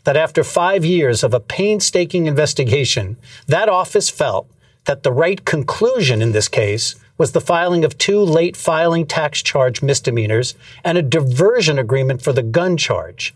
that 0.04 0.18
after 0.18 0.44
five 0.44 0.84
years 0.84 1.24
of 1.24 1.34
a 1.34 1.40
painstaking 1.40 2.26
investigation, 2.26 3.18
that 3.48 3.70
office 3.70 4.10
felt 4.10 4.50
that 4.86 5.04
the 5.04 5.12
right 5.12 5.46
conclusion 5.46 6.22
in 6.22 6.32
this 6.32 6.48
case 6.48 6.96
was 7.18 7.32
the 7.32 7.42
filing 7.42 7.86
of 7.86 7.98
two 7.98 8.20
late 8.20 8.58
filing 8.58 9.06
tax 9.06 9.42
charge 9.42 9.82
misdemeanors 9.82 10.56
and 10.84 10.98
a 10.98 11.02
diversion 11.02 11.80
agreement 11.80 12.22
for 12.22 12.34
the 12.34 12.44
gun 12.44 12.78
charge. 12.78 13.34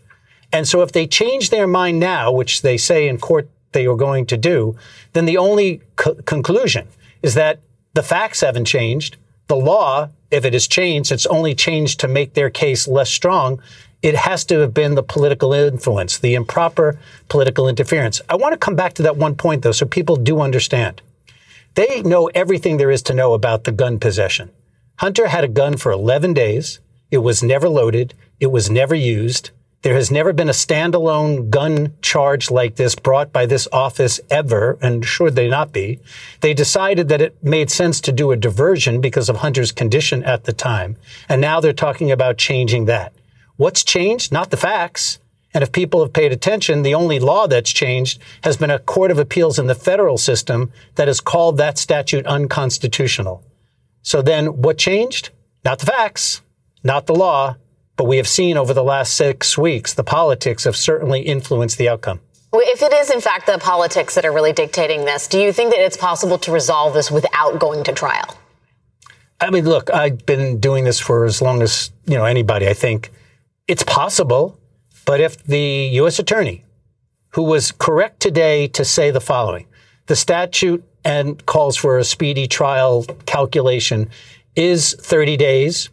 And 0.52 0.66
so 0.66 0.82
if 0.82 0.92
they 0.92 1.06
change 1.06 1.50
their 1.50 1.66
mind 1.66 2.00
now, 2.00 2.32
which 2.32 2.62
they 2.62 2.76
say 2.76 3.08
in 3.08 3.18
court 3.18 3.48
they 3.72 3.86
are 3.86 3.96
going 3.96 4.26
to 4.26 4.36
do, 4.36 4.76
then 5.12 5.24
the 5.24 5.38
only 5.38 5.80
co- 5.96 6.14
conclusion 6.14 6.88
is 7.22 7.34
that 7.34 7.60
the 7.94 8.02
facts 8.02 8.40
haven't 8.40 8.64
changed. 8.64 9.16
The 9.46 9.56
law, 9.56 10.08
if 10.30 10.44
it 10.44 10.52
has 10.52 10.66
changed, 10.66 11.12
it's 11.12 11.26
only 11.26 11.54
changed 11.54 12.00
to 12.00 12.08
make 12.08 12.34
their 12.34 12.50
case 12.50 12.88
less 12.88 13.10
strong. 13.10 13.60
It 14.02 14.14
has 14.14 14.44
to 14.46 14.60
have 14.60 14.72
been 14.72 14.94
the 14.94 15.02
political 15.02 15.52
influence, 15.52 16.18
the 16.18 16.34
improper 16.34 16.98
political 17.28 17.68
interference. 17.68 18.20
I 18.28 18.36
want 18.36 18.52
to 18.52 18.58
come 18.58 18.76
back 18.76 18.94
to 18.94 19.02
that 19.02 19.16
one 19.16 19.34
point, 19.34 19.62
though, 19.62 19.72
so 19.72 19.86
people 19.86 20.16
do 20.16 20.40
understand. 20.40 21.02
They 21.74 22.02
know 22.02 22.26
everything 22.34 22.76
there 22.76 22.90
is 22.90 23.02
to 23.02 23.14
know 23.14 23.34
about 23.34 23.64
the 23.64 23.72
gun 23.72 23.98
possession. 23.98 24.50
Hunter 24.96 25.28
had 25.28 25.44
a 25.44 25.48
gun 25.48 25.76
for 25.76 25.92
11 25.92 26.34
days. 26.34 26.80
It 27.10 27.18
was 27.18 27.42
never 27.42 27.68
loaded. 27.68 28.14
It 28.38 28.48
was 28.48 28.70
never 28.70 28.94
used. 28.94 29.50
There 29.82 29.94
has 29.94 30.10
never 30.10 30.34
been 30.34 30.50
a 30.50 30.52
standalone 30.52 31.48
gun 31.48 31.94
charge 32.02 32.50
like 32.50 32.76
this 32.76 32.94
brought 32.94 33.32
by 33.32 33.46
this 33.46 33.66
office 33.72 34.20
ever, 34.28 34.78
and 34.82 35.04
should 35.06 35.36
they 35.36 35.48
not 35.48 35.72
be. 35.72 36.00
They 36.40 36.52
decided 36.52 37.08
that 37.08 37.22
it 37.22 37.42
made 37.42 37.70
sense 37.70 38.00
to 38.02 38.12
do 38.12 38.30
a 38.30 38.36
diversion 38.36 39.00
because 39.00 39.30
of 39.30 39.36
Hunter's 39.36 39.72
condition 39.72 40.22
at 40.24 40.44
the 40.44 40.52
time. 40.52 40.96
And 41.30 41.40
now 41.40 41.60
they're 41.60 41.72
talking 41.72 42.10
about 42.10 42.36
changing 42.36 42.84
that. 42.86 43.14
What's 43.56 43.82
changed? 43.82 44.32
Not 44.32 44.50
the 44.50 44.58
facts. 44.58 45.18
And 45.52 45.62
if 45.62 45.72
people 45.72 46.02
have 46.02 46.12
paid 46.12 46.32
attention, 46.32 46.82
the 46.82 46.94
only 46.94 47.18
law 47.18 47.46
that's 47.46 47.72
changed 47.72 48.20
has 48.44 48.56
been 48.56 48.70
a 48.70 48.78
court 48.78 49.10
of 49.10 49.18
appeals 49.18 49.58
in 49.58 49.66
the 49.66 49.74
federal 49.74 50.16
system 50.16 50.70
that 50.94 51.08
has 51.08 51.20
called 51.20 51.56
that 51.56 51.78
statute 51.78 52.26
unconstitutional. 52.26 53.42
So 54.02 54.22
then 54.22 54.62
what 54.62 54.78
changed? 54.78 55.30
Not 55.64 55.80
the 55.80 55.86
facts, 55.86 56.42
not 56.84 57.06
the 57.06 57.14
law, 57.14 57.56
but 57.96 58.04
we 58.04 58.16
have 58.16 58.28
seen 58.28 58.56
over 58.56 58.72
the 58.72 58.84
last 58.84 59.14
six 59.14 59.58
weeks, 59.58 59.92
the 59.92 60.04
politics 60.04 60.64
have 60.64 60.76
certainly 60.76 61.20
influenced 61.20 61.76
the 61.78 61.88
outcome. 61.88 62.20
If 62.52 62.82
it 62.82 62.92
is, 62.92 63.10
in 63.10 63.20
fact, 63.20 63.46
the 63.46 63.58
politics 63.58 64.14
that 64.14 64.24
are 64.24 64.32
really 64.32 64.52
dictating 64.52 65.04
this, 65.04 65.28
do 65.28 65.38
you 65.38 65.52
think 65.52 65.70
that 65.72 65.80
it's 65.80 65.96
possible 65.96 66.38
to 66.38 66.50
resolve 66.52 66.94
this 66.94 67.10
without 67.10 67.58
going 67.58 67.84
to 67.84 67.92
trial? 67.92 68.36
I 69.40 69.50
mean, 69.50 69.64
look, 69.64 69.90
I've 69.90 70.26
been 70.26 70.60
doing 70.60 70.84
this 70.84 71.00
for 71.00 71.24
as 71.24 71.40
long 71.40 71.62
as, 71.62 71.92
you 72.06 72.14
know, 72.14 72.24
anybody. 72.24 72.68
I 72.68 72.74
think 72.74 73.10
it's 73.68 73.82
possible. 73.82 74.58
But 75.10 75.20
if 75.20 75.42
the 75.42 75.90
U.S. 75.94 76.20
attorney, 76.20 76.64
who 77.30 77.42
was 77.42 77.72
correct 77.72 78.20
today 78.20 78.68
to 78.68 78.84
say 78.84 79.10
the 79.10 79.20
following, 79.20 79.66
the 80.06 80.14
statute 80.14 80.84
and 81.04 81.44
calls 81.46 81.76
for 81.76 81.98
a 81.98 82.04
speedy 82.04 82.46
trial 82.46 83.04
calculation 83.26 84.08
is 84.54 84.94
30 85.00 85.36
days 85.36 85.88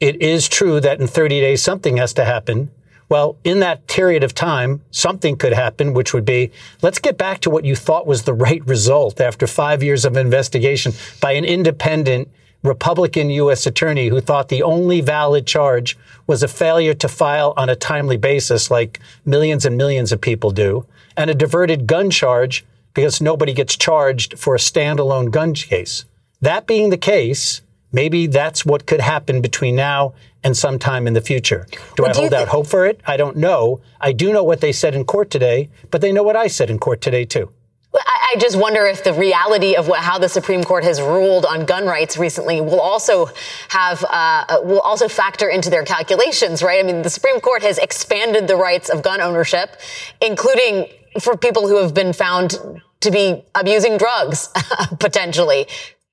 it 0.00 0.20
is 0.20 0.48
true 0.48 0.80
that 0.80 1.00
in 1.00 1.06
30 1.06 1.40
days 1.40 1.62
something 1.62 1.96
has 1.96 2.12
to 2.14 2.24
happen. 2.24 2.70
Well, 3.08 3.36
in 3.44 3.60
that 3.60 3.86
period 3.86 4.24
of 4.24 4.34
time, 4.34 4.82
something 4.90 5.36
could 5.36 5.52
happen, 5.52 5.94
which 5.94 6.12
would 6.12 6.24
be 6.24 6.50
let's 6.82 6.98
get 6.98 7.16
back 7.16 7.40
to 7.40 7.50
what 7.50 7.64
you 7.64 7.76
thought 7.76 8.06
was 8.06 8.22
the 8.22 8.34
right 8.34 8.66
result 8.66 9.20
after 9.20 9.46
five 9.46 9.82
years 9.82 10.04
of 10.04 10.16
investigation 10.16 10.92
by 11.20 11.32
an 11.32 11.44
independent 11.44 12.28
Republican 12.64 13.28
U.S. 13.28 13.66
attorney 13.66 14.08
who 14.08 14.20
thought 14.22 14.48
the 14.48 14.62
only 14.62 15.02
valid 15.02 15.46
charge 15.46 15.98
was 16.26 16.42
a 16.42 16.48
failure 16.48 16.94
to 16.94 17.08
file 17.08 17.52
on 17.58 17.68
a 17.68 17.76
timely 17.76 18.16
basis, 18.16 18.70
like 18.70 18.98
millions 19.26 19.66
and 19.66 19.76
millions 19.76 20.12
of 20.12 20.20
people 20.20 20.50
do, 20.50 20.86
and 21.14 21.28
a 21.28 21.34
diverted 21.34 21.86
gun 21.86 22.10
charge 22.10 22.64
because 22.94 23.20
nobody 23.20 23.52
gets 23.52 23.76
charged 23.76 24.38
for 24.38 24.54
a 24.54 24.58
standalone 24.58 25.30
gun 25.30 25.52
case. 25.52 26.06
That 26.40 26.66
being 26.66 26.88
the 26.88 26.96
case, 26.96 27.60
maybe 27.92 28.26
that's 28.26 28.64
what 28.64 28.86
could 28.86 29.00
happen 29.00 29.42
between 29.42 29.76
now 29.76 30.14
and 30.42 30.56
sometime 30.56 31.06
in 31.06 31.12
the 31.12 31.20
future. 31.20 31.66
Do 31.96 32.04
well, 32.04 32.12
I 32.12 32.14
hold 32.14 32.30
do 32.30 32.36
out 32.36 32.48
hope 32.48 32.66
for 32.66 32.86
it? 32.86 33.00
I 33.06 33.18
don't 33.18 33.36
know. 33.36 33.80
I 34.00 34.12
do 34.12 34.32
know 34.32 34.44
what 34.44 34.62
they 34.62 34.72
said 34.72 34.94
in 34.94 35.04
court 35.04 35.30
today, 35.30 35.68
but 35.90 36.00
they 36.00 36.12
know 36.12 36.22
what 36.22 36.36
I 36.36 36.46
said 36.46 36.70
in 36.70 36.78
court 36.78 37.02
today 37.02 37.26
too. 37.26 37.50
I 37.94 38.36
just 38.38 38.56
wonder 38.56 38.84
if 38.86 39.04
the 39.04 39.12
reality 39.12 39.76
of 39.76 39.86
what, 39.86 40.00
how 40.00 40.18
the 40.18 40.28
Supreme 40.28 40.64
Court 40.64 40.82
has 40.82 41.00
ruled 41.00 41.44
on 41.44 41.64
gun 41.64 41.86
rights 41.86 42.16
recently 42.16 42.60
will 42.60 42.80
also 42.80 43.26
have 43.68 44.04
uh, 44.08 44.60
will 44.64 44.80
also 44.80 45.06
factor 45.06 45.48
into 45.48 45.70
their 45.70 45.84
calculations, 45.84 46.62
right? 46.62 46.80
I 46.80 46.82
mean, 46.82 47.02
the 47.02 47.10
Supreme 47.10 47.40
Court 47.40 47.62
has 47.62 47.78
expanded 47.78 48.48
the 48.48 48.56
rights 48.56 48.88
of 48.88 49.02
gun 49.02 49.20
ownership, 49.20 49.76
including 50.20 50.88
for 51.20 51.36
people 51.36 51.68
who 51.68 51.80
have 51.80 51.94
been 51.94 52.12
found 52.12 52.58
to 53.00 53.10
be 53.10 53.44
abusing 53.54 53.96
drugs 53.96 54.48
potentially. 54.98 55.68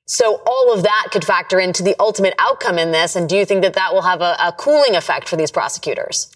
So 0.05 0.41
all 0.45 0.73
of 0.73 0.83
that 0.83 1.07
could 1.11 1.23
factor 1.23 1.59
into 1.59 1.83
the 1.83 1.95
ultimate 1.99 2.35
outcome 2.37 2.77
in 2.77 2.91
this. 2.91 3.15
And 3.15 3.29
do 3.29 3.37
you 3.37 3.45
think 3.45 3.61
that 3.61 3.73
that 3.73 3.93
will 3.93 4.01
have 4.01 4.21
a, 4.21 4.35
a 4.39 4.51
cooling 4.51 4.95
effect 4.95 5.29
for 5.29 5.37
these 5.37 5.51
prosecutors? 5.51 6.29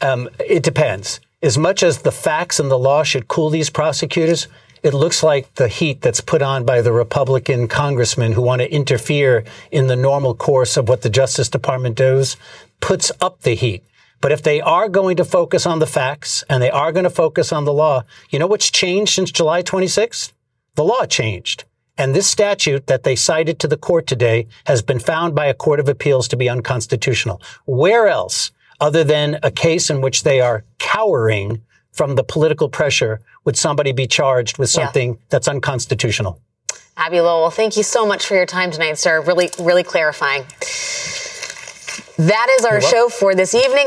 Um, 0.00 0.28
it 0.38 0.62
depends. 0.62 1.20
As 1.42 1.58
much 1.58 1.82
as 1.82 1.98
the 1.98 2.12
facts 2.12 2.60
and 2.60 2.70
the 2.70 2.78
law 2.78 3.02
should 3.02 3.26
cool 3.26 3.50
these 3.50 3.68
prosecutors, 3.68 4.46
it 4.84 4.94
looks 4.94 5.24
like 5.24 5.52
the 5.56 5.66
heat 5.66 6.00
that's 6.00 6.20
put 6.20 6.40
on 6.40 6.64
by 6.64 6.80
the 6.80 6.92
Republican 6.92 7.66
congressmen 7.66 8.30
who 8.30 8.42
want 8.42 8.60
to 8.60 8.72
interfere 8.72 9.42
in 9.72 9.88
the 9.88 9.96
normal 9.96 10.36
course 10.36 10.76
of 10.76 10.88
what 10.88 11.02
the 11.02 11.10
Justice 11.10 11.48
Department 11.48 11.96
does 11.96 12.36
puts 12.80 13.10
up 13.20 13.40
the 13.40 13.56
heat. 13.56 13.82
But 14.20 14.30
if 14.30 14.44
they 14.44 14.60
are 14.60 14.88
going 14.88 15.16
to 15.16 15.24
focus 15.24 15.66
on 15.66 15.80
the 15.80 15.86
facts 15.86 16.44
and 16.48 16.62
they 16.62 16.70
are 16.70 16.92
going 16.92 17.04
to 17.04 17.10
focus 17.10 17.52
on 17.52 17.64
the 17.64 17.72
law, 17.72 18.04
you 18.30 18.38
know 18.38 18.46
what's 18.46 18.70
changed 18.70 19.12
since 19.12 19.32
July 19.32 19.64
26th? 19.64 20.32
The 20.76 20.84
law 20.84 21.06
changed. 21.06 21.64
And 21.98 22.14
this 22.14 22.30
statute 22.30 22.86
that 22.86 23.02
they 23.02 23.16
cited 23.16 23.58
to 23.58 23.68
the 23.68 23.76
court 23.76 24.06
today 24.06 24.46
has 24.66 24.80
been 24.80 25.00
found 25.00 25.34
by 25.34 25.46
a 25.46 25.54
court 25.54 25.80
of 25.80 25.88
appeals 25.88 26.28
to 26.28 26.36
be 26.36 26.48
unconstitutional. 26.48 27.42
Where 27.66 28.06
else, 28.06 28.52
other 28.82 29.04
than 29.04 29.38
a 29.44 29.50
case 29.50 29.88
in 29.90 30.00
which 30.00 30.24
they 30.24 30.40
are 30.40 30.64
cowering 30.80 31.62
from 31.92 32.16
the 32.16 32.24
political 32.24 32.68
pressure, 32.68 33.20
would 33.44 33.56
somebody 33.56 33.92
be 33.92 34.08
charged 34.08 34.58
with 34.58 34.68
something 34.68 35.10
yeah. 35.10 35.20
that's 35.30 35.46
unconstitutional? 35.46 36.40
Abbe 36.96 37.20
Lowell, 37.20 37.50
thank 37.50 37.76
you 37.76 37.84
so 37.84 38.04
much 38.04 38.26
for 38.26 38.34
your 38.34 38.44
time 38.44 38.72
tonight, 38.72 38.98
sir. 38.98 39.22
Really, 39.22 39.50
really 39.58 39.84
clarifying. 39.84 40.42
That 42.18 42.48
is 42.58 42.64
our 42.64 42.80
show 42.80 43.08
for 43.08 43.34
this 43.36 43.54
evening. 43.54 43.86